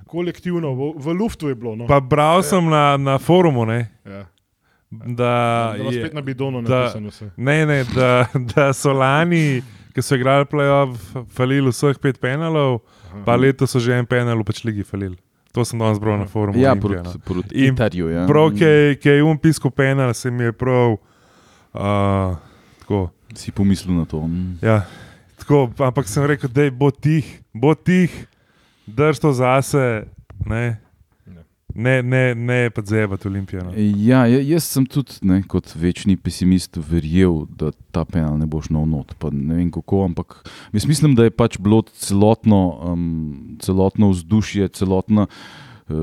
kolektivno, 0.05 0.73
v, 0.73 0.81
v 0.97 1.07
luftu 1.13 1.47
je 1.47 1.55
bilo. 1.55 1.75
No. 1.75 1.85
pa 1.85 1.99
bral 1.99 2.41
sem 2.41 2.61
na, 2.63 2.97
na 2.97 3.15
forumu, 3.17 3.63
ne, 3.63 3.87
ja. 4.03 4.25
da, 4.91 5.31
Da 5.73 5.89
je, 5.89 6.01
spet 6.01 6.13
na 6.13 6.21
bidonu 6.21 6.61
da- 6.61 6.69
napisano 6.83 7.09
vse. 7.09 7.31
ne, 7.37 7.65
ne, 7.65 7.83
da, 7.85 8.25
da 8.49 8.73
so 8.73 8.91
lani, 8.91 9.61
ki 9.89 10.01
so 10.01 10.15
igrali 10.15 10.45
playoff, 10.45 10.97
falili 11.29 11.69
vseh 11.69 11.97
pet 11.97 12.19
penalov, 12.19 12.81
pa 13.23 13.33
letos 13.35 13.71
so 13.71 13.79
že 13.79 13.93
en 13.93 14.05
penal 14.05 14.37
v 14.37 14.43
pač 14.43 14.61
ligi 14.63 14.83
falili. 14.83 15.17
To 15.53 15.61
sem 15.61 15.77
danes 15.77 15.97
bral 15.97 16.17
na 16.17 16.25
forumu. 16.25 16.57
Ja, 16.57 16.73
Olimpije, 16.73 16.97
no. 16.97 17.03
proti 17.03 17.19
proti 17.23 17.51
In 17.61 17.73
Itarju. 17.73 18.09
Ja. 18.09 18.25
Prav, 18.25 18.51
ki 18.53 18.65
je- 18.99 19.23
um 19.23 19.37
pisal 19.37 19.69
penal, 19.69 20.13
se 20.13 20.29
mi 20.29 20.43
je 20.43 20.51
prav. 20.51 20.97
Uh, 21.73 22.37
tako. 22.79 23.09
Si 23.33 23.51
pomislil 23.51 23.97
na 23.97 24.05
to. 24.05 24.21
mm. 24.27 24.61
Ja, 24.61 24.85
tako, 25.41 25.73
ampak 25.81 26.07
sem 26.07 26.25
rekel, 26.29 26.49
da 26.53 26.69
bo 26.69 26.91
tih, 26.93 27.25
bo 27.49 27.73
tih, 27.73 28.13
drž 28.85 29.17
to 29.17 29.33
zase, 29.33 30.05
ne, 30.45 30.77
ne, 31.73 32.03
ne, 32.05 32.35
ne 32.37 32.69
pa 32.69 32.83
zebati 32.85 33.27
Olimpijo. 33.27 33.63
No. 33.65 33.73
Ja, 33.75 34.27
ja, 34.29 34.37
jaz 34.37 34.69
sem 34.69 34.85
tudi 34.85 35.17
ne, 35.25 35.41
kot 35.49 35.73
večni 35.73 36.13
pesimist 36.13 36.77
verjel, 36.77 37.47
da 37.49 37.71
ta 37.89 38.05
penal 38.05 38.37
ne 38.37 38.45
bo 38.45 38.61
šel 38.61 38.85
not. 38.85 39.15
Pa 39.17 39.33
ne 39.33 39.57
vem 39.57 39.71
kako, 39.73 40.03
ampak 40.11 40.43
jaz 40.77 40.85
mislim, 40.85 41.17
da 41.17 41.25
je 41.25 41.33
pač 41.33 41.57
bilo 41.57 41.81
celotno, 41.97 42.61
um, 42.93 43.57
celotno 43.65 44.11
vzdušje, 44.13 44.69
celotna 44.77 45.25
uh, 45.25 45.97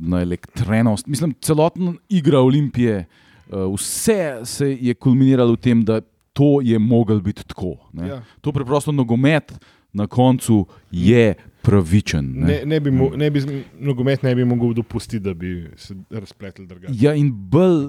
naelektrenost, 0.00 1.12
mislim, 1.12 1.36
celotna 1.44 1.92
igra 2.08 2.40
Olimpije, 2.40 3.04
uh, 3.04 3.18
vse 3.52 4.40
se 4.44 4.76
je 4.80 4.94
kulminiralo 4.94 5.52
v 5.52 5.56
tem, 5.56 5.84
da 5.84 6.00
to 6.32 6.60
je 6.62 6.78
mogel 6.78 7.20
biti 7.20 7.44
tako. 7.44 7.76
Ne. 7.92 8.08
Ja. 8.08 8.22
To 8.40 8.52
preprosto 8.52 8.92
nogomet 8.92 9.52
na 9.92 10.06
koncu 10.06 10.66
je 10.90 11.34
pravičen. 11.62 12.32
Ne. 12.34 12.46
Ne, 12.46 12.60
ne 12.64 12.80
bi, 12.80 12.90
mo, 12.90 13.10
ne 13.16 13.30
bi, 13.30 13.42
nogomet 13.80 14.22
ne 14.22 14.34
bi 14.34 14.44
mogel 14.44 14.72
dopustiti, 14.74 15.20
da 15.20 15.34
bi 15.34 15.70
se 15.76 15.94
razpletel 16.10 16.66
drugače. 16.66 16.94
Ja, 16.96 17.14
in 17.14 17.32
bolj, 17.32 17.86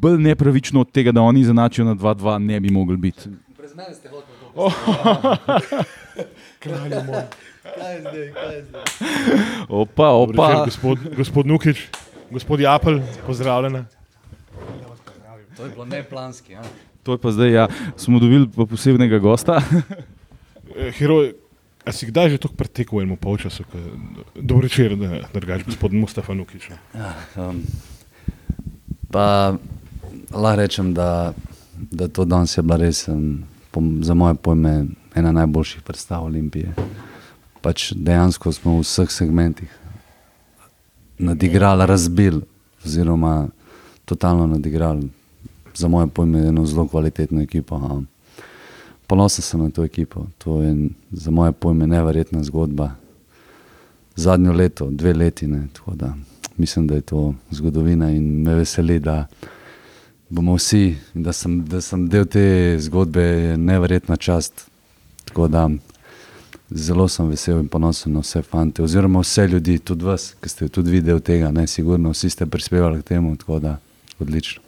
bolj 0.00 0.18
nepravično 0.18 0.80
od 0.80 0.90
tega, 0.92 1.12
da 1.12 1.22
oni 1.22 1.40
izenačijo 1.40 1.84
na 1.84 1.94
2-2, 1.94 2.38
ne 2.38 2.60
bi 2.60 2.70
mogli 2.70 2.96
biti. 2.96 3.20
Kralj 6.58 6.90
moj. 7.06 7.22
Opa, 9.68 10.06
Dober 10.06 10.36
večer, 10.36 10.56
opa. 10.56 10.64
Gospod, 10.64 10.98
gospod 11.16 11.46
Nukič, 11.46 11.88
gospod 12.30 12.60
Japel, 12.60 13.00
pozdravljena. 13.26 13.84
To 15.56 15.64
je 15.64 15.70
bilo 15.70 15.84
neplanski. 15.84 16.52
Ja. 16.52 16.62
To 17.02 17.12
je 17.12 17.18
pa 17.18 17.30
zdaj, 17.30 17.52
ja, 17.52 17.68
smo 17.96 18.18
dobili 18.18 18.48
pa 18.56 18.66
posebnega 18.66 19.18
gosta. 19.18 19.60
Eh, 20.76 20.90
Heroj, 20.96 21.34
a 21.84 21.92
si 21.92 22.06
kdaj 22.08 22.30
že 22.32 22.38
tako 22.40 22.56
pretekel 22.56 22.98
v 22.98 23.02
enem 23.04 23.18
polčasu? 23.20 23.62
Dobro 24.34 24.64
večer, 24.64 24.96
da 24.96 25.28
drugač, 25.28 25.62
gospod 25.68 25.92
Mustafa 25.92 26.34
Nukič. 26.34 26.72
no. 26.72 26.76
Ja, 26.96 27.12
um, 27.36 27.60
pa 29.12 29.54
lahko 30.32 30.56
rečem, 30.56 30.94
da, 30.96 31.36
da 31.76 32.08
to 32.08 32.24
danes 32.24 32.56
je 32.56 32.62
bila 32.64 32.80
res, 32.80 33.04
um, 33.08 33.44
po, 33.70 33.84
za 34.00 34.16
moje 34.16 34.34
pojme, 34.34 34.86
ena 35.14 35.32
najboljših 35.32 35.84
predstav 35.84 36.24
Olimpije. 36.24 36.72
Pač 37.60 37.92
dejansko 37.92 38.52
smo 38.52 38.80
v 38.80 38.82
vseh 38.82 39.12
segmentih 39.12 39.70
nadigrali, 41.20 41.86
razbili, 41.86 42.40
oziroma 42.84 43.48
totalno 44.04 44.46
nadigrali. 44.46 45.12
Za 45.74 45.88
moje 45.88 46.06
pojme, 46.06 46.48
eno 46.48 46.66
zelo 46.66 46.88
kvalitetno 46.88 47.42
ekipo. 47.42 48.02
Ponosen 49.06 49.42
sem 49.42 49.60
na 49.60 49.70
to 49.70 49.84
ekipo. 49.84 50.26
To 50.38 50.62
je 50.62 50.88
za 51.12 51.30
moje 51.30 51.52
pojme 51.52 51.86
neverjetna 51.86 52.42
zgodba. 52.42 52.90
Zadnjo 54.16 54.52
leto, 54.52 54.90
dve 54.90 55.12
leti. 55.12 55.46
Ne, 55.46 55.66
tako 55.72 55.94
da 55.94 56.14
mislim, 56.56 56.86
da 56.86 56.94
je 56.94 57.00
to 57.00 57.34
zgodovina 57.50 58.10
in 58.10 58.42
me 58.42 58.54
veseli, 58.54 58.98
da 58.98 59.26
bomo 60.28 60.54
vsi, 60.54 60.96
da 61.14 61.32
sem, 61.32 61.64
da 61.64 61.80
sem 61.80 62.08
del 62.08 62.26
te 62.26 62.76
zgodbe, 62.80 63.22
je 63.22 63.56
neverjetna 63.56 64.16
čast. 64.16 64.70
Tako 65.24 65.48
da 65.48 65.70
zelo 66.70 67.08
sem 67.08 67.28
vesel 67.28 67.60
in 67.60 67.68
ponosen 67.68 68.12
na 68.12 68.20
vse 68.20 68.42
fante, 68.42 68.82
oziroma 68.82 69.20
vse 69.20 69.46
ljudi, 69.48 69.78
tudi 69.78 70.04
vas, 70.04 70.34
ki 70.40 70.48
ste 70.48 70.68
tudi 70.68 70.90
videli 70.90 71.20
tega, 71.20 71.50
ne, 71.52 71.66
sigurno 71.66 72.10
vsi 72.10 72.30
ste 72.30 72.46
prispevali 72.46 73.02
k 73.02 73.14
temu, 73.14 73.36
tako 73.36 73.58
da 73.58 73.78
odlično. 74.18 74.63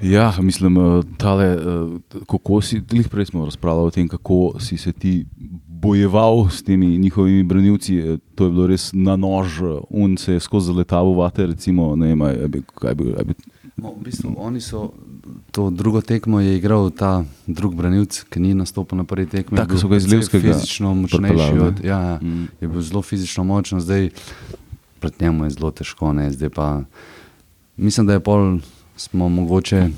Ja, 0.00 0.34
mislim, 0.40 0.76
eh, 0.78 1.02
tale, 1.16 1.44
eh, 1.46 1.58
kako 2.26 2.60
si, 2.60 2.80
glih 2.80 3.08
prej 3.08 3.26
smo 3.26 3.44
razpravljali 3.44 3.86
o 3.86 3.90
tem, 3.90 4.08
kako 4.08 4.52
si 4.60 4.76
se 4.76 4.92
ti 4.92 5.26
bojeval 5.68 6.48
s 6.50 6.62
temi 6.62 6.98
njihovimi 6.98 7.42
branilci. 7.44 7.96
eh, 7.96 8.18
To 8.34 8.44
je 8.44 8.50
bilo 8.50 8.66
res 8.66 8.90
na 8.92 9.16
nož, 9.16 9.60
eh, 9.60 9.78
un 9.90 10.16
se 10.16 10.32
je 10.32 10.40
skozi 10.40 10.72
letavo 10.72 11.14
vate, 11.14 11.46
recimo, 11.46 11.96
ne 11.96 12.06
vem, 12.06 12.20
je 12.22 12.48
bi- 12.48 12.62
kaj 12.74 12.94
bi, 12.94 13.14
a 13.14 13.24
bi 13.24 13.34
No, 13.76 13.92
v 13.92 14.04
bistvu, 14.04 14.34
oni 14.38 14.60
so 14.60 14.92
to 15.52 15.70
drugo 15.70 16.00
tekmo 16.00 16.40
je 16.40 16.56
igral 16.56 16.90
ta 16.90 17.24
drugi 17.46 17.76
branilc, 17.76 18.22
ki 18.22 18.40
ni 18.40 18.54
nastopil 18.54 18.96
na 18.96 19.04
prvi 19.04 19.26
tekmi. 19.26 19.56
Tako 19.56 19.76
so 19.76 19.88
ga 19.88 19.96
iz 19.96 20.06
Levskega 20.06 20.52
Fizično 20.52 20.94
močnejši 20.94 21.58
od. 21.58 21.84
Ja, 21.84 22.00
ja, 22.00 22.18
Mm. 22.18 22.48
je 22.60 22.68
bil 22.68 22.80
zelo 22.80 23.02
fizično 23.02 23.44
močen, 23.44 23.80
zdaj 23.80 24.10
pred 25.00 25.12
njemu 25.20 25.44
je 25.44 25.50
zelo 25.50 25.70
težko. 25.70 26.12
Ne, 26.12 26.32
zdaj 26.32 26.48
pa 26.48 26.82
mislim, 27.76 28.06
da 28.06 28.12
je 28.12 28.20
pol 28.20 28.58
smo 28.96 29.28
mogoče. 29.28 29.88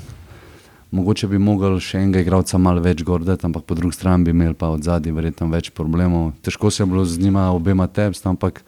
Mogoče 0.91 1.27
bi 1.27 1.37
mogli 1.37 1.79
še 1.81 1.97
enega 2.01 2.19
igralca 2.23 2.57
malo 2.57 2.81
več 2.81 3.03
gordeti, 3.05 3.45
ampak 3.45 3.63
po 3.69 3.75
drugi 3.77 3.95
strani 3.95 4.23
bi 4.25 4.31
imeli 4.33 4.53
pa 4.57 4.69
od 4.73 4.83
zadaj 4.83 5.11
verjetno 5.13 5.47
več 5.51 5.69
problemov. 5.69 6.31
Težko 6.41 6.71
se 6.73 6.83
je 6.83 6.87
bilo 6.89 7.05
z 7.05 7.19
njima 7.21 7.51
obema 7.53 7.87
tepst, 7.87 8.25
ampak 8.25 8.63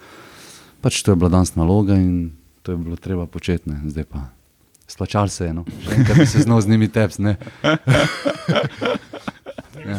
pač 0.81 1.01
to 1.01 1.11
je 1.11 1.15
bila 1.17 1.29
danes 1.33 1.55
naloga 1.57 1.97
in 1.97 2.31
to 2.61 2.71
je 2.75 2.77
bilo 2.77 2.95
treba 2.95 3.25
početi. 3.25 3.69
ne. 3.69 3.81
Zdaj 3.89 4.05
pa 4.05 4.19
splačal 4.87 5.27
se 5.27 5.45
je, 5.45 5.53
no. 5.53 5.65
še 5.81 5.95
enkrat 5.97 6.17
bi 6.17 6.25
se 6.27 6.39
znal 6.45 6.61
z 6.61 6.67
njimi 6.69 6.87
tepst. 6.91 7.19
Ne? 7.19 7.37
ja. 9.89 9.97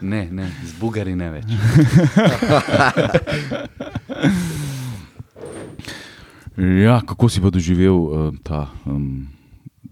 ne, 0.00 0.28
ne, 0.30 0.50
z 0.64 0.72
bugari 0.80 1.14
ne 1.14 1.30
več. 1.36 1.44
Ja, 6.60 7.00
kako 7.00 7.28
si 7.28 7.40
pa 7.40 7.48
doživel 7.48 7.96
uh, 7.96 8.34
ta, 8.44 8.68
um, 8.84 9.24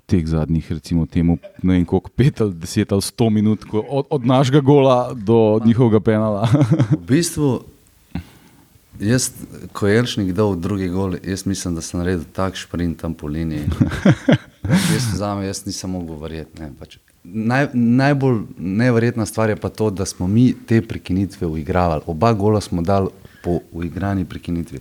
teh 0.04 0.26
zadnjih, 0.28 0.66
recimo, 0.72 1.06
temu, 1.08 1.38
ne 1.62 1.78
vem, 1.78 1.84
koliko 1.88 2.12
pet 2.12 2.40
ali 2.44 2.52
deset 2.52 2.92
ali 2.92 3.02
sto 3.02 3.30
minut, 3.32 3.64
ko, 3.64 3.80
od, 3.80 4.06
od 4.10 4.26
našega 4.26 4.60
gola 4.60 5.14
do 5.14 5.60
njihovega 5.64 6.00
penala? 6.00 6.48
V 6.92 7.00
bistvu, 7.08 7.62
jaz, 9.00 9.30
ko 9.72 9.88
je 9.88 9.98
Elšnik 9.98 10.32
dal 10.36 10.56
drugi 10.60 10.90
gol, 10.92 11.16
jaz 11.24 11.46
mislim, 11.48 11.74
da 11.74 11.80
sem 11.80 12.02
naredil 12.02 12.26
tak 12.36 12.56
šprint 12.60 13.00
tam 13.00 13.14
po 13.14 13.26
liniji. 13.26 13.64
Jaz, 14.68 15.04
zame, 15.16 15.46
jaz 15.46 15.62
nisem 15.64 15.94
mogel 15.96 16.18
verjeti. 16.20 16.60
Ne, 16.60 16.66
pač. 16.76 16.98
Naj, 17.24 17.70
najbolj 17.72 18.42
neverjetna 18.58 19.24
stvar 19.26 19.48
je 19.48 19.56
pa 19.56 19.70
to, 19.72 19.88
da 19.90 20.04
smo 20.04 20.26
mi 20.28 20.50
te 20.52 20.82
prekinitve 20.84 21.46
uigravali. 21.46 22.04
Oba 22.06 22.34
gola 22.36 22.60
smo 22.60 22.82
dali 22.84 23.08
po 23.42 23.60
uigrani 23.72 24.24
prekinitvi. 24.24 24.78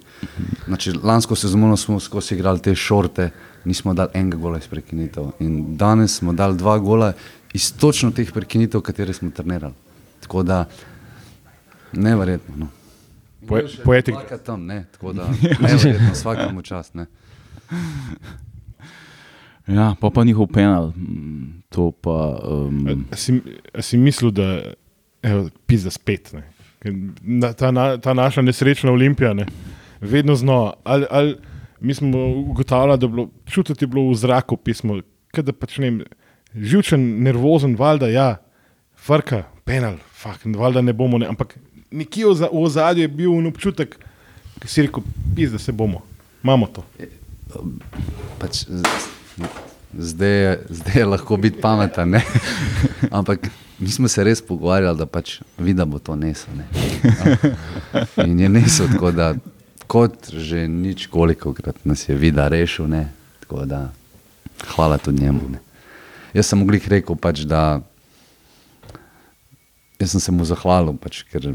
Znači, 0.66 0.92
lansko 0.94 1.36
sezono 1.36 1.78
smo 1.78 2.00
skozi 2.00 2.36
igrali 2.36 2.60
te 2.60 2.76
šorte, 2.76 3.30
nismo 3.66 3.94
dali 3.94 4.10
enega 4.14 4.38
gola 4.38 4.58
iz 4.58 4.68
prekinitev. 4.68 5.24
In 5.40 5.78
danes 5.78 6.16
smo 6.16 6.34
dali 6.34 6.58
dva 6.58 6.80
gola 6.80 7.14
iz 7.54 7.74
točno 7.74 8.12
teh 8.12 8.32
prekinitev, 8.32 8.82
katere 8.82 9.14
smo 9.14 9.30
trenirali. 9.30 9.74
Tako 10.20 10.44
da, 10.44 10.66
neverjetno. 11.94 12.56
No. 12.58 12.68
Poe- 13.44 13.84
Poetik. 13.84 14.16
Tam, 14.46 14.66
ne, 14.66 14.86
tako 14.92 15.14
da, 15.14 15.28
neverjetno, 15.60 16.12
vsakemu 16.14 16.62
čast. 16.62 16.94
Ne. 16.94 17.06
Ja, 19.68 19.96
pa 20.02 20.10
pa 20.10 20.24
njihov 20.24 20.48
penal. 20.48 20.88
mm, 20.90 21.62
To 21.70 21.92
pa. 21.92 22.40
Um, 22.44 23.06
A 23.12 23.16
si, 23.16 23.42
a 23.74 23.82
si 23.82 23.98
mislil, 23.98 24.32
da 24.32 24.44
je 24.44 24.76
pizda 25.66 25.90
spet. 25.90 26.34
Ne? 26.34 26.44
Na, 27.22 27.54
ta, 27.54 27.72
na, 27.72 27.98
ta 27.98 28.14
naša 28.14 28.42
nesrečna 28.42 28.92
olimpija, 28.92 29.34
ne? 29.34 29.46
vedno 30.02 30.36
znova. 30.36 30.74
Ali, 30.84 31.06
ali, 31.10 31.36
mi 31.80 31.94
smo 31.94 32.18
ugotavljali, 32.28 33.00
da 33.00 33.06
je 33.06 33.10
bilo 33.10 33.30
čutiti 33.46 33.84
je 33.84 33.88
bilo 33.88 34.10
v 34.10 34.16
zraku 34.16 34.58
pismo, 34.58 35.00
da 35.34 35.54
pač 35.54 35.78
ne 35.78 35.90
vem, 35.90 36.04
živčen, 36.56 37.24
nervozen, 37.24 37.76
valjda, 37.76 38.08
ja, 38.08 38.38
frka, 38.96 39.44
penal, 39.64 39.98
fak, 40.12 40.46
valjda 40.48 40.82
ne 40.82 40.94
bomo. 40.94 41.18
Ne? 41.18 41.28
Ampak 41.28 41.58
nekje 41.92 42.26
v 42.26 42.34
za- 42.34 42.50
v 42.50 42.62
ozadju 42.62 43.02
je 43.02 43.08
bil 43.10 43.48
občutek, 43.48 43.98
ki 44.60 44.68
si 44.68 44.82
rekel, 44.82 45.04
pizda 45.36 45.58
se 45.58 45.72
bomo, 45.72 46.02
imamo 46.44 46.68
to. 46.68 46.84
pač, 48.40 48.66
z- 48.66 48.84
zdaj, 49.94 50.58
zdaj 50.70 50.96
je 50.96 51.06
lahko 51.06 51.38
biti 51.38 51.62
pameten. 51.62 52.16
Ampak 53.12 53.50
mi 53.80 53.90
smo 53.92 54.08
se 54.08 54.24
res 54.24 54.42
pogovarjali, 54.42 54.98
da 54.98 55.06
pač 55.06 55.40
vidi, 55.58 55.78
da 55.78 55.86
bo 55.86 56.00
to 56.00 56.16
nesel. 56.16 56.54
Ne. 56.58 56.66
In 58.28 58.40
je 58.40 58.50
nesel, 58.50 58.88
tako 58.94 59.12
da 59.12 59.36
kot 59.88 60.30
že 60.34 60.68
nič 60.68 61.08
koliko 61.08 61.54
krat 61.54 61.86
nas 61.86 62.10
je 62.10 62.16
vida 62.16 62.48
rešil. 62.48 62.88
Ne. 62.90 63.08
Tako 63.40 63.66
da 63.66 63.90
hvala 64.76 64.98
tudi 64.98 65.24
njemu. 65.24 65.42
Ne. 65.50 65.60
Jaz 66.34 66.46
sem 66.50 66.60
mu 66.60 66.66
glih 66.66 66.88
rekel, 66.90 67.16
pač, 67.16 67.46
da 67.48 67.82
jaz 70.00 70.12
sem 70.12 70.20
se 70.22 70.32
mu 70.32 70.46
zahvalil, 70.46 70.98
pač, 71.00 71.24
ker 71.32 71.54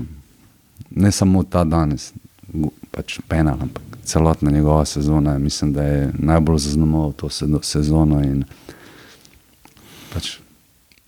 ne 0.91 1.13
samo 1.13 1.43
ta 1.45 1.65
danes, 1.65 2.11
pač 2.91 3.19
penal, 3.29 3.59
ampak 3.63 3.83
celotna 4.05 4.51
njegova 4.51 4.85
sezona. 4.85 5.39
Mislim, 5.39 5.73
da 5.73 5.83
je 5.83 6.11
najbolj 6.19 6.59
zaznamoval 6.59 7.13
to 7.13 7.29
sezo- 7.29 7.63
sezono. 7.63 8.23
In 8.25 8.45
pač, 10.15 10.39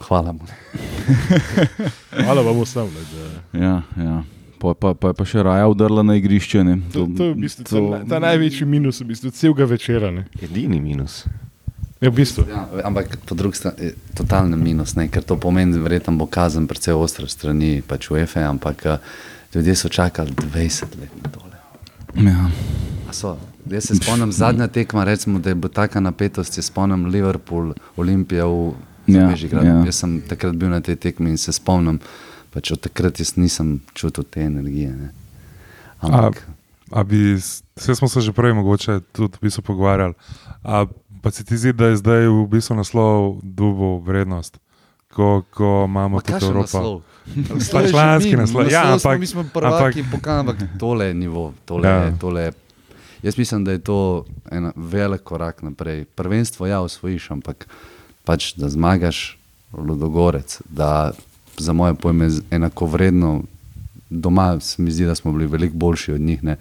hvala 0.03 0.32
mu. 0.32 0.40
Hvala 2.24 2.42
vam 2.42 2.61
vsem. 2.62 2.88
ja, 3.53 3.82
ja. 3.97 4.22
Pa, 4.59 4.74
pa, 4.74 4.95
pa 4.95 5.09
je 5.09 5.14
pa 5.14 5.24
še 5.24 5.42
raja 5.42 5.66
udrla 5.68 6.03
na 6.03 6.14
igrišče. 6.16 6.64
Ne. 6.64 6.78
To, 6.92 7.05
to 7.11 7.24
je 7.24 7.32
v 7.34 7.36
bistvu 7.36 7.64
ta, 7.64 7.80
na- 7.80 8.05
ta 8.09 8.18
največji 8.18 8.64
minus, 8.66 9.01
v 9.01 9.11
bistvu 9.12 9.30
celega 9.30 9.64
večera. 9.64 10.11
Ne? 10.11 10.24
Edini 10.40 10.80
minus. 10.80 11.24
Je 12.01 12.09
v 12.09 12.14
bistvu. 12.14 12.47
Ja, 12.49 12.64
ampak 12.84 13.18
po 13.28 13.36
drugi 13.36 13.61
strani 13.61 13.90
je 13.90 13.95
totalni 14.16 14.57
minus, 14.57 14.97
ne? 14.97 15.09
ker 15.09 15.22
to 15.22 15.36
pomeni, 15.36 15.76
da 15.76 15.82
verjetno 15.84 16.16
bo 16.16 16.26
kazen 16.26 16.64
precej 16.66 16.97
ostra 16.97 17.28
strani 17.28 17.82
pač 17.82 18.09
UEFA, 18.11 18.47
ampak 18.49 18.86
eh, 18.86 18.99
ljudje 19.55 19.76
so 19.76 19.88
čakali 19.88 20.32
20 20.32 20.97
let 20.97 21.12
na 21.20 21.28
tole. 21.30 21.57
Ja. 22.24 22.49
A 23.05 23.12
So. 23.12 23.36
Jaz 23.64 23.84
se 23.84 23.95
spomnim 23.97 24.32
zadnja 24.32 24.66
tekma, 24.68 25.05
recimo, 25.05 25.38
da 25.38 25.49
je 25.49 25.55
bila 25.55 25.70
taka 25.70 26.01
napetost, 26.01 26.53
se 26.53 26.62
spomnim 26.62 27.07
Liverpool, 27.07 27.72
Olimpija 27.97 28.45
v 28.45 28.72
Ja, 29.07 29.29
Bežigradu. 29.29 29.67
ja. 29.67 29.75
Ja. 29.75 29.85
Jaz 29.85 29.97
sem 29.97 30.21
takrat 30.21 30.55
bil 30.55 30.69
na 30.69 30.81
tej 30.81 30.97
tekmi 30.97 31.31
in 31.31 31.37
se 31.37 31.51
spomnim, 31.51 32.01
pač 32.51 32.71
od 32.71 32.81
takrat 32.81 33.17
jaz 33.17 33.35
nisem 33.35 33.81
čutil 33.93 34.25
te 34.25 34.41
energije. 34.43 34.91
Ne. 34.91 35.09
A, 36.01 36.07
Ampak, 36.09 36.45
a 36.91 37.03
bi, 37.03 37.35
s- 37.35 37.63
saj 37.75 37.95
smo 37.97 38.09
se 38.09 38.21
že 38.21 38.31
prej 38.31 38.53
mogoče 38.53 39.01
tudi 39.11 39.35
v 39.35 39.43
bistvu 39.43 39.63
pogovarjali. 39.65 40.15
A, 40.63 40.87
pa 41.21 41.31
se 41.31 41.41
ti 41.41 41.55
zdi, 41.55 41.73
da 41.73 41.87
je 41.87 41.97
zdaj 41.97 42.27
v 42.27 42.47
bistvu 42.47 42.75
naslov 42.75 43.17
dubo 43.41 43.99
vrednost, 43.99 44.57
ko, 45.09 45.43
ko 45.47 45.85
imamo 45.85 46.17
Ma 46.17 46.21
tudi 46.21 46.41
Evropo. 46.43 46.61
naslov? 46.63 46.97
Pač 47.71 47.89
lanski 47.91 48.35
naslov. 48.35 48.67
Ja, 48.67 48.85
Naslov 48.87 49.11
ampak, 49.11 49.17
mi 49.19 49.27
smo 49.27 49.43
prvaki, 49.45 50.01
ampak 50.03 50.29
ampak, 50.29 50.59
ampak 50.59 50.79
tole 50.79 51.07
je 51.07 51.15
nivo. 51.15 51.53
Tole 51.65 51.85
Ja. 51.85 51.97
ja. 52.03 52.13
tole 52.15 52.41
je. 52.43 52.53
Jaz 53.23 53.35
mislim, 53.35 53.65
da 53.65 53.73
je 53.73 53.81
to 53.81 53.99
en 54.47 54.69
velik 54.77 55.23
korak 55.23 55.63
naprej. 55.63 56.05
Prvenstvo 56.07 56.67
ja 56.67 56.81
osvojiš, 56.81 57.31
ampak 57.31 57.65
pač, 58.25 58.55
da 58.57 58.68
zmagaš 58.68 59.39
Ludogorec, 59.72 60.61
da 60.68 61.12
za 61.59 61.72
moje 61.72 61.95
pojme 61.95 62.29
enako 62.51 62.87
vredno 62.87 63.43
doma, 64.11 64.61
se 64.61 64.83
mi 64.83 64.91
zdi, 64.91 65.05
da 65.05 65.14
smo 65.14 65.33
bili 65.33 65.47
veliko 65.47 65.77
boljši 65.77 66.12
od 66.12 66.20
njih. 66.20 66.45
Ne. 66.45 66.57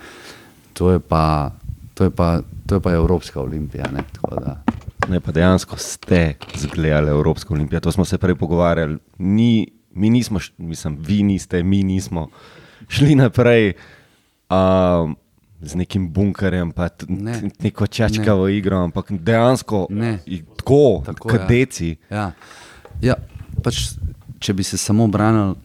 To 0.74 0.92
je 0.92 1.00
pa. 1.00 1.52
To 1.94 2.04
je, 2.04 2.10
pa, 2.10 2.42
to 2.66 2.76
je 2.76 2.82
pa 2.82 2.92
Evropska 2.92 3.42
olimpija. 3.42 3.86
Ne, 3.94 4.02
tako 4.14 4.36
da, 4.36 4.64
Ne, 5.10 5.20
pa 5.20 5.32
dejansko 5.32 5.78
ste 5.78 6.36
zgledali 6.56 7.10
Evropsko 7.10 7.54
olimpijo. 7.54 7.80
To 7.80 7.92
smo 7.92 8.06
se 8.06 8.18
prej 8.18 8.36
pogovarjali. 8.36 8.98
Ni, 9.18 9.68
mi 9.94 10.10
nismo, 10.10 10.40
mislim, 10.58 10.98
vi 11.00 11.24
niste, 11.24 11.64
mi 11.64 11.84
nismo 11.84 12.28
šli 12.88 13.16
naprej 13.16 13.74
um, 14.50 15.16
z 15.62 15.76
nekim 15.76 16.10
bunkerjem, 16.14 16.72
pa 16.72 16.90
Ne. 17.08 17.42
neko 17.60 17.88
čačkavo 17.88 18.48
igro, 18.48 18.78
ampak 18.78 19.12
dejansko 19.12 19.88
Ne. 19.90 20.20
Tako, 21.06 21.28
Tako, 21.28 21.36
ja. 21.36 21.48
deci. 21.48 21.96
Ja. 22.10 22.32
Ja, 23.02 23.16
pač, 23.64 23.94
če 24.40 24.54
bi 24.54 24.64
se 24.64 24.78
samo 24.78 25.08
branili, 25.08 25.56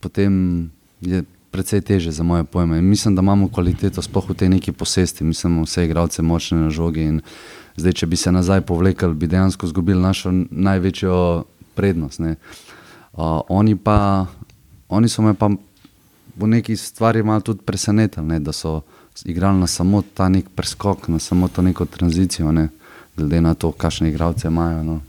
potem 0.00 0.70
je 1.00 1.24
precej 1.50 1.80
teže 1.80 2.12
za 2.12 2.22
moje 2.22 2.44
pojme. 2.44 2.78
In 2.78 2.88
mislim, 2.88 3.14
da 3.16 3.22
imamo 3.22 3.48
kvaliteto, 3.48 4.02
sploh 4.02 4.30
v 4.30 4.34
tej 4.34 4.48
neki 4.48 4.72
posesti. 4.72 5.24
Mislim, 5.24 5.62
vse 5.64 5.84
igralce 5.84 6.22
močne 6.22 6.60
na 6.60 6.70
žogi. 6.70 7.02
In 7.02 7.20
zdaj, 7.76 7.92
če 8.02 8.06
bi 8.06 8.16
se 8.16 8.32
nazaj 8.32 8.60
povlekli, 8.68 9.14
bi 9.14 9.26
dejansko 9.26 9.66
izgubili 9.66 10.02
našo 10.02 10.32
največjo 10.50 11.44
prednost. 11.74 12.20
ne. 12.20 12.36
Uh, 13.12 13.40
oni 13.48 13.74
pa, 13.76 14.26
oni 14.88 15.08
so 15.08 15.22
me 15.22 15.34
pa 15.34 15.50
v 16.38 16.46
neki 16.46 16.76
stvari 16.76 17.22
malo 17.22 17.40
tudi 17.40 17.64
presenetili, 17.66 18.26
ne, 18.26 18.38
da 18.40 18.52
so 18.52 18.82
igrali 19.24 19.58
na 19.58 19.66
samo 19.66 20.02
ta 20.14 20.28
nek 20.28 20.46
preskok, 20.54 21.08
na 21.08 21.18
samo 21.18 21.48
to 21.48 21.62
neko 21.62 21.84
tranzicijo, 21.84 22.52
ne, 22.52 22.68
glede 23.18 23.40
na 23.44 23.54
to, 23.54 23.72
kakšne 23.72 24.08
igralce 24.12 24.48
imajo. 24.48 24.82
No. 24.86 25.00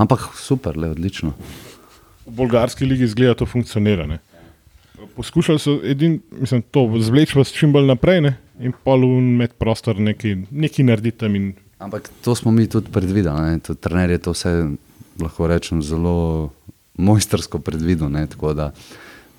Ampak 0.00 0.30
super, 0.38 0.78
le 0.78 0.92
odlično. 0.94 1.34
V 2.26 2.36
bolgarski 2.38 2.86
ligi 2.86 3.10
zgleda 3.10 3.34
to 3.42 3.46
funkcionira. 3.46 4.06
Ne? 4.06 4.18
Poskušali 5.16 5.58
so 5.58 5.80
edin, 5.84 6.20
mislim, 6.38 6.62
to 6.62 6.86
zvleči 7.02 7.38
vas 7.38 7.52
čim 7.52 7.72
bolj 7.74 7.90
naprej 7.90 8.20
ne? 8.22 8.36
in 8.62 8.72
polun 8.84 9.32
med 9.36 9.56
prostor 9.58 9.98
nekaj, 9.98 10.36
nekaj 10.50 10.86
narediti 10.86 11.18
tam. 11.24 11.36
In, 11.36 11.52
Ampak 11.82 12.10
to 12.22 12.34
smo 12.38 12.52
mi 12.54 12.68
tudi 12.70 12.92
predvideli. 12.94 13.60
Tudi 13.60 13.80
Trener 13.80 14.10
je 14.10 14.18
to 14.22 14.34
vse, 14.36 14.52
lahko 15.20 15.46
rečem, 15.50 15.82
zelo 15.82 16.52
mojstersko 16.94 17.58
predvidel. 17.58 18.10
Ne? 18.12 18.26
Tako 18.26 18.54
da 18.54 18.70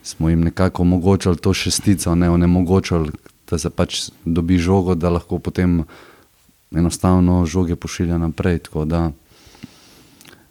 smo 0.03 0.29
jim 0.29 0.43
nekako 0.43 0.81
omogočili 0.81 1.37
to 1.37 1.53
šestico, 1.53 2.15
ne 2.15 2.29
onemogočili, 2.29 3.11
da 3.49 3.57
se 3.57 3.69
pač 3.69 4.09
dobi 4.25 4.57
žogo, 4.57 4.95
da 4.95 5.09
lahko 5.09 5.39
potem 5.39 5.83
enostavno 6.73 7.45
žoge 7.45 7.75
pošilja 7.75 8.17
naprej. 8.17 8.59
Tako 8.59 8.85
da 8.85 9.11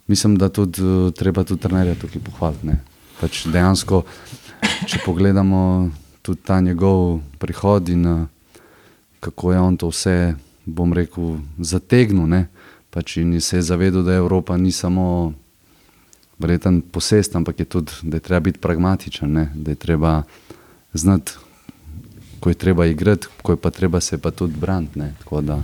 mislim, 0.07 0.37
da 0.37 0.49
tudi 0.49 0.83
eh, 0.83 1.11
treba 1.11 1.45
tudi 1.45 1.61
trenerja 1.61 1.95
tukaj 1.95 2.20
pohvaliti. 2.20 2.66
ne. 2.66 2.81
Pač 3.20 3.47
dejansko, 3.47 4.03
če 4.87 4.99
pogledamo 5.05 5.91
tudi 6.23 6.41
ta 6.45 6.61
njegov 6.61 7.20
prihod 7.39 7.89
in 7.89 8.07
eh, 8.07 8.27
kako 9.20 9.53
je 9.53 9.61
on 9.61 9.77
to 9.77 9.89
vse, 9.89 10.35
bom 10.66 10.93
rekel, 10.93 11.39
zategnil. 11.59 12.27
Ne? 12.27 12.47
Pač 12.91 13.16
in 13.16 13.41
se 13.41 13.57
je 13.57 13.62
zavedal, 13.62 14.03
da 14.03 14.14
Evropa 14.14 14.57
ni 14.57 14.73
samo 14.73 15.33
verjeten 16.39 16.83
posest, 16.83 17.37
ampak 17.37 17.61
je 17.61 17.64
tudi, 17.64 17.93
da 18.03 18.16
je 18.16 18.20
treba 18.20 18.41
biti 18.41 18.59
pragmatičen, 18.59 19.33
ne? 19.33 19.49
da 19.55 19.70
je 19.70 19.79
treba 19.79 20.23
znati, 20.93 21.33
ko 22.41 22.51
je 22.51 22.55
treba 22.55 22.87
igrati, 22.87 23.31
ko 23.43 23.53
je 23.53 23.57
pa 23.57 23.70
treba 23.70 24.01
se 24.01 24.18
pa 24.18 24.31
tudi 24.31 24.59
braniti. 24.59 25.01
da 25.43 25.62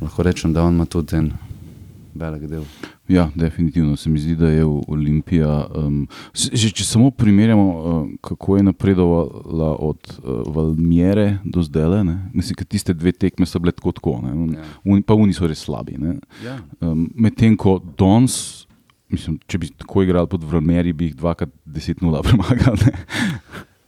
lahko 0.00 0.22
rečem, 0.22 0.52
da 0.52 0.62
on 0.62 0.74
ima 0.74 0.84
tudi 0.84 1.16
en 1.16 1.32
velik 2.14 2.46
del. 2.48 2.64
Ja, 3.08 3.28
definitivno 3.34 3.96
se 3.96 4.10
mi 4.10 4.18
zdi, 4.18 4.34
da 4.36 4.48
je 4.48 4.64
Olimpija. 4.64 5.66
Um, 5.74 6.08
že, 6.34 6.70
če 6.74 6.84
samo 6.84 7.10
primerjamo, 7.10 7.66
uh, 7.66 8.08
kako 8.20 8.56
je 8.56 8.62
napredovala 8.66 9.70
od 9.78 10.10
uh, 10.18 10.40
Valmiere 10.54 11.38
do 11.44 11.62
zdaj, 11.62 12.02
mislim, 12.32 12.56
da 12.58 12.64
tiste 12.64 12.94
dve 12.94 13.12
tekme 13.12 13.46
so 13.46 13.58
bile 13.62 13.72
tako, 13.72 13.92
tako 13.92 14.18
ne, 14.24 14.34
Ja. 14.56 14.64
un, 14.84 15.02
pa 15.02 15.14
oni 15.14 15.32
so 15.32 15.46
res 15.46 15.62
slabi. 15.64 15.98
Ne. 15.98 16.16
Ja. 16.44 16.58
Um, 16.80 17.10
Medtem 17.14 17.56
ko 17.56 17.78
Dons, 17.98 18.66
mislim, 19.08 19.38
če 19.46 19.58
bi 19.58 19.70
tako 19.70 20.02
igrali 20.02 20.28
pod 20.28 20.44
Valmieri, 20.44 20.92
bi 20.92 21.10
jih 21.10 21.16
dvakrat 21.16 21.52
10-0 21.66 22.22
premagali. 22.26 22.94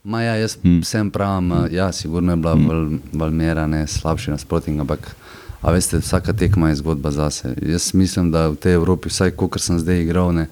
Ma 0.05 0.23
ja, 0.23 0.37
jaz 0.41 0.57
Hmm. 0.63 0.79
mm. 0.79 0.83
vsem 0.87 1.11
pravim, 1.11 1.49
mm. 1.49 1.75
ja, 1.75 1.93
sigurno 1.93 2.33
je 2.33 2.37
bila 2.37 2.55
mm. 2.55 2.69
Val, 2.69 2.87
Valmera 3.13 3.67
ne 3.67 3.87
slabši 3.87 4.31
nasprotnik, 4.31 4.81
ampak 4.81 5.17
a 5.63 5.73
veste, 5.73 5.99
vsaka 5.99 6.33
tekma 6.33 6.69
je 6.69 6.81
zgodba 6.83 7.11
zase. 7.11 7.55
Jaz 7.63 7.95
mislim, 7.95 8.31
da 8.31 8.49
v 8.49 8.57
tej 8.57 8.79
Evropi, 8.79 9.09
vsaj 9.09 9.31
kolikor 9.31 9.61
sem 9.61 9.79
zdaj 9.79 10.03
igral, 10.03 10.33
ne, 10.35 10.47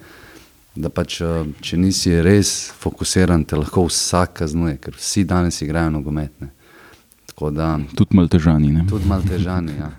da 0.75 0.89
pač, 0.89 1.21
eh, 1.21 1.47
če 1.61 1.77
nisi 1.77 2.13
res 2.23 2.73
fokusiran, 2.81 3.45
te 3.45 3.57
lahko 3.57 3.87
vsak 3.87 4.41
kaznuje, 4.43 4.77
ker 4.83 4.97
vsi 4.99 5.25
danes 5.25 5.63
igrajo 5.63 5.91
nogometne. 5.91 6.53
Da 7.37 7.81
Tudi 7.95 8.17
malo 8.17 8.29
težani. 8.29 8.73
Ne? 8.73 8.87
tudi 8.89 9.05
malo 9.05 9.23
težani. 9.29 9.73
Ja. 9.77 9.91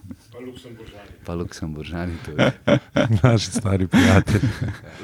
Pa 1.25 1.33
Luksemburžani 1.33 2.13
tudi. 2.25 2.43
Naši 3.23 3.51
stari 3.51 3.87
prijatelji. 3.87 4.49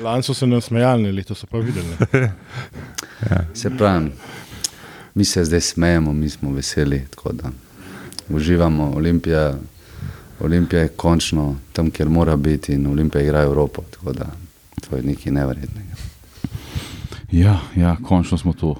Lani 0.02 0.24
so 0.24 0.34
se 0.34 0.48
nam 0.48 0.62
smejali, 0.62 1.12
leto 1.12 1.36
so 1.36 1.46
pa 1.46 1.58
videli. 1.58 1.94
Ne? 2.14 2.32
Se 3.54 3.70
pravi, 3.70 4.10
mi 5.14 5.26
se 5.26 5.46
zdaj 5.46 5.62
smejemo, 5.62 6.14
mi 6.14 6.30
smo 6.30 6.52
veseli, 6.52 7.06
tako 7.10 7.32
da 7.32 7.52
uživamo. 8.30 8.94
Olimpija, 8.96 9.54
Olimpija 10.44 10.82
je 10.82 10.88
končno 10.90 11.56
tam, 11.74 11.92
kjer 11.92 12.10
mora 12.10 12.36
biti, 12.36 12.74
in 12.74 12.88
Olimpija 12.88 13.22
igra 13.22 13.42
Evropo. 13.42 13.82
Tako 13.84 14.14
da 14.14 14.26
to 14.82 14.96
je 14.96 15.04
nekaj 15.04 15.32
neverjetnega. 15.32 15.94
Ja, 17.32 17.60
ja, 17.76 17.98
končno 17.98 18.38
smo 18.38 18.54
to 18.54 18.76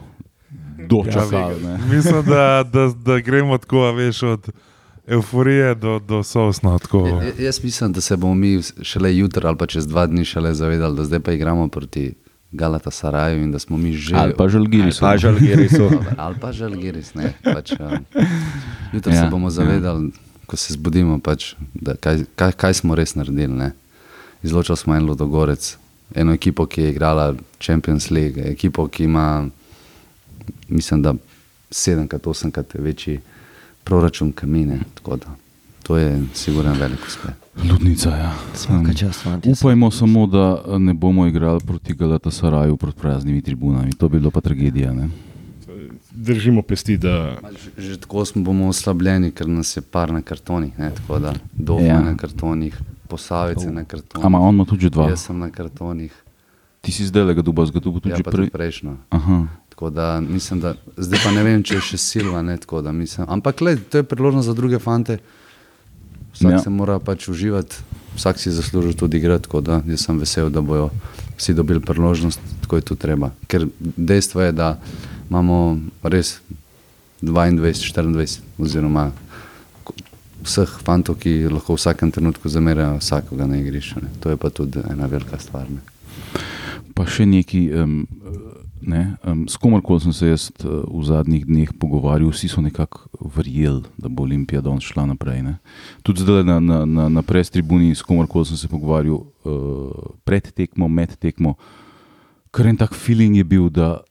dočakali. 0.80 1.36
Ja, 1.64 1.70
ne. 1.70 1.78
Mislim, 1.88 2.26
da, 2.26 2.64
da, 2.66 2.92
da 2.98 3.20
gremo 3.20 3.58
tako, 3.58 3.92
veš, 3.92 4.24
od 4.24 4.50
euforije 5.08 5.76
do, 5.76 6.00
do 6.00 6.24
sosna. 6.24 6.80
Tako. 6.80 7.08
J- 7.08 7.44
Jaz 7.46 7.64
mislim, 7.64 7.92
da 7.92 8.02
se 8.02 8.18
bomo 8.18 8.34
mi 8.36 8.60
šele 8.82 9.18
jutri 9.18 9.48
ali 9.48 9.58
pa 9.58 9.66
čez 9.66 9.88
dva 9.88 10.06
dni 10.08 10.26
šele 10.26 10.54
zavedali, 10.54 10.96
da 10.96 11.04
zdaj 11.04 11.20
pa 11.20 11.32
igramo 11.32 11.68
proti 11.68 12.14
Galata 12.52 12.92
Saraju 12.92 13.44
in 13.44 13.52
da 13.52 13.60
smo 13.60 13.78
mi 13.78 13.92
že. 13.94 14.16
Ali 14.16 14.34
pa 14.34 14.48
žalgiri 14.48 14.92
so. 14.92 15.00
Pa 15.02 15.18
žalgiri 15.18 15.70
so. 15.70 15.90
Ali 16.18 16.36
pa 16.42 16.52
žalgiris. 16.52 17.14
ne, 17.16 17.34
Pač, 17.44 17.72
uh, 17.72 17.78
jutri 18.94 19.14
ja, 19.14 19.16
Ja, 19.16 19.24
se 19.24 19.30
bomo 19.30 19.50
zavedali, 19.50 20.06
ja. 20.06 20.33
Ko 20.54 20.58
se 20.58 20.74
zbudimo, 20.74 21.18
pač, 21.18 21.56
da 21.74 21.96
kaj, 21.98 22.28
kaj, 22.38 22.52
kaj 22.62 22.74
smo 22.78 22.94
res 22.94 23.16
naredili. 23.18 23.56
Ne. 23.58 23.72
Izločili 24.46 24.78
smo 24.78 24.94
en 24.94 25.08
Ludogorec, 25.10 25.72
eno 26.14 26.36
ekipo, 26.38 26.68
ki 26.70 26.84
je 26.84 26.92
igrala 26.94 27.32
Champions 27.58 28.12
League, 28.14 28.44
ekipo, 28.52 28.86
ki 28.86 29.08
ima, 29.10 29.48
mislim, 30.70 31.02
da 31.02 31.16
sedemkrat, 31.74 32.28
osemkrat 32.30 32.76
večji 32.78 33.18
proračun 33.84 34.30
kamine. 34.32 34.78
Tako 34.94 35.18
da 35.24 35.34
to 35.84 35.98
je 35.98 36.22
sigurno 36.38 36.76
velik 36.78 37.02
uspeh. 37.08 37.34
Ludnica, 37.72 38.14
ja. 38.14 38.32
Vsaka 38.54 38.94
čast, 38.94 39.24
fantje. 39.26 39.58
Upajmo 39.58 39.92
samo, 39.92 40.28
da 40.28 40.78
ne 40.78 40.94
bomo 40.94 41.26
igrali 41.28 41.66
proti 41.66 41.94
Galatasaraju 41.94 42.78
pred 42.78 42.94
praznimi 42.94 43.42
tribunami. 43.42 43.98
To 43.98 44.10
bi 44.10 44.20
bilo 44.20 44.32
pa 44.32 44.42
tragedija. 44.42 44.94
Ne? 44.94 45.10
Držimo 46.14 46.62
pesti, 46.62 46.98
da 46.98 47.38
Že, 47.54 47.82
že 47.84 47.98
tako 47.98 48.26
smo 48.26 48.44
bomo 48.44 48.68
oslabljeni, 48.68 49.32
ker 49.32 49.48
nas 49.48 49.78
je 49.78 49.82
par 49.82 50.12
na 50.12 50.22
kartonih, 50.22 50.78
ne, 50.78 50.92
tako 50.92 51.20
da 51.20 51.34
doma 51.54 51.82
Ja. 51.84 52.02
na 52.02 52.18
kartonih, 52.18 52.78
posavice 53.08 53.72
na 53.72 53.84
kartonih. 53.84 54.26
Ama 54.26 54.40
on 54.40 54.56
ima 54.56 54.66
tudi 54.66 54.90
dva. 54.90 55.10
Jaz 55.10 55.22
sem 55.22 55.40
na 55.40 55.50
kartonih, 55.50 56.12
Ti 56.82 56.92
si 56.92 57.06
zdaj 57.06 57.24
le 57.24 57.34
ga 57.34 57.42
duba, 57.42 57.64
zgodil 57.64 57.94
tudi 57.94 58.10
ja, 58.10 58.18
tudi 58.20 58.50
prejšnjo. 58.50 58.98
Aha. 59.10 59.48
Tako 59.70 59.90
da 59.90 60.20
mislim, 60.20 60.60
da 60.60 60.74
zdaj 60.98 61.20
pa 61.24 61.32
ne 61.32 61.44
vem, 61.44 61.64
če 61.64 61.76
je 61.76 61.82
še 61.82 61.98
silva. 61.98 62.42
Ne, 62.42 62.58
tako 62.58 62.82
da 62.82 62.92
mislim, 62.92 63.24
ampak 63.30 63.62
le, 63.62 63.78
to 63.80 63.98
je 63.98 64.04
priložnost 64.04 64.46
za 64.46 64.54
druge 64.54 64.80
fante. 64.80 65.18
Vsak 66.34 66.52
Ja. 66.52 66.60
se 66.60 66.70
mora 66.70 67.00
pač 67.00 67.30
uživati, 67.30 67.76
vsak 68.16 68.36
si 68.38 68.52
zasluži 68.52 68.98
tudi 68.98 69.18
igrati. 69.18 69.44
Tako 69.44 69.62
da 69.62 69.80
jaz 69.88 70.02
sem 70.02 70.20
vesel, 70.20 70.50
da 70.50 70.60
bojo 70.62 70.90
vsi 71.38 71.54
dobili 71.54 71.80
priložnost, 71.80 72.40
tako 72.62 72.76
je 72.76 72.82
tu 72.84 72.96
treba. 72.96 73.32
Ker 73.48 73.64
dejstvo 73.80 74.42
je, 74.42 74.52
da 74.52 74.76
imamo 75.30 75.80
res 76.04 76.42
22, 77.22 77.94
24 77.94 78.42
oziroma 78.60 79.12
vseh 80.44 80.70
fantov, 80.84 81.18
ki 81.24 81.48
lahko 81.48 81.76
v 81.76 81.80
vsakem 81.80 82.12
trenutku 82.12 82.52
zamerajo 82.52 83.00
vsakoga 83.00 83.48
na 83.48 83.58
igrišču. 83.58 84.04
ne. 84.04 84.10
To 84.20 84.30
je 84.30 84.38
pa 84.38 84.50
tudi 84.50 84.84
ena 84.90 85.08
velika 85.08 85.40
stvar. 85.40 85.70
Ne. 85.72 85.80
Pa 86.94 87.08
še 87.08 87.26
neki, 87.26 87.72
um, 87.74 88.04
ne, 88.84 89.16
um, 89.24 89.48
s 89.48 89.58
komarkoli 89.58 90.04
sem 90.04 90.14
se 90.14 90.28
jaz 90.28 90.52
uh, 90.62 90.84
v 90.84 91.04
zadnjih 91.08 91.48
dneh 91.48 91.72
pogovarjal, 91.80 92.30
vsi 92.36 92.52
so 92.52 92.62
nekako 92.62 93.08
verjeli, 93.24 93.88
da 93.98 94.12
bo 94.12 94.28
Olimpija 94.28 94.62
danes 94.62 94.84
šla 94.84 95.08
naprej. 95.16 95.42
Ne. 95.48 95.56
Tudi 96.04 96.28
zdaj 96.28 96.44
na, 96.44 96.60
na, 96.60 96.84
na, 96.86 97.08
na 97.10 97.22
pres 97.24 97.50
tribuni, 97.50 97.96
s 97.96 98.04
komarkoli 98.04 98.52
sem 98.52 98.60
se 98.60 98.68
pogovarjal 98.68 99.24
uh, 99.24 100.12
pred 100.28 100.52
tekmo, 100.52 100.92
med 100.92 101.16
tekmo, 101.16 101.56
kar 102.54 102.68
en 102.68 102.78
tak 102.78 102.94
feeling 102.94 103.40
je 103.40 103.48
bil, 103.48 103.72
da 103.72 104.04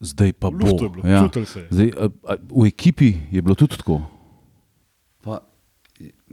zdaj 0.00 0.32
pa 0.32 0.50
bo. 0.50 0.76
bilo, 0.88 1.02
Ja. 1.04 1.28
Zdaj, 1.70 1.92
a, 1.96 2.08
a, 2.28 2.36
v 2.50 2.66
ekipi 2.66 3.14
je 3.30 3.42
bilo 3.42 3.54
tudi 3.54 3.76
tako. 3.76 4.02
Pa, 5.24 5.40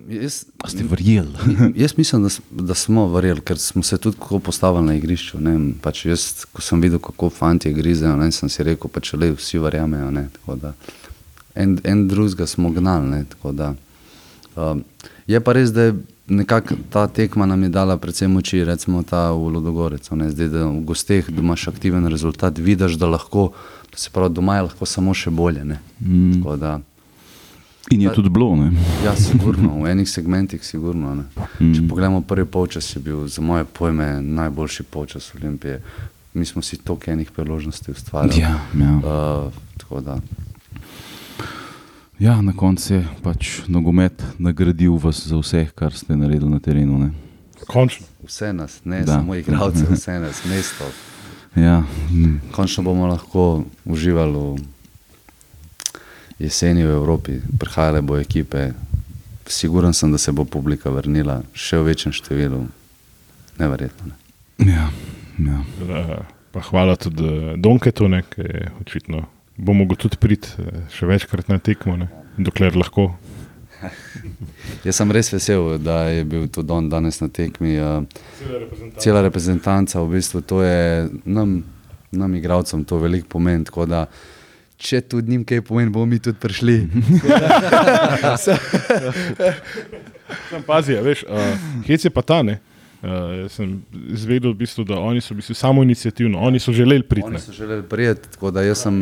jaz, 0.09 0.45
A 0.63 0.69
ste 0.69 0.83
verjeli? 0.83 1.33
Jaz 1.81 1.97
mislim, 1.97 2.23
da, 2.23 2.29
da 2.63 2.75
smo 2.75 3.07
verjeli, 3.07 3.41
ker 3.41 3.57
smo 3.57 3.83
se 3.83 3.97
tudi 3.97 4.17
tako 4.17 4.39
postavili 4.39 4.85
na 4.85 4.95
igrišču. 4.95 5.39
ne 5.39 5.51
vem, 5.51 5.73
Pač 5.81 6.05
jaz, 6.05 6.45
ko 6.53 6.61
sem 6.61 6.81
videl, 6.81 6.99
kako 6.99 7.29
fanti 7.29 7.73
grizejo, 7.73 8.15
ne, 8.15 8.31
sem 8.31 8.49
si 8.49 8.63
rekel, 8.63 8.91
pač 8.91 9.13
le 9.13 9.33
vsi 9.33 9.59
verjamejo. 9.59 10.11
Ne, 10.11 10.29
tako 10.39 10.55
da 10.55 10.73
en, 11.55 11.79
en 11.83 12.07
drugega 12.07 12.47
smo 12.47 12.69
gnali. 12.69 13.09
Ne, 13.09 13.25
tako 13.29 13.51
da, 13.51 13.73
um, 14.55 14.83
je 15.27 15.39
pa 15.39 15.53
res, 15.53 15.73
da 15.73 15.81
je 15.81 15.95
nekako 16.27 16.75
ta 16.89 17.07
tekma 17.07 17.45
nam 17.45 17.63
je 17.63 17.69
dala 17.69 17.97
predvsem 17.97 18.31
moči, 18.31 18.63
recimo 18.63 19.03
ta 19.03 19.31
v 19.31 19.47
Ludogorec. 19.49 20.11
ne, 20.11 20.29
Zdaj, 20.29 20.47
da 20.47 20.65
v 20.65 20.81
gosteh 20.81 21.29
da 21.29 21.41
imaš 21.41 21.67
aktiven 21.67 22.07
rezultat, 22.07 22.57
vidiš, 22.57 22.93
da 22.93 23.07
lahko, 23.07 23.51
to 23.89 23.97
se 23.97 24.09
pravi, 24.09 24.29
doma 24.31 24.55
je 24.55 24.61
lahko 24.63 24.85
samo 24.85 25.13
še 25.13 25.29
bolje. 25.31 25.65
Ne, 25.65 25.79
Mm. 26.01 26.33
tako 26.33 26.55
da, 26.57 26.79
In 27.91 28.01
je 28.01 28.09
tudi 28.11 28.29
bilo. 28.29 28.55
Ne? 28.55 28.71
Ja, 29.05 29.13
sigurno, 29.15 29.77
v 29.77 29.87
enih 29.87 30.09
segmentih, 30.09 30.57
sigurno. 30.59 31.15
Ne. 31.15 31.23
Če 31.59 31.81
Mm. 31.81 31.87
pogledamo 31.87 32.21
prvi 32.21 32.45
polčas, 32.45 32.95
je 32.95 32.99
bil 32.99 33.27
za 33.27 33.41
moje 33.41 33.63
pojme 33.63 34.21
najboljši 34.23 34.83
polčas 34.83 35.31
Olimpije. 35.35 35.81
Mi 36.33 36.45
smo 36.45 36.61
si 36.61 36.77
toliko 36.77 37.11
enih 37.11 37.31
priložnosti 37.31 37.91
ustvarili. 37.91 38.41
Ja, 38.41 38.57
ja. 38.73 38.95
Uh, 38.95 39.53
tako 39.77 40.01
da, 40.01 40.17
Ja, 42.19 42.41
na 42.41 42.53
koncu 42.53 42.93
je 42.93 43.07
pač 43.23 43.67
nogomet 43.67 44.23
nagradil 44.39 44.95
vas 44.95 45.27
za 45.27 45.35
vse, 45.35 45.67
kar 45.75 45.93
ste 45.93 46.15
naredili 46.15 46.49
na 46.49 46.59
terenu. 46.59 46.99
Ne? 46.99 47.11
končno. 47.67 48.05
vse 48.23 48.53
nas, 48.53 48.81
ne 48.85 49.03
Da. 49.03 49.13
samo 49.13 49.35
igralce, 49.35 49.85
vse 49.91 50.19
nas, 50.19 50.45
mesto. 50.45 50.85
Ja, 51.55 51.83
Končno 52.51 52.83
bomo 52.83 53.07
lahko 53.07 53.63
uživali 53.85 54.37
v 54.37 54.59
jeseni 56.39 56.83
v 56.83 56.89
Evropi, 56.89 57.39
prihajale 57.59 58.01
bo 58.01 58.17
ekipe. 58.17 58.71
Siguren 59.47 59.93
sem, 59.93 60.11
da 60.11 60.17
se 60.17 60.31
bo 60.31 60.45
publika 60.45 60.89
vrnila 60.89 61.43
še 61.53 61.77
v 61.77 61.83
večjem 61.93 62.13
številu. 62.13 62.65
Neverjetno. 63.59 64.11
Ne. 64.57 64.71
ja, 64.73 64.89
ja. 65.39 65.59
Eh, 65.89 66.19
Pa 66.51 66.61
hvala 66.61 66.95
tudi 66.95 67.23
eh, 67.23 67.55
Donketu, 67.57 68.07
ki 68.07 68.41
je 68.41 68.71
očitno 68.81 69.34
bo 69.57 69.73
mogel 69.73 69.95
tudi 69.97 70.17
priti 70.19 70.49
eh, 70.59 70.83
še 70.91 71.07
večkrat 71.09 71.49
na 71.51 71.59
tekmo, 71.59 71.97
ne, 71.97 72.09
dokler 72.37 72.75
lahko. 72.75 73.13
Jaz 74.87 74.95
sem 74.97 75.11
res 75.11 75.29
vesel, 75.33 75.77
da 75.83 76.05
je 76.09 76.23
bil 76.27 76.47
tudi 76.51 76.71
on 76.73 76.89
danes 76.89 77.19
na 77.21 77.29
tekmi. 77.29 77.75
eh, 77.75 78.01
Cela 78.97 79.21
reprezentanca, 79.25 80.01
v 80.01 80.17
bistvu 80.17 80.41
to 80.41 80.61
je 80.63 81.09
nam, 81.25 81.63
nam 82.11 82.35
igralcem, 82.35 82.85
to 82.85 82.99
veliko 82.99 83.27
pomeni. 83.37 83.65
tako 83.65 83.85
da 83.85 84.07
Če 84.75 84.99
tudi 85.07 85.31
njim 85.31 85.45
kaj 85.47 85.61
pomeni, 85.63 85.89
bomo 85.89 86.05
mi 86.05 86.19
tudi 86.19 86.35
prišli. 86.35 86.73
Sam 90.49 90.63
pazi, 90.67 90.97
veš, 90.99 91.23
uh, 91.23 91.37
hec 91.87 92.03
je 92.03 92.11
pa 92.11 92.21
ta, 92.21 92.41
ne. 92.43 92.59
Uh, 92.99 93.45
sem 93.51 93.77
izvedel, 94.11 94.51
v 94.51 94.65
bistvu, 94.65 94.83
da 94.83 94.99
oni 94.99 95.21
so 95.23 95.37
bistvu 95.37 95.55
samo 95.55 95.83
inicijativno, 95.85 96.41
oni 96.43 96.59
so 96.59 96.73
želeli 96.75 97.07
priti. 97.07 97.27
Oni 97.27 97.39
so 97.39 97.55
želeli 97.55 97.87
prijeti, 97.87 98.29
tako 98.35 98.51
da 98.51 98.65
jaz 98.67 98.83
sem. 98.83 98.99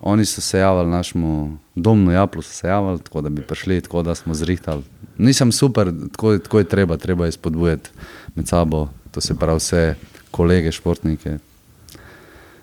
Oni 0.00 0.24
so 0.24 0.40
se 0.40 0.58
javili 0.58 0.90
našemu 0.90 1.58
domu, 1.74 2.10
Japlu 2.10 2.42
so 2.42 2.52
se 2.52 2.68
javili, 2.68 2.98
tako 2.98 3.20
da 3.20 3.28
bi 3.28 3.42
prišli, 3.42 3.80
tako 3.80 4.02
da 4.02 4.14
smo 4.14 4.34
zrihtali. 4.34 4.82
Nisem 5.18 5.52
super, 5.52 5.92
tako, 6.12 6.38
tako 6.38 6.58
je 6.58 6.64
treba, 6.64 6.96
treba 6.96 7.26
je 7.26 7.32
spodbujati 7.32 7.90
med 8.34 8.48
sabo, 8.48 8.88
to 9.10 9.20
se 9.20 9.38
pravi 9.38 9.56
vse 9.56 9.94
kolege, 10.30 10.72
športnike. 10.72 11.38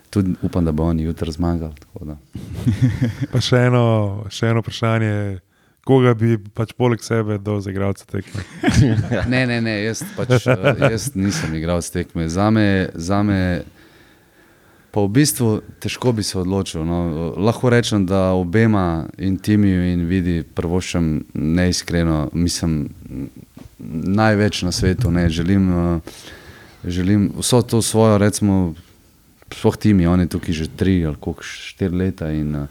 Tudi 0.10 0.34
upam, 0.42 0.66
da 0.66 0.72
bo 0.72 0.84
oni 0.84 1.04
jutri 1.04 1.32
zmagali. 1.32 1.74
tako 1.80 2.06
da. 2.06 2.18
Pa 3.32 3.42
še 3.42 3.58
eno, 3.70 4.26
še 4.30 4.50
eno 4.50 4.64
vprašanje, 4.66 5.40
koga 5.86 6.14
bi 6.18 6.38
pač 6.38 6.74
poleg 6.78 7.04
sebe 7.06 7.38
dal 7.38 7.62
za 7.62 7.72
igralce 7.72 8.06
tekme? 8.10 8.44
Ne, 9.32 9.46
ne, 9.48 9.62
ne 9.62 9.76
jaz, 9.84 10.02
pač, 10.18 10.48
eh, 10.50 10.86
jaz 10.90 11.12
nisem 11.16 11.54
igral 11.56 11.82
s 11.82 11.94
tekme. 11.94 12.28
Za 12.30 12.50
me, 12.50 12.90
za 12.96 13.22
me 13.24 13.40
pa 14.92 15.02
v 15.02 15.08
bistvu 15.08 15.62
težko 15.80 16.12
bi 16.12 16.24
se 16.24 16.40
odločil. 16.40 16.86
No. 16.86 17.34
Lahko 17.38 17.70
rečem, 17.70 18.06
da 18.06 18.32
obema 18.34 19.06
in 19.18 19.38
Timiju 19.38 19.84
in 19.94 20.06
vidi 20.06 20.44
prvošem 20.44 21.24
neiskreno, 21.34 22.30
mislim, 22.34 22.90
največ 24.04 24.62
na 24.62 24.72
svetu. 24.72 25.12
Ne. 25.12 25.30
Želim, 25.30 25.70
eh, 25.70 26.00
želim 26.84 27.32
vso 27.38 27.62
to 27.62 27.82
svojo, 27.82 28.18
recimo, 28.18 28.74
sploh 29.54 29.78
timi, 29.78 30.08
on 30.08 30.20
je 30.20 30.28
tukaj 30.28 30.54
že 30.54 30.68
tri 30.68 31.06
ali 31.06 31.16
koliko, 31.20 31.44
štiri 31.44 31.96
leta 31.96 32.32
in 32.32 32.56
uh, 32.56 32.68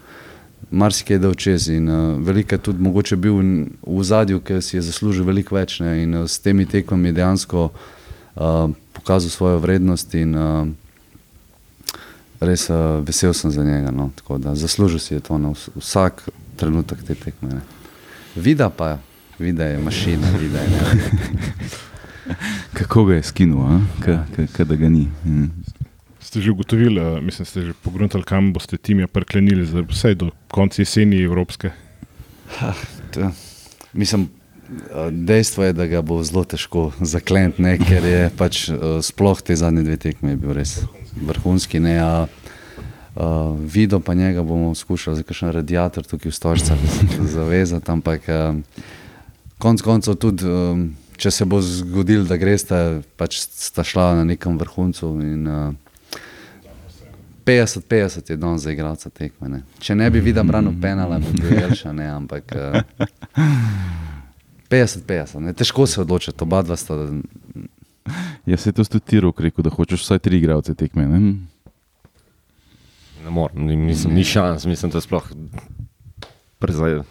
marsikaj 0.71 1.15
je 1.15 1.19
dal 1.19 1.33
čez. 1.33 1.69
In 1.69 1.89
uh, 1.89 2.19
veliko 2.23 2.55
je 2.55 2.59
tudi 2.59 2.83
mogoče 2.83 3.15
bil 3.15 3.39
v 3.87 4.03
zadju, 4.03 4.39
ker 4.39 4.61
si 4.61 4.77
je 4.77 4.81
zaslužil 4.81 5.25
veliko 5.25 5.55
več. 5.55 5.79
Ne, 5.79 6.03
in 6.03 6.15
s 6.27 6.39
temi 6.39 6.65
tekmami 6.65 7.11
dejansko 7.11 7.69
uh, 7.69 8.69
pokazal 8.93 9.29
svojo 9.29 9.59
vrednost 9.59 10.15
in 10.15 10.35
uh, 10.35 10.67
res 12.39 12.69
uh, 12.69 12.99
vesel 13.05 13.33
sem 13.33 13.51
za 13.51 13.63
njega. 13.63 13.91
No, 13.91 14.09
tako 14.15 14.37
da 14.37 14.55
zaslužil 14.55 14.99
si 14.99 15.13
je 15.13 15.19
to 15.19 15.37
na 15.37 15.51
vs 15.51 15.69
vsak 15.75 16.29
trenutek 16.55 17.03
te 17.07 17.15
tekme. 17.15 17.49
Ne. 17.59 17.61
Vida 18.35 18.69
pa, 18.69 18.97
vida 19.39 19.65
je 19.65 19.77
mašina, 19.77 20.31
vida 20.39 20.59
je 20.59 20.69
ne. 20.69 21.09
Kako 22.77 23.05
ga 23.05 23.15
je 23.15 23.23
skinul, 23.23 23.65
a? 23.65 23.79
ka, 24.03 24.23
ka, 24.35 24.45
ka 24.53 24.63
da 24.63 24.75
ga 24.75 24.89
ni. 24.89 25.07
Mm. 25.25 25.49
Ste 26.19 26.41
že 26.41 26.51
ugotovili, 26.51 27.01
uh, 27.01 27.17
mislim, 27.23 27.45
ste 27.45 27.61
že 27.61 27.73
pogruntali, 27.73 28.23
kam 28.23 28.53
boste 28.53 28.77
tim 28.77 29.01
prklenili, 29.07 29.65
za 29.65 29.81
vse 29.81 30.13
do 30.15 30.29
konca 30.51 30.81
jeseni 30.81 31.23
Evropske. 31.23 31.71
To- 33.13 33.31
Mislim, 33.93 34.29
eh, 34.69 35.11
dejstvo 35.11 35.63
je, 35.63 35.73
da 35.73 35.85
ga 35.89 36.01
bo 36.01 36.23
zelo 36.23 36.43
težko 36.43 36.91
zaklenti, 37.01 37.61
ne, 37.61 37.77
ker 37.81 38.05
je 38.05 38.29
pač 38.37 38.69
eh, 38.69 38.77
sploh 39.01 39.41
te 39.41 39.55
zadnje 39.55 39.81
dve 39.83 39.97
tekme 39.97 40.35
bil 40.37 40.53
res 40.53 40.77
vrhunski. 41.21 41.79
Ne, 41.79 41.97
a, 41.99 42.27
uh, 43.15 43.57
Vido 43.59 43.99
pa 43.99 44.13
njega 44.13 44.43
bomo 44.43 44.75
skušali 44.75 45.17
za 45.17 45.23
kakšen 45.23 45.51
radiator 45.51 46.05
tukaj 46.05 46.31
v 46.31 46.35
stožcah 46.35 46.77
zavezati, 47.35 47.91
ampak 47.91 48.21
uh, 48.27 48.55
konc 49.57 49.81
koncev 49.81 50.15
tudi, 50.15 50.45
um, 50.45 50.95
če 51.17 51.31
se 51.31 51.45
bo 51.45 51.61
zgodilo, 51.61 52.23
da 52.23 52.37
greste, 52.39 53.01
pač 53.19 53.41
sta 53.43 53.83
šla 53.83 54.15
na 54.21 54.23
nekem 54.23 54.57
vrhuncu 54.57 55.13
in 55.21 55.47
uh, 55.47 55.73
50-50 57.45 58.31
je 58.31 58.37
danes 58.37 58.61
za 58.61 58.71
igralca 58.71 59.09
tekme. 59.09 59.49
Ne. 59.49 59.61
Če 59.81 59.95
ne 59.95 60.09
bi 60.13 60.21
videl 60.21 60.45
branil 60.45 60.75
penala, 60.81 61.17
bi 61.19 61.33
bil 61.41 61.55
Jelša, 61.57 61.93
ne, 61.97 62.05
ampak 62.13 62.53
uh, 62.53 62.81
50-50, 64.69 65.39
ne. 65.39 65.53
težko 65.53 65.87
se 65.87 66.01
odločiti, 66.01 66.43
oba 66.45 66.61
dva 66.61 66.77
sta. 66.77 66.93
Jaz 68.51 68.65
se 68.65 68.71
to 68.71 68.83
tudi 68.83 69.05
ti 69.05 69.19
rok 69.19 69.41
rekel, 69.41 69.63
da 69.63 69.73
hočeš 69.73 70.03
vsaj 70.05 70.19
tri 70.19 70.37
igralce 70.37 70.75
tekme. 70.75 71.07
Ne? 71.07 71.19
Ne 73.23 73.31
morem, 73.31 73.85
mislim, 73.85 74.13
ni 74.15 74.23
šans, 74.23 74.65
mislim, 74.65 74.91
da 74.91 75.01
sploh 75.01 75.25
prezaj. 76.59 77.01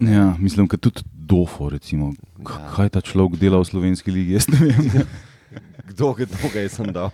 Ja, 0.00 0.34
mislim, 0.38 0.66
da 0.66 0.76
tudi 0.76 1.02
Dofo, 1.12 1.68
recimo. 1.70 2.12
Ja. 2.38 2.72
Kaj 2.76 2.88
ta 2.96 3.00
človek 3.00 3.38
dela 3.40 3.60
v 3.62 3.64
slovenski 3.64 4.10
ligi? 4.10 4.34
Jaz 4.36 4.50
ne 4.50 4.58
vem. 4.58 5.06
Kdo 5.92 6.12
ga 6.16 6.24
dolga 6.24 6.60
je 6.60 6.68
sem 6.72 6.92
dal? 6.92 7.10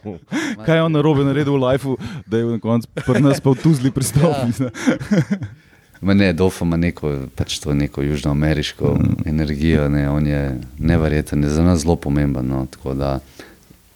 Kaj 0.65 0.77
je 0.77 0.83
on 0.83 0.93
na 0.93 1.03
robe 1.03 1.25
naredil 1.27 1.57
v 1.57 1.63
lifeu, 1.65 1.97
da 2.27 2.39
je 2.39 2.47
na 2.47 2.59
koncu 2.63 2.89
pri 3.07 3.23
nas 3.25 3.41
pa 3.43 3.51
v 3.51 3.63
Tuzli 3.63 3.91
pristal. 3.91 4.31
Ja. 4.31 4.71
Ne, 6.01 6.33
Dofo 6.33 6.65
ima 6.65 6.77
neko, 6.77 7.15
pač 7.35 7.59
to 7.59 7.75
neko 7.75 8.03
južnoameriško 8.03 8.95
mm. 8.95 9.17
energijo, 9.27 9.89
ne, 9.89 10.11
on 10.11 10.27
je 10.27 10.61
neverjeten, 10.79 11.45
je 11.45 11.51
za 11.51 11.63
nas 11.63 11.83
zelo 11.83 11.97
pomemben. 11.97 12.47
No, 12.47 12.67
tako 12.71 12.95
da 12.95 13.19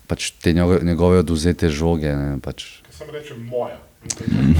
pač 0.06 0.30
te 0.30 0.52
njegove, 0.52 0.80
njegove 0.82 1.18
oduzete 1.18 1.70
žoge. 1.70 2.12
Ne, 2.16 2.38
pač, 2.42 2.82
Sam 2.90 3.10
rečem 3.14 3.46
moja. 3.46 3.78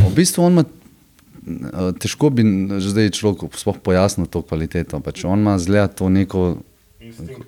v 0.08 0.14
bistvu 0.14 0.44
on 0.44 0.52
ima, 0.52 0.64
eh, 0.64 1.92
težko 1.98 2.30
bi 2.30 2.44
zdaj 2.80 3.10
človek 3.10 3.58
sploh 3.58 3.78
pojasnil 3.82 4.30
to 4.30 4.42
kvaliteto. 4.42 5.00
Pač 5.00 5.24
on 5.24 5.42
ima 5.42 5.58
zgleda 5.58 5.88
to 5.88 6.08
neko 6.08 6.62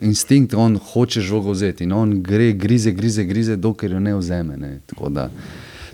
instinkt, 0.00 0.54
on 0.54 0.76
hoče 0.76 1.22
žogo 1.22 1.54
vzeti 1.54 1.86
in 1.86 1.92
on 1.92 2.18
gre, 2.22 2.52
grize, 2.52 2.90
grize, 2.92 3.24
grize, 3.24 3.56
dokler 3.56 3.92
jo 3.94 4.00
ne 4.00 4.16
vzeme. 4.18 4.56
Ne. 4.56 4.78
Tako 4.90 5.08
da, 5.08 5.30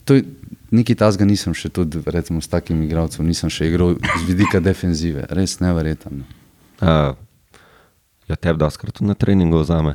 to 0.05 0.16
je 0.16 0.24
nekaj 0.71 0.97
tasga 1.03 1.27
nisem 1.27 1.55
še 1.57 1.68
tudi, 1.75 2.03
recimo 2.07 2.41
s 2.41 2.49
takim 2.51 2.83
igralcem, 2.87 3.27
nisem 3.27 3.51
še 3.51 3.68
igral 3.71 3.97
z 3.99 4.23
vidika 4.29 4.61
defenzive, 4.62 5.27
res 5.31 5.59
neverjetno. 5.61 6.25
Uh, 6.81 7.16
ja, 8.31 8.37
tebi 8.37 8.59
da 8.61 8.71
skrat 8.71 9.03
na 9.05 9.14
treningu 9.18 9.61
vzame. 9.62 9.95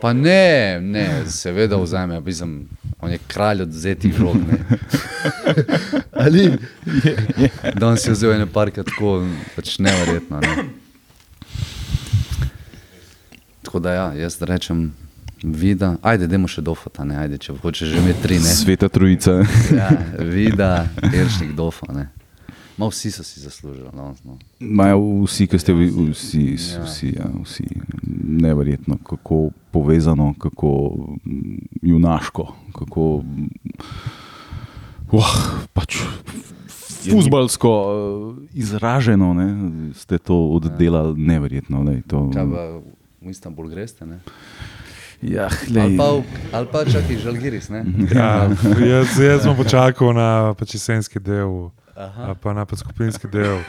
Pa 0.00 0.12
ne, 0.16 0.80
ne, 0.80 1.06
seveda 1.28 1.76
vzame, 1.76 2.20
mislim, 2.24 2.68
on 3.00 3.10
je 3.12 3.18
kralj 3.28 3.62
odzetih 3.66 4.14
žog. 4.16 4.36
ne. 4.48 4.58
Ali? 6.24 6.46
Danes 7.74 8.06
je 8.06 8.12
vzel 8.14 8.32
ene 8.32 8.46
parke 8.46 8.82
tako, 8.86 9.18
pač 9.56 9.76
neverjetno. 9.78 10.40
Ne. 10.40 10.64
Tako 13.62 13.82
da 13.84 13.92
ja, 13.92 14.06
jaz 14.22 14.40
rečem, 14.42 14.92
vida, 15.44 15.96
ajde, 16.02 16.26
dajmo 16.30 16.48
še 16.48 16.62
dofata, 16.62 17.04
ne, 17.04 17.16
ajde, 17.16 17.38
če 17.38 17.54
hočeš 17.62 17.88
že 17.94 18.00
imeti 18.02 18.22
tri, 18.22 18.38
ne. 18.42 18.52
Sveta 18.54 18.88
trojica. 18.92 19.40
Ja, 19.72 19.90
vida, 20.18 20.88
Eršnik, 21.02 21.54
dofa, 21.56 21.88
ne. 21.92 22.08
Ma 22.80 22.88
vsi 22.88 23.10
so 23.12 23.20
si 23.24 23.40
zaslužili, 23.40 23.90
no, 23.92 24.14
no. 24.24 24.38
Majo 24.60 25.00
vsi, 25.26 25.44
ki 25.52 25.58
ste 25.60 25.74
vi, 25.76 25.90
vsi, 26.12 26.44
Ja. 26.56 26.84
vsi, 26.84 27.08
ja, 27.12 27.26
vsi, 27.44 27.66
neverjetno, 28.40 28.96
kako 29.04 29.50
povezano, 29.70 30.32
kako 30.40 30.96
mm, 31.24 31.58
junaško, 31.82 32.46
kako 32.72 33.20
uh, 35.12 35.36
pač 35.76 35.98
fuzbalsko 37.10 37.68
eh, 37.68 38.48
izraženo 38.54 39.34
ne, 39.34 39.48
ste 39.94 40.18
to 40.18 40.36
oddelali, 40.56 41.20
neverjetno. 41.20 41.82
Lej, 41.82 42.02
to, 42.08 42.30
Kaj 42.32 42.44
v 42.44 43.30
Istanbul 43.30 43.68
greste, 43.68 44.06
ne? 44.06 44.20
Ja, 45.22 45.48
Ali 45.76 45.96
pa, 45.96 46.06
ali 46.52 46.66
pa 46.72 46.84
čakaj, 46.84 47.16
žalgiris, 47.24 47.68
ne? 47.70 47.84
Ja, 48.14 48.48
jaz, 48.80 49.18
jaz 49.20 49.42
sem 49.44 49.56
počakal 49.56 50.14
na 50.16 50.54
pač 50.58 50.74
jesenski 50.78 51.20
del, 51.20 51.70
Aha. 52.00 52.30
a 52.32 52.34
pa 52.34 52.54
na 52.56 52.64
pač 52.64 52.80
skupinski 52.80 53.28
del. 53.28 53.60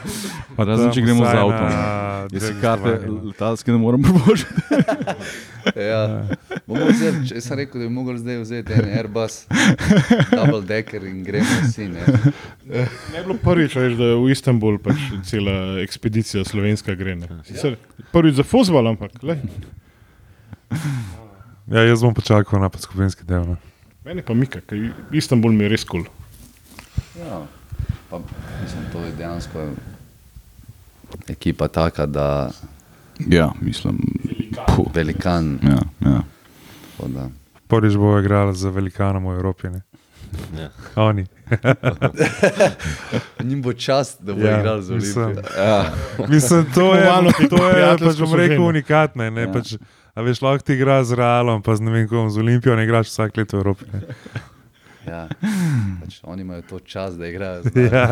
Pa 0.56 0.64
Razen, 0.64 0.88
če 0.94 1.02
gremo 1.04 1.26
z 1.26 1.34
avtom. 1.36 1.68
Jaz 2.32 2.46
si 2.46 2.54
karte 2.62 2.92
gostovanjih. 2.94 3.24
letalske 3.32 3.74
ne 3.74 3.80
morem 3.82 4.04
privoščiti. 4.06 4.62
Ja. 5.78 6.26
Vzeli, 6.66 7.20
če 7.30 7.38
sem 7.38 7.54
rekel, 7.60 7.84
da 7.84 7.86
bi 7.86 7.94
mogli 7.94 8.16
zdaj 8.18 8.40
vzeti 8.40 8.74
en 8.74 8.88
Airbus, 8.98 9.36
double 10.32 10.58
decker 10.66 11.04
in 11.06 11.20
gremo 11.22 11.46
vsi. 11.68 11.86
Ne? 11.92 12.02
Ne 12.66 12.82
je 12.82 13.22
bilo 13.22 13.36
prvič, 13.38 13.76
veš, 13.78 13.94
da 14.00 14.08
v 14.18 14.32
Istanbul 14.34 14.80
pač 14.82 14.98
cela 15.28 15.54
ekspedicija 15.84 16.42
slovenska 16.48 16.96
gre. 16.98 17.14
ne. 17.20 17.30
Sicer 17.46 17.78
Prvič 18.10 18.40
za 18.40 18.46
fuzbol, 18.48 18.90
ampak 18.90 19.14
lej, 19.22 19.38
Ja, 21.72 21.82
jaz 21.88 22.02
bom 22.04 22.14
počakal 22.14 22.60
na 22.60 22.68
skupinski 22.78 23.24
del. 23.24 23.46
No. 23.48 23.56
meni 24.04 24.22
pa 24.22 24.34
mika, 24.34 24.60
ker 24.60 24.92
Istanbul 25.12 25.52
mi 25.52 25.64
je 25.64 25.68
res 25.72 25.84
kul. 25.84 26.04
Cool. 26.04 27.24
Ja. 27.24 27.42
Pa, 28.10 28.18
mislim, 28.62 28.82
to 28.92 29.00
je 29.00 29.12
dejansko 29.16 29.66
ekipa 31.28 31.68
taka, 31.68 32.06
da 32.06 32.50
Ja, 33.28 33.52
mislim. 33.60 33.98
Puh, 34.76 34.88
velikan. 34.94 35.58
ja, 35.62 35.80
ja. 36.00 36.22
tako 36.96 37.08
Da. 37.08 37.28
Prvič 37.68 37.96
bo 37.96 38.18
igral 38.18 38.52
za 38.52 38.70
velikanom 38.70 39.24
v 39.26 39.34
Evropi. 39.34 39.68
Ne? 39.70 39.80
Ja. 40.58 40.68
Oni. 40.96 41.26
Njim 43.44 43.62
bo 43.62 43.72
čast, 43.72 44.22
da 44.22 44.34
bo 44.34 44.40
Ja, 44.40 44.60
igral 44.60 44.80
za 44.80 44.94
mislim. 44.94 45.24
Olimpijo. 45.24 45.52
Ja. 45.58 45.92
Mislim, 46.28 46.66
to 46.74 46.94
je, 46.94 47.08
to 47.48 47.68
je 47.68 47.98
pač 47.98 48.18
bom 48.18 48.34
rekel 48.34 48.62
unikatno. 48.64 49.30
Ne, 49.30 49.42
Ja. 49.42 49.52
pač, 49.52 49.74
a 50.12 50.20
veš, 50.20 50.40
lahko 50.40 50.62
ti 50.62 50.72
igraš 50.72 51.06
z 51.06 51.12
Realom, 51.14 51.60
pa 51.60 51.72
z, 51.72 51.80
ne 51.80 51.90
vem, 51.90 52.06
kom, 52.06 52.28
z 52.28 52.38
Olimpijo, 52.38 52.76
ne 52.76 52.84
igraš 52.84 53.06
vsak 53.08 53.36
let 53.36 53.52
v 53.52 53.56
Evropi. 53.56 53.84
Ne. 53.88 54.00
Ja. 55.02 55.26
Pač 55.98 56.20
oni 56.22 56.42
imajo 56.42 56.62
to 56.62 56.78
čas, 56.80 57.16
da 57.18 57.26
igrajo. 57.26 57.66
Ja. 57.74 58.06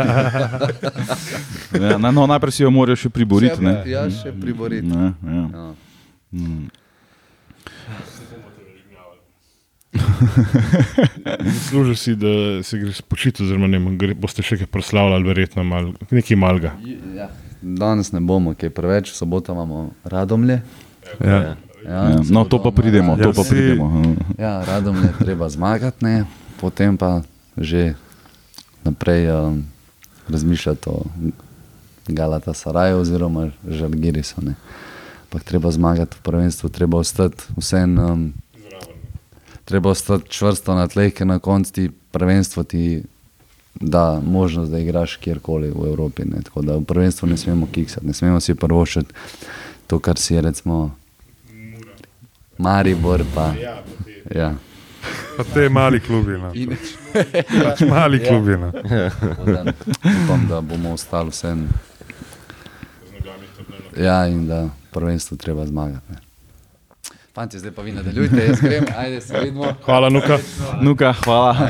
Ja, 1.80 1.94
na- 1.96 2.10
no, 2.10 2.26
najprej 2.26 2.52
si 2.52 2.62
jo 2.64 2.70
morajo 2.70 2.98
še 2.98 3.10
priboriti. 3.10 3.62
Ne? 3.62 3.76
Ja, 3.86 4.10
še 4.10 4.32
priboriti. 4.34 4.88
Ja. 4.88 5.12
Ja. 5.22 5.68
Mm. 6.32 6.66
Služi 11.62 11.94
si, 11.96 12.14
da 12.16 12.28
se 12.62 12.78
greš 12.78 13.00
počiti, 13.02 13.42
oziroma 13.42 13.66
ne 13.66 13.78
gre- 13.92 14.14
boste 14.14 14.42
še 14.42 14.56
kaj 14.56 14.66
proslavljali, 14.68 15.24
verjetno 15.24 15.64
mal, 15.64 15.92
nekaj 16.10 16.36
malga. 16.36 16.74
Ja. 17.14 17.28
Danes 17.62 18.12
ne 18.12 18.20
bomo, 18.20 18.54
kaj 18.54 18.70
preveč, 18.70 19.10
v 19.12 19.16
soboto 19.16 19.52
imamo 19.52 19.90
radomlje. 20.04 20.60
Ja. 21.20 21.38
Ja, 21.42 21.56
Ja, 21.80 22.20
no, 22.24 22.44
to 22.44 22.58
pa 22.58 22.70
pridemo, 22.70 23.16
to 23.16 23.22
Ja, 23.22 23.32
pa 23.32 23.42
vsi- 23.42 23.48
pridemo. 23.48 24.14
Ja, 24.38 24.64
radom 24.64 24.96
je 24.96 25.12
treba 25.18 25.48
zmagati, 25.48 26.04
ne? 26.04 26.24
potem 26.56 26.96
pa 26.96 27.22
že 27.56 27.94
naprej 28.84 29.30
um, 29.30 29.64
razmišljati 30.28 30.84
o 30.86 31.02
Galata 32.06 32.54
Saraju 32.54 32.98
oziroma 32.98 33.50
Žalgirisu. 33.62 34.40
ne. 34.42 34.54
Ampak 35.22 35.42
treba 35.42 35.70
zmagati 35.70 36.16
v 36.16 36.22
prvenstvu, 36.22 36.68
treba 36.68 36.98
ostati 36.98 37.42
vsem. 37.56 37.98
Um, 37.98 38.32
treba 39.64 39.90
ostati 39.90 40.28
čvrsto 40.28 40.74
na 40.74 40.88
tleh, 40.88 41.14
ker 41.14 41.26
na 41.26 41.38
koncu 41.38 41.72
ti 41.72 41.90
prvenstvo 42.10 42.62
ti 42.62 43.02
da 43.74 44.20
možnost, 44.20 44.70
da 44.70 44.78
igraš 44.78 45.16
kjerkoli 45.16 45.70
v 45.70 45.86
Evropi. 45.86 46.22
Ne? 46.24 46.42
Tako 46.42 46.62
da 46.62 46.76
v 46.76 46.84
prvenstvu 46.84 47.28
ne 47.28 47.36
smemo 47.36 47.66
kiksati, 47.66 48.06
ne 48.06 48.12
smemo 48.12 48.40
si 48.40 48.54
prvošiti 48.54 49.14
to, 49.86 49.98
kar 49.98 50.18
si 50.18 50.34
je 50.34 50.40
recimo 50.40 50.90
Maribor. 52.60 53.24
Pa, 53.34 53.52
ja. 54.34 54.54
Pa 55.36 55.44
te 55.44 55.68
mali 55.68 56.00
klubi. 56.00 56.38
No. 56.38 56.50
In, 56.54 56.76
Pač 57.64 57.80
mali 57.80 58.20
klubi. 58.20 58.56
No. 58.56 58.72
tako 58.72 59.44
da 59.44 59.64
upam, 60.24 60.46
da 60.48 60.60
bomo 60.60 60.92
ostali 60.92 61.30
vsem. 61.30 61.68
Ja, 63.96 64.26
in 64.26 64.46
da 64.46 64.68
prvenstvo 64.92 65.36
treba 65.36 65.66
zmagati. 65.66 66.12
Ne. 66.12 66.16
Fanti, 67.34 67.58
zdaj 67.58 67.72
pa 67.72 67.82
vi 67.82 67.92
nadaljujte, 67.92 68.44
jaz 68.44 68.60
grem, 68.60 68.84
ajde 68.96 69.20
se 69.20 69.38
vidimo. 69.40 69.74
Hvala, 69.84 70.08
Nuka. 70.08 70.38
Nuka, 70.82 71.12
hvala. 71.24 71.68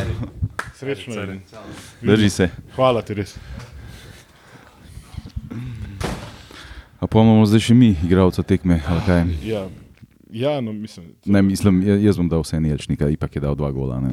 Srečno. 0.74 1.22
in 1.22 1.41
Drži 2.03 2.30
se. 2.30 2.49
Hvala 2.76 3.03
ti 3.03 3.14
res. 3.14 3.36
A 7.01 7.07
pa 7.07 7.20
imamo 7.20 7.47
zdaj 7.47 7.61
še 7.61 7.74
mi, 7.74 7.95
igralca 8.05 8.43
tekme. 8.43 8.80
ali 8.88 9.01
kaj? 9.07 9.22
Ja, 9.45 9.66
ja 10.32 10.60
no, 10.60 10.72
mislim. 10.72 11.06
Ne, 11.24 11.42
mislim, 11.42 11.82
ja- 11.82 11.96
jaz 11.96 12.16
bom 12.16 12.28
dal 12.28 12.40
vse 12.40 12.60
ničnika, 12.60 13.08
ipak 13.08 13.36
je 13.36 13.40
dal 13.40 13.54
dva 13.54 13.70
gola. 13.70 14.00
Ne. 14.00 14.10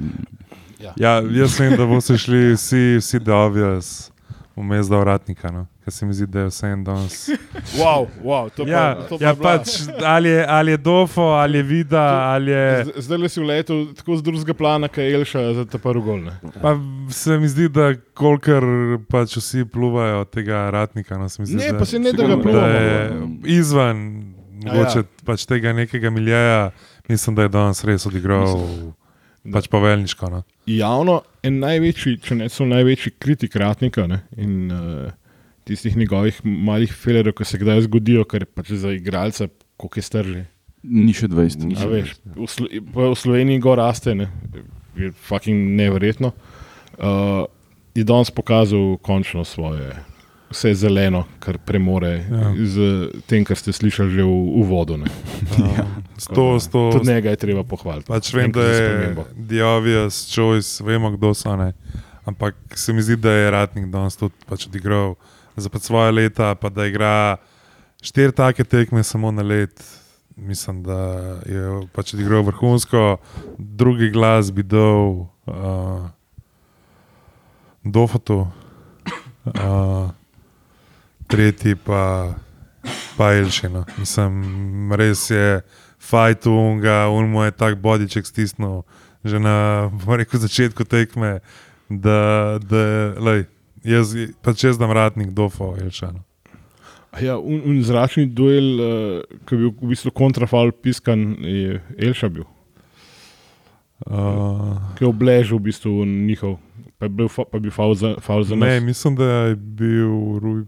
Ja, 0.95 1.21
jaz 1.21 1.59
vem, 1.59 1.71
da 1.71 1.85
bomo 1.85 2.01
se 2.01 2.17
šli 2.17 2.53
vsi, 2.53 2.97
vsi 2.99 3.19
do 3.19 3.35
obvious, 3.35 4.11
vmes 4.55 4.87
do 4.87 4.99
vratnika. 4.99 5.51
No. 5.51 5.65
Ker 5.83 5.93
se 5.93 6.05
mi 6.05 6.13
zdi, 6.13 6.25
da 6.27 6.39
je 6.39 6.47
vse 6.47 6.67
en 6.67 6.83
danes. 6.83 7.29
Wow, 7.79 8.07
wow, 8.23 8.49
to 8.49 8.63
pa, 8.63 8.69
Ja, 8.69 8.95
to 9.09 9.17
pa 9.17 9.23
ja 9.23 9.33
bila- 9.33 9.57
pač 9.57 9.67
ali 10.03 10.29
je, 10.29 10.45
ali 10.49 10.71
je 10.71 10.77
Dofo, 10.77 11.21
ali 11.21 11.57
je 11.57 11.63
Vida, 11.63 12.01
ali 12.27 12.51
je. 12.51 12.85
Zdaj 12.97 13.17
le 13.17 13.29
si 13.29 13.39
v 13.39 13.45
letu 13.45 13.93
tako 13.93 14.17
z 14.17 14.21
drugega 14.21 14.53
plana, 14.53 14.89
je 14.91 15.13
Elša 15.13 15.53
za 15.53 15.65
ta 15.65 15.77
prvi 15.77 16.01
gol. 16.01 16.19
Ne? 16.19 16.31
Pa 16.61 16.75
se 17.09 17.37
mi 17.39 17.47
zdi, 17.47 17.69
da 17.69 17.93
kolikor 18.13 18.63
pač 19.07 19.37
vsi 19.37 19.65
pluvajo 19.65 20.21
od 20.21 20.29
tega 20.29 20.69
ratnika. 20.69 21.17
No, 21.17 21.29
se 21.29 21.41
mi 21.41 21.45
zdi, 21.47 21.55
Ne, 21.55 21.71
da, 21.71 21.79
pa 21.79 21.85
se 21.85 21.99
ne 21.99 22.11
da 22.11 22.23
ga 22.23 22.35
da 22.35 22.41
pluvamo. 22.41 22.67
je 22.67 23.11
izven 23.45 24.26
mogoče, 24.63 25.03
ja. 25.03 25.25
pač 25.27 25.45
tega 25.49 25.73
nekega 25.77 26.11
miljeja, 26.13 26.71
mislim, 27.09 27.35
da 27.37 27.45
je 27.45 27.53
danes 27.53 27.83
res 27.87 28.05
odigral 28.09 28.57
pač 29.53 29.69
poveljniško. 29.71 30.29
No. 30.31 30.41
Javno 30.69 31.21
en 31.45 31.61
največji, 31.63 32.17
če 32.23 32.39
ne 32.41 32.49
so 32.51 32.67
največji 32.67 33.15
kritik 33.21 33.55
ratnika 33.59 34.07
ne? 34.09 34.21
in 34.37 34.73
uh, 34.73 35.13
tistih 35.67 35.97
njegovih 35.97 36.39
malih 36.43 36.93
felerjev, 36.93 37.35
ki 37.37 37.47
se 37.47 37.59
kdaj 37.61 37.85
zgodijo, 37.87 38.25
ker 38.27 38.45
je 38.45 38.51
pač 38.59 38.73
za 38.83 38.93
igralca, 38.95 39.49
koliko 39.79 39.99
je 39.99 40.05
strži. 40.07 40.43
Ni 40.87 41.13
še 41.15 41.29
20. 41.31 41.67
A 41.75 41.87
veš, 41.91 42.13
v, 42.23 42.47
Slo 42.51 42.67
v 42.69 43.13
Sloveniji 43.17 43.63
gor 43.63 43.79
raste, 43.81 44.15
ne? 44.15 44.29
je 44.97 45.11
fucking 45.27 45.75
neverjetno. 45.77 46.31
Uh, 46.97 47.45
je 47.97 48.05
danes 48.07 48.31
pokazal 48.33 48.95
končno 49.05 49.43
svoje, 49.45 49.91
vse 50.49 50.73
zeleno, 50.73 51.25
kar 51.39 51.57
premore 51.57 52.25
Ja. 52.31 52.37
ja. 52.37 52.65
z 52.65 52.75
tem, 53.27 53.45
kar 53.45 53.57
ste 53.57 53.73
slišali 53.73 54.11
že 54.11 54.23
v 54.23 54.31
uvodu. 54.63 54.97
ne. 54.97 55.07
Sto, 56.17 56.59
sto, 56.59 56.89
Tudi 56.91 57.13
njega 57.13 57.29
je 57.29 57.35
treba 57.35 57.63
pohvaliti. 57.63 58.07
Pač 58.07 58.33
vem, 58.33 58.51
da 58.51 58.63
je 58.63 59.65
Obvious 59.65 60.25
Choice, 60.33 60.83
vemo, 60.83 61.11
kdo 61.13 61.33
so. 61.33 61.55
Ne? 61.55 61.73
Ampak 62.25 62.55
se 62.75 62.93
mi 62.93 63.01
zdi, 63.01 63.15
da 63.15 63.31
je 63.31 63.51
Ratnik 63.51 63.85
danes 63.91 64.17
tudi 64.17 64.33
pač 64.49 64.67
odigral 64.67 65.15
za 65.55 65.69
pač 65.69 65.87
svoje 65.87 66.11
leta, 66.11 66.55
pa 66.55 66.69
da 66.69 66.87
igra 66.87 67.37
štiri 68.01 68.31
take 68.31 68.63
tekme 68.63 69.03
samo 69.03 69.31
na 69.31 69.45
let. 69.45 69.83
Mislim, 70.37 70.83
da 70.83 70.97
je 71.49 71.87
pač 71.93 72.13
odigral 72.13 72.43
vrhunsko, 72.45 73.17
drugi 73.57 74.09
glas 74.13 74.51
bi 74.53 74.61
dal 74.63 75.25
uh, 75.49 76.09
Dofotu, 77.83 78.47
uh, 79.45 80.09
tretji 81.27 81.75
pa, 81.75 82.33
pa 83.17 83.33
Elšino. 83.33 83.85
Mislim, 83.97 84.93
res 84.95 85.29
je 85.29 85.61
fajtu 85.99 86.51
unga, 86.51 87.07
un 87.11 87.29
mu 87.31 87.43
je 87.43 87.51
tak 87.51 87.81
bodiček 87.81 88.25
stisnil 88.25 88.83
že 89.27 89.39
na 89.43 89.89
rekel, 90.07 90.39
začetku 90.39 90.87
tekme, 90.87 91.39
da, 91.89 92.55
da 92.63 93.11
lej, 93.19 93.47
jaz, 93.83 94.15
pač 94.39 94.63
jaz 94.63 94.79
dam 94.79 94.93
ratnik 94.93 95.35
dofo 95.35 95.75
Elšano. 95.75 96.23
Ja, 97.17 97.37
un, 97.39 97.63
un 97.65 97.81
zračni 97.81 98.27
duel, 98.29 98.67
uh, 98.77 99.39
ki 99.47 99.55
je 99.55 99.59
bil 99.59 99.71
v 99.73 99.91
bistvu 99.91 100.13
kontrafal 100.13 100.71
piskan, 100.71 101.33
je 101.43 101.81
Elša 101.97 102.31
bil, 102.31 102.47
Uh, 104.05 104.77
ki 104.93 105.01
je 105.01 105.07
obležal 105.09 105.57
v 105.57 105.73
bistvu 105.73 106.05
njihov, 106.05 106.59
pa 107.01 107.09
je 107.09 107.17
bil, 107.17 107.25
fa, 107.33 107.47
pa 107.49 107.57
je 107.57 107.63
bil 107.65 107.73
faul 107.73 107.95
za, 107.97 108.11
faul 108.21 108.45
za 108.45 108.53
ne, 108.53 108.77
nas. 108.77 108.83
mislim, 108.85 109.15
da 109.17 109.25
je 109.49 109.55
bil 109.57 110.37
Ruj, 110.37 110.59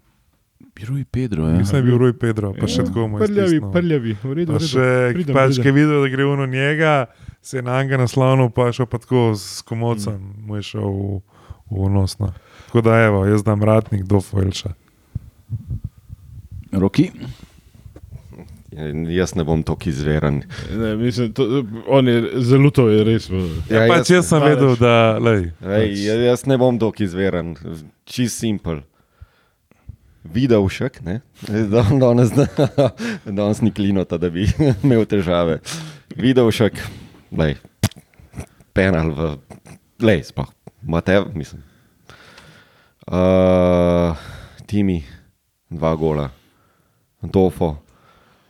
Biruj 0.76 1.04
Pedro, 1.12 1.48
ja. 1.48 1.58
mislim, 1.58 1.72
da 1.72 1.78
je 1.78 1.84
bil 1.84 1.98
Ruj 1.98 2.14
Pedro, 2.20 2.54
pa 2.54 2.68
še 2.68 2.84
tako 2.88 3.00
je 3.00 3.10
Prljavi, 3.18 3.50
stisnil. 3.50 3.72
prljavi, 3.72 4.14
v 4.24 4.34
redu. 4.34 4.52
Pa 4.52 4.58
v 4.58 4.62
redu. 4.62 4.68
še, 4.68 4.86
Pridem, 5.14 5.36
pač, 5.36 5.48
pridem. 5.50 5.64
ki 5.64 5.68
je 5.68 5.74
videl, 5.74 6.02
da 6.02 6.10
gre 6.10 6.26
uno 6.26 6.46
njega, 6.46 6.94
se 7.42 7.58
je 7.58 7.64
na 7.64 7.84
njega 7.84 7.98
naslonil, 7.98 8.50
pa 8.50 8.70
je 8.70 8.78
šel 8.80 8.86
pa 8.86 8.98
tako 8.98 9.34
s 9.36 9.62
komocem, 9.62 10.14
mm. 10.16 10.46
mu 10.48 10.56
je 10.56 10.64
šel 10.70 10.88
v, 10.88 11.20
v 11.72 11.90
nos. 11.90 12.20
No. 12.20 12.32
Tako 12.68 12.82
da, 12.82 13.00
evo, 13.02 13.26
jaz 13.26 13.44
dam 13.44 13.64
ratnik 13.64 14.04
do 14.04 14.22
Foelša. 14.22 14.74
Roki. 16.72 17.12
Ja, 18.72 18.86
Jaz 19.10 19.34
ne 19.36 19.44
bom 19.44 19.64
tako 19.66 19.90
izveren. 19.90 20.44
Ne, 20.78 20.96
mislim, 20.96 21.32
to, 21.34 21.64
on 21.88 22.08
je 22.08 22.20
zelo 22.46 22.70
to 22.70 22.86
je 22.90 23.04
res. 23.04 23.26
Ja, 23.70 23.82
ja, 23.82 23.88
pač 23.90 24.12
jaz 24.14 24.30
sem 24.30 24.40
Daleč. 24.40 24.54
vedel, 24.54 24.76
da 24.78 25.18
lej, 25.18 25.50
Ej, 25.66 26.06
ja- 26.06 26.20
jaz 26.30 26.46
ne 26.46 26.58
bom 26.58 26.78
tako 26.80 27.04
izveren, 27.04 27.56
čist 28.06 28.38
simpel. 28.40 28.84
Videl 30.34 30.68
ne? 31.02 31.22
Da- 31.48 31.98
Danes, 32.00 32.32
danes 33.26 33.62
ni 33.62 33.72
klinota, 33.72 34.18
da 34.18 34.30
bi 34.30 34.46
imel 34.84 35.06
težave. 35.06 35.60
Videl 36.16 36.52
šek, 36.52 36.78
lej, 37.38 37.56
penal 38.74 39.12
v, 39.12 39.30
lej, 40.02 40.24
sploh, 40.30 40.50
Matev, 40.82 41.30
mislim. 41.34 41.64
Uh, 43.10 44.14
Timi, 44.70 45.02
dva 45.70 45.96
gola, 45.96 46.30
Dofo, 47.22 47.76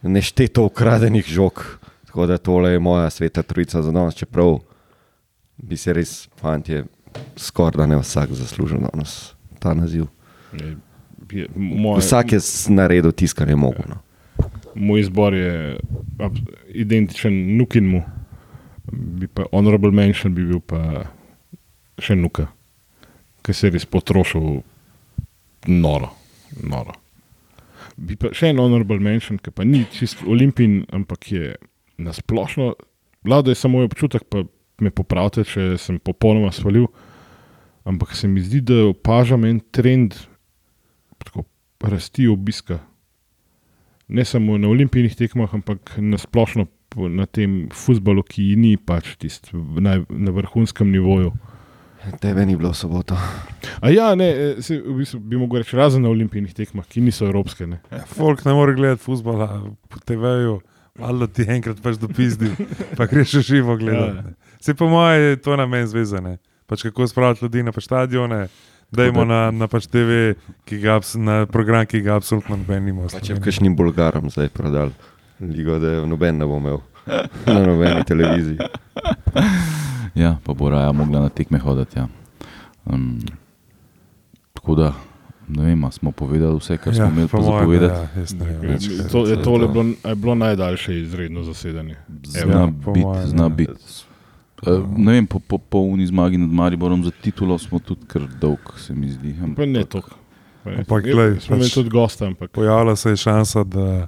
nešteto 0.02 0.66
ukradenih 0.68 1.26
žog. 1.26 1.64
Tako 2.06 2.26
da 2.26 2.38
tole 2.38 2.72
je 2.72 2.80
moja 2.80 3.10
sveta 3.10 3.44
trojica 3.44 3.82
za 3.82 3.92
danes, 3.92 4.16
čeprav 4.16 4.60
bi 5.58 5.78
se 5.78 5.94
res, 5.94 6.28
fantje, 6.42 6.84
skoraj 7.38 7.78
da 7.78 7.86
ne 7.86 7.98
vsak 8.02 8.34
zaslužil 8.36 8.80
danes 8.84 9.34
ta 9.60 9.74
naziv. 9.74 10.08
Je, 10.54 10.76
je, 11.32 11.48
moj, 11.56 12.00
Vsak 12.00 12.32
je 12.32 12.40
naredil 12.74 13.12
tisto, 13.12 13.40
kar 13.40 13.50
je 13.50 13.56
mogel. 13.56 13.86
No. 13.90 14.02
moj 14.76 15.00
izbor 15.00 15.34
je 15.34 15.80
identičen 16.68 17.58
Nukinmu, 17.58 18.04
bi 18.92 19.28
pa 19.28 19.44
honorable 19.52 19.92
mention 19.92 20.34
bi 20.36 20.46
bil 20.46 20.60
pa 20.60 21.06
še 22.00 22.16
Nuka, 22.16 22.48
ki 23.44 23.54
se 23.54 23.68
je 23.68 23.76
res 23.76 23.86
potrošil 23.86 24.62
noro. 25.68 26.14
noro. 26.64 26.96
Bi 27.98 28.16
pa 28.16 28.32
še 28.34 28.54
en 28.54 28.62
honorable 28.64 29.00
mention, 29.04 29.38
ki 29.38 29.52
pa 29.52 29.68
ni 29.68 29.84
čist 29.92 30.24
olimpijin, 30.28 30.86
ampak 30.96 31.32
je 31.32 31.56
nasplošno, 32.00 32.74
vlada 33.28 33.52
je 33.52 33.60
samo 33.60 33.80
moj 33.80 33.90
občutek, 33.90 34.24
pa 34.32 34.46
me 34.80 34.92
popravite, 34.96 35.44
če 35.44 35.76
sem 35.82 36.00
popolnoma 36.00 36.54
svalil, 36.56 36.88
ampak 37.84 38.16
se 38.16 38.30
mi 38.32 38.42
zdi, 38.42 38.62
da 38.64 38.86
opažam 38.94 39.44
en 39.46 39.60
trend 39.76 40.16
tako, 41.24 41.44
rasti 41.82 42.28
obiska. 42.28 42.80
Ne 44.08 44.26
samo 44.26 44.58
na 44.58 44.68
olimpijskih 44.68 45.18
tekmah, 45.18 45.54
ampak 45.54 45.98
na 45.98 46.18
splošno 46.18 46.66
po- 46.90 47.10
na 47.10 47.26
tem 47.26 47.70
futbalu, 47.74 48.24
ki 48.24 48.56
ni 48.58 48.78
pač 48.78 49.16
tisti 49.22 49.54
na, 49.54 50.02
na 50.10 50.32
vrhunskem 50.34 50.90
nivoju. 50.92 51.32
Tebe 52.24 52.46
ni 52.48 52.56
bilo 52.56 52.72
v 52.72 52.80
soboto. 52.80 53.16
A 53.84 53.92
ja, 53.92 54.16
ne, 54.16 54.56
se, 54.64 54.80
v 54.80 55.02
bistvu, 55.02 55.20
bi 55.20 55.38
mogel 55.38 55.62
reči 55.62 55.76
razen 55.76 56.02
na 56.02 56.10
olimpijskih 56.10 56.56
tekmah, 56.56 56.88
ki 56.88 57.04
niso 57.04 57.28
evropske. 57.28 57.68
Ne. 57.68 57.82
ja, 57.92 58.06
folk 58.08 58.46
ne 58.48 58.56
more 58.56 58.74
gledati 58.74 59.04
futbola 59.04 59.50
po 59.92 60.00
TV-ju, 60.08 60.62
ali 61.04 61.28
ti 61.28 61.46
enkrat 61.52 61.82
pač 61.84 62.00
dopizdi, 62.00 62.54
pa 62.98 63.06
greš 63.06 63.36
še 63.36 63.42
živo 63.52 63.76
gledati. 63.78 64.32
Ja. 64.32 64.56
Se 64.64 64.74
po 64.74 64.88
mojem 64.90 65.22
je 65.22 65.42
to 65.44 65.60
namen 65.60 65.88
zvezane. 65.92 66.38
Pač 66.70 66.88
kako 66.88 67.08
spraviti 67.08 67.46
ljudi 67.46 67.64
na 67.68 67.76
pač 67.76 67.90
stadione, 67.90 68.48
dajmo 68.92 69.22
na, 69.24 69.52
na 69.52 69.68
pač 69.68 69.86
TV, 69.86 70.34
ki 70.66 70.80
ga, 70.80 70.98
na 71.16 71.46
program, 71.46 71.86
ki 71.86 72.02
ga 72.02 72.16
absolutno 72.16 72.58
noben 72.58 72.86
v 72.86 73.02
Pa 73.04 73.20
če 73.20 73.34
Sloveniji. 73.34 73.44
kakšnim 73.44 73.76
Bolgarom 73.76 74.30
zdaj 74.30 74.50
prodal, 74.50 74.92
ligo, 75.40 75.78
da 75.78 76.02
noben 76.04 76.38
ne 76.38 76.46
bo 76.46 76.58
imel 76.58 76.80
na 77.48 77.60
nobeni 77.62 78.04
televiziji. 78.04 78.58
Ja, 80.14 80.38
pa 80.38 80.54
bo 80.54 80.70
raja 80.70 80.92
mogla 80.92 81.22
na 81.22 81.30
tekme 81.30 81.58
hoditi. 81.58 81.96
Ja. 81.96 82.08
Um, 82.86 83.20
tako 84.54 84.76
da, 84.76 84.94
ne 85.48 85.64
vem, 85.64 85.80
a 85.80 85.92
smo 85.92 86.12
povedali 86.12 86.56
vse, 86.56 86.78
kar 86.78 86.94
smo 86.94 87.06
imeli 87.08 87.28
po 87.28 87.42
zapovedati. 87.42 87.94
Ja, 87.94 88.26
vem 88.36 88.60
več, 88.68 88.88
To, 89.08 89.24
je, 89.24 89.36
to- 89.36 89.44
tole 89.44 89.66
to. 89.66 89.72
bilo, 89.72 89.84
je 90.04 90.16
bilo 90.16 90.36
najdaljše 90.36 91.00
izredno 91.00 91.44
zasedanje. 91.44 91.96
Zna 92.24 92.54
Ja, 92.54 92.66
biti, 92.68 93.06
zna 93.26 93.44
ja. 93.44 93.50
biti. 93.52 93.74
Uh, 94.68 94.84
ne 94.98 95.12
vem, 95.12 95.28
po, 95.28 95.40
po, 95.40 95.58
po 95.58 95.80
uni 95.80 96.06
zmagi 96.06 96.38
nad 96.38 96.50
Mariborom 96.50 97.04
za 97.04 97.12
titulo 97.12 97.58
smo 97.58 97.80
tudi 97.80 98.06
kar 98.08 98.22
dolg, 98.42 98.60
se 98.78 98.94
mi 98.94 99.10
zdi. 99.10 99.36
Pa 99.56 99.66
ne 99.66 99.86
toliko. 99.86 100.16
Ampak 100.66 100.88
toliko. 100.88 101.16
glej, 101.16 101.40
smo 101.40 101.58
pač- 101.58 101.74
tudi 101.74 101.90
gosta, 101.90 102.28
ampak 102.28 102.52
Pojavila 102.52 102.96
se 102.96 103.10
je 103.10 103.18
šansa, 103.18 103.64
da, 103.64 104.08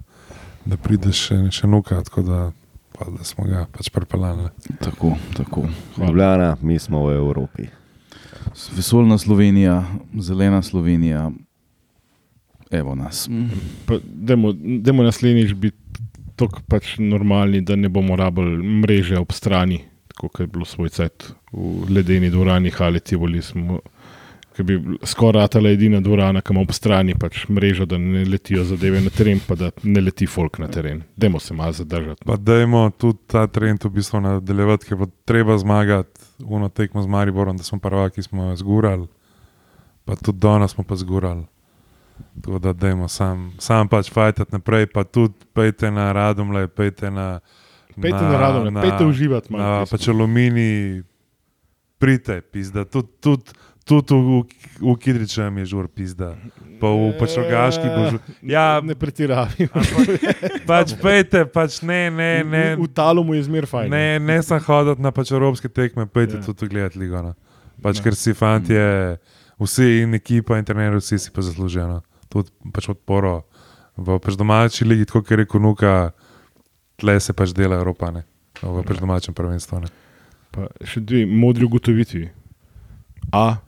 da 0.66 0.78
prideš 0.78 1.28
še, 1.28 1.38
še 1.52 1.68
nuka, 1.68 2.02
tako 2.04 2.22
da 2.22 2.52
pa 2.92 3.12
da 3.18 3.24
smo 3.24 3.46
ga 3.46 3.66
pač 3.72 3.90
pripeljali. 3.90 4.44
ne. 4.44 4.50
Tako, 4.80 5.16
tako. 5.38 5.68
Ljubljana, 5.98 6.58
mi 6.62 6.80
smo 6.80 7.06
v 7.06 7.16
Evropi. 7.16 7.64
Vesoljna 8.76 9.18
Slovenija, 9.18 9.84
zelena 10.20 10.62
Slovenija, 10.62 11.32
evo 12.72 12.96
nas. 12.96 13.30
Dajmo 14.04 15.04
naslednjič 15.04 15.54
biti 15.54 15.78
tako 16.36 16.62
pač 16.68 16.98
normalni, 17.00 17.62
da 17.62 17.76
ne 17.76 17.90
bomo 17.90 18.16
rabili 18.16 18.64
mreže 18.64 19.18
ob 19.20 19.32
strani, 19.32 19.84
tako 20.12 20.30
kot 20.30 20.40
je 20.40 20.48
bilo 20.48 20.66
svoj 20.66 20.90
cajt 20.90 21.32
v 21.52 21.90
ledeni 21.90 22.30
dvorani, 22.30 22.70
Haleti 22.70 23.16
voli 23.16 23.42
smo. 23.42 23.80
Ki 24.52 24.64
bi 24.68 24.76
skoraj 25.08 25.46
ratala 25.46 25.70
edina 25.72 26.02
dvorana, 26.04 26.42
ki 26.44 26.52
ima 26.52 26.62
ob 26.62 26.74
strani 26.76 27.14
pač 27.16 27.46
mrežo, 27.48 27.86
da 27.88 27.96
ne 27.98 28.26
letijo 28.28 28.66
zadeve 28.68 29.00
na 29.02 29.10
teren, 29.10 29.40
pa 29.48 29.56
da 29.56 29.70
ne 29.84 30.02
leti 30.04 30.28
folk 30.28 30.60
na 30.60 30.68
teren. 30.68 31.06
Dajmo 31.16 31.40
se 31.40 31.56
malo 31.56 31.72
zadržati. 31.72 32.26
Pa 32.28 32.36
dajmo 32.36 32.90
tudi 33.00 33.32
ta 33.32 33.46
trend 33.48 33.86
v 33.88 33.94
bistvu 33.96 34.20
nadaljevati, 34.20 34.90
ker 34.90 35.00
bo 35.00 35.08
treba 35.26 35.56
zmagati 35.58 36.28
uno 36.44 36.70
tekmo 36.70 37.02
z 37.02 37.08
Mariborom, 37.08 37.58
da 37.58 37.64
smo 37.64 37.80
prvaki, 37.80 38.24
smo 38.24 38.50
jo 38.50 38.60
zgurali, 38.60 39.08
pa 40.06 40.20
tudi 40.20 40.40
danes 40.44 40.76
smo 40.76 40.84
pa 40.84 41.00
zgurali. 41.00 41.48
Tako 42.42 42.60
da 42.60 42.74
dajmo 42.74 43.08
sam, 43.08 43.54
sam 43.60 43.88
pač 43.88 44.12
fajtati 44.12 44.52
naprej, 44.52 44.92
pa 44.92 45.04
tudi 45.04 45.48
pejte 45.54 45.92
na 45.92 46.12
Radomle, 46.12 46.68
pejte 46.68 47.12
na. 47.12 47.40
Pejte 48.02 48.22
na 48.22 48.38
Radomlje, 48.38 48.74
pejte 48.82 49.06
uživati 49.06 49.52
malo, 49.54 49.64
Na, 49.64 49.80
res. 49.82 49.90
pač 49.90 50.08
aluminij, 50.08 51.04
prite, 51.98 52.42
pizda. 52.42 52.86
Tudi 52.86 53.08
tud, 53.20 53.52
tud 53.86 54.10
v, 54.10 54.42
v, 54.82 54.96
Kidričem 54.98 55.58
je 55.58 55.66
žur, 55.66 55.88
pizda. 55.88 56.34
Pa 56.82 56.90
v 56.90 57.12
pač 57.16 57.38
rogaški 57.38 57.88
bo 57.88 58.02
žur. 58.10 58.22
Ja, 58.42 58.82
ne 58.82 58.96
pretiravi. 58.98 59.70
pač 60.70 60.96
pejte, 60.98 61.46
pač 61.46 61.82
ne, 61.82 62.10
ne, 62.10 62.32
ne. 62.44 62.64
V, 62.76 62.88
v 62.88 62.94
Talumu 62.94 63.38
je 63.38 63.46
zmer 63.46 63.70
fajn. 63.70 63.90
Ne, 63.90 64.18
ne 64.18 64.38
sem 64.42 64.58
hodil 64.60 64.98
na 64.98 65.14
pač 65.14 65.30
evropske 65.32 65.70
tekme, 65.70 66.08
pejte 66.10 66.40
Ja. 66.40 66.42
ja. 66.42 66.46
tudi 66.48 66.70
gledati 66.70 66.98
ligo. 66.98 67.22
No. 67.22 67.34
Pač, 67.82 68.02
Ja. 68.02 68.10
ker 68.10 68.18
si 68.18 68.34
fanti, 68.34 68.78
vsi 69.58 70.04
in 70.06 70.18
ekipa 70.18 70.58
in 70.58 70.66
trener, 70.66 70.98
vsi 70.98 71.18
si 71.18 71.30
pa 71.30 71.42
zaslužijo. 71.42 71.86
No. 71.86 72.00
Tudi 72.30 72.50
pač 72.74 72.90
podporo 72.90 73.44
v 73.98 74.18
pač 74.18 74.34
domači 74.34 74.86
ligi, 74.88 75.06
tako 75.06 75.22
kot 75.22 75.32
je 75.32 75.38
rekel 75.44 75.62
Nuka, 75.62 75.94
tle 77.02 77.18
se 77.20 77.34
pač 77.34 77.56
dela 77.58 77.80
Evropa, 77.82 78.12
ne. 78.14 78.24
v 78.62 78.86
pač 78.86 79.02
domačem 79.02 79.36
prvenstvu. 79.36 79.82
Ne. 79.82 79.90
Pa 80.54 80.70
še 80.86 81.02
dve 81.02 81.26
modri 81.26 81.66
ugotovitvi. 81.66 82.28
A. 83.34 83.62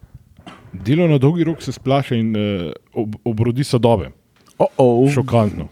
Delo 0.74 1.08
na 1.10 1.20
dolgi 1.22 1.46
rok 1.46 1.62
se 1.62 1.74
splaša 1.74 2.18
in 2.18 2.34
uh, 2.34 2.70
ob, 2.98 3.16
obrodi 3.26 3.66
sadove. 3.66 4.12
Oh 4.58 4.70
-oh. 4.78 5.10
Šokantno. 5.14 5.70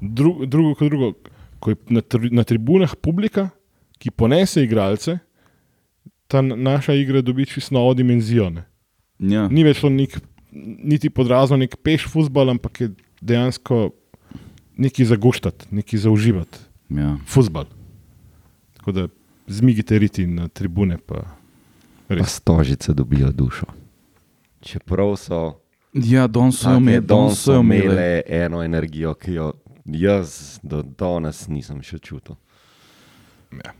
Dru, 0.00 0.46
drugo, 0.46 0.74
kot 0.74 0.88
drugo, 0.88 1.12
ko 1.58 1.70
je 1.70 1.76
na, 1.88 2.00
tri, 2.00 2.30
na 2.30 2.44
tribunah 2.44 2.94
publika, 2.96 3.50
ki 3.98 4.10
ponese 4.10 4.62
igralce, 4.62 5.18
ta 6.26 6.42
naša 6.42 6.94
igra 6.94 7.20
dobi 7.20 7.46
čisto 7.46 7.74
novo 7.74 7.94
dimenzijo. 7.94 8.50
Ne. 8.50 8.64
Ja. 9.18 9.48
Ni 9.48 9.62
več 9.64 9.80
to 9.80 9.90
nek, 9.90 10.18
niti 10.82 11.10
podrazno 11.10 11.56
nek 11.56 11.76
peš 11.82 12.08
futbol, 12.10 12.50
ampak 12.50 12.80
je 12.80 12.90
dejansko 13.20 13.90
nekaj 14.76 15.04
zagoštati, 15.04 15.70
nekaj 15.70 15.98
zauživati. 15.98 16.71
Ja. 16.96 17.16
Futbol. 17.26 17.64
Tako 18.76 18.92
da 18.92 19.08
zmigite 19.46 19.98
riti 19.98 20.26
na 20.26 20.48
tribune. 20.48 20.98
Pa. 21.06 21.22
Pa 22.08 22.24
stožice 22.24 22.92
dobijo 22.92 23.32
dušo. 23.32 23.66
Čeprav 24.60 25.16
so 25.16 25.62
Ja, 25.92 26.26
danes 26.26 26.58
so 26.58 26.64
take 26.64 26.76
imeli, 26.76 27.00
danes 27.00 27.08
danes 27.08 27.38
so 27.38 27.60
imeli. 27.60 27.84
imele 27.84 28.22
eno 28.26 28.62
energijo, 28.62 29.14
ki 29.14 29.32
jo 29.32 29.52
jaz 29.84 30.58
do 30.62 30.82
danes 30.82 31.48
nisem 31.48 31.82
še 31.82 31.98
čutil. 31.98 32.36
Ja. 33.52 33.72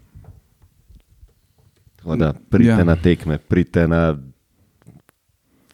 Tako 1.96 2.16
da 2.16 2.32
pridite 2.50 2.80
ja. 2.80 2.84
na 2.84 2.96
tekme, 2.96 3.38
pridite 3.38 3.88
na 3.88 4.18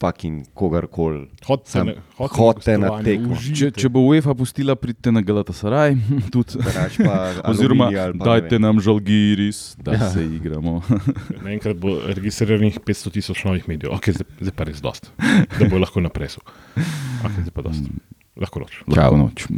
fucking 0.01 0.47
kogarkoli. 0.55 1.27
Sam- 1.65 1.87
na, 1.87 1.95
hodite 2.19 2.79
na 2.79 3.03
tekmo. 3.03 3.37
Če, 3.37 3.71
če 3.75 3.91
bo 3.93 4.05
UEFA 4.09 4.35
pustila, 4.39 4.77
pridite 4.79 5.13
na 5.13 5.23
Galatasaraj, 5.23 5.97
pa 7.07 7.17
Oziroma, 7.51 7.91
pa 7.91 8.31
dajte 8.33 8.57
vem. 8.57 8.63
nam 8.63 8.81
žalgiris, 8.83 9.77
da 9.83 9.97
ja. 9.97 10.05
Ja. 10.05 10.11
se 10.15 10.25
igramo. 10.25 10.81
Naenkrat 11.45 11.77
bo 11.77 11.99
registriranih 12.07 12.79
500 12.87 13.13
tisoč 13.19 13.45
novih 13.45 13.69
medijev, 13.69 13.95
okay, 13.97 14.15
zdaj, 14.15 14.29
zdaj 14.41 14.55
pa 14.55 14.69
res 14.71 14.83
dost, 14.85 15.11
da 15.59 15.69
bo 15.69 15.81
lahko 15.83 16.03
napresel. 16.05 16.43
Okay, 16.79 17.43
zdaj 17.43 17.55
pa 17.55 17.67
dost. 17.67 17.91
Lahko 18.39 18.63
noč. 18.63 18.83
Lahko 18.87 19.17
noč. 19.19 19.49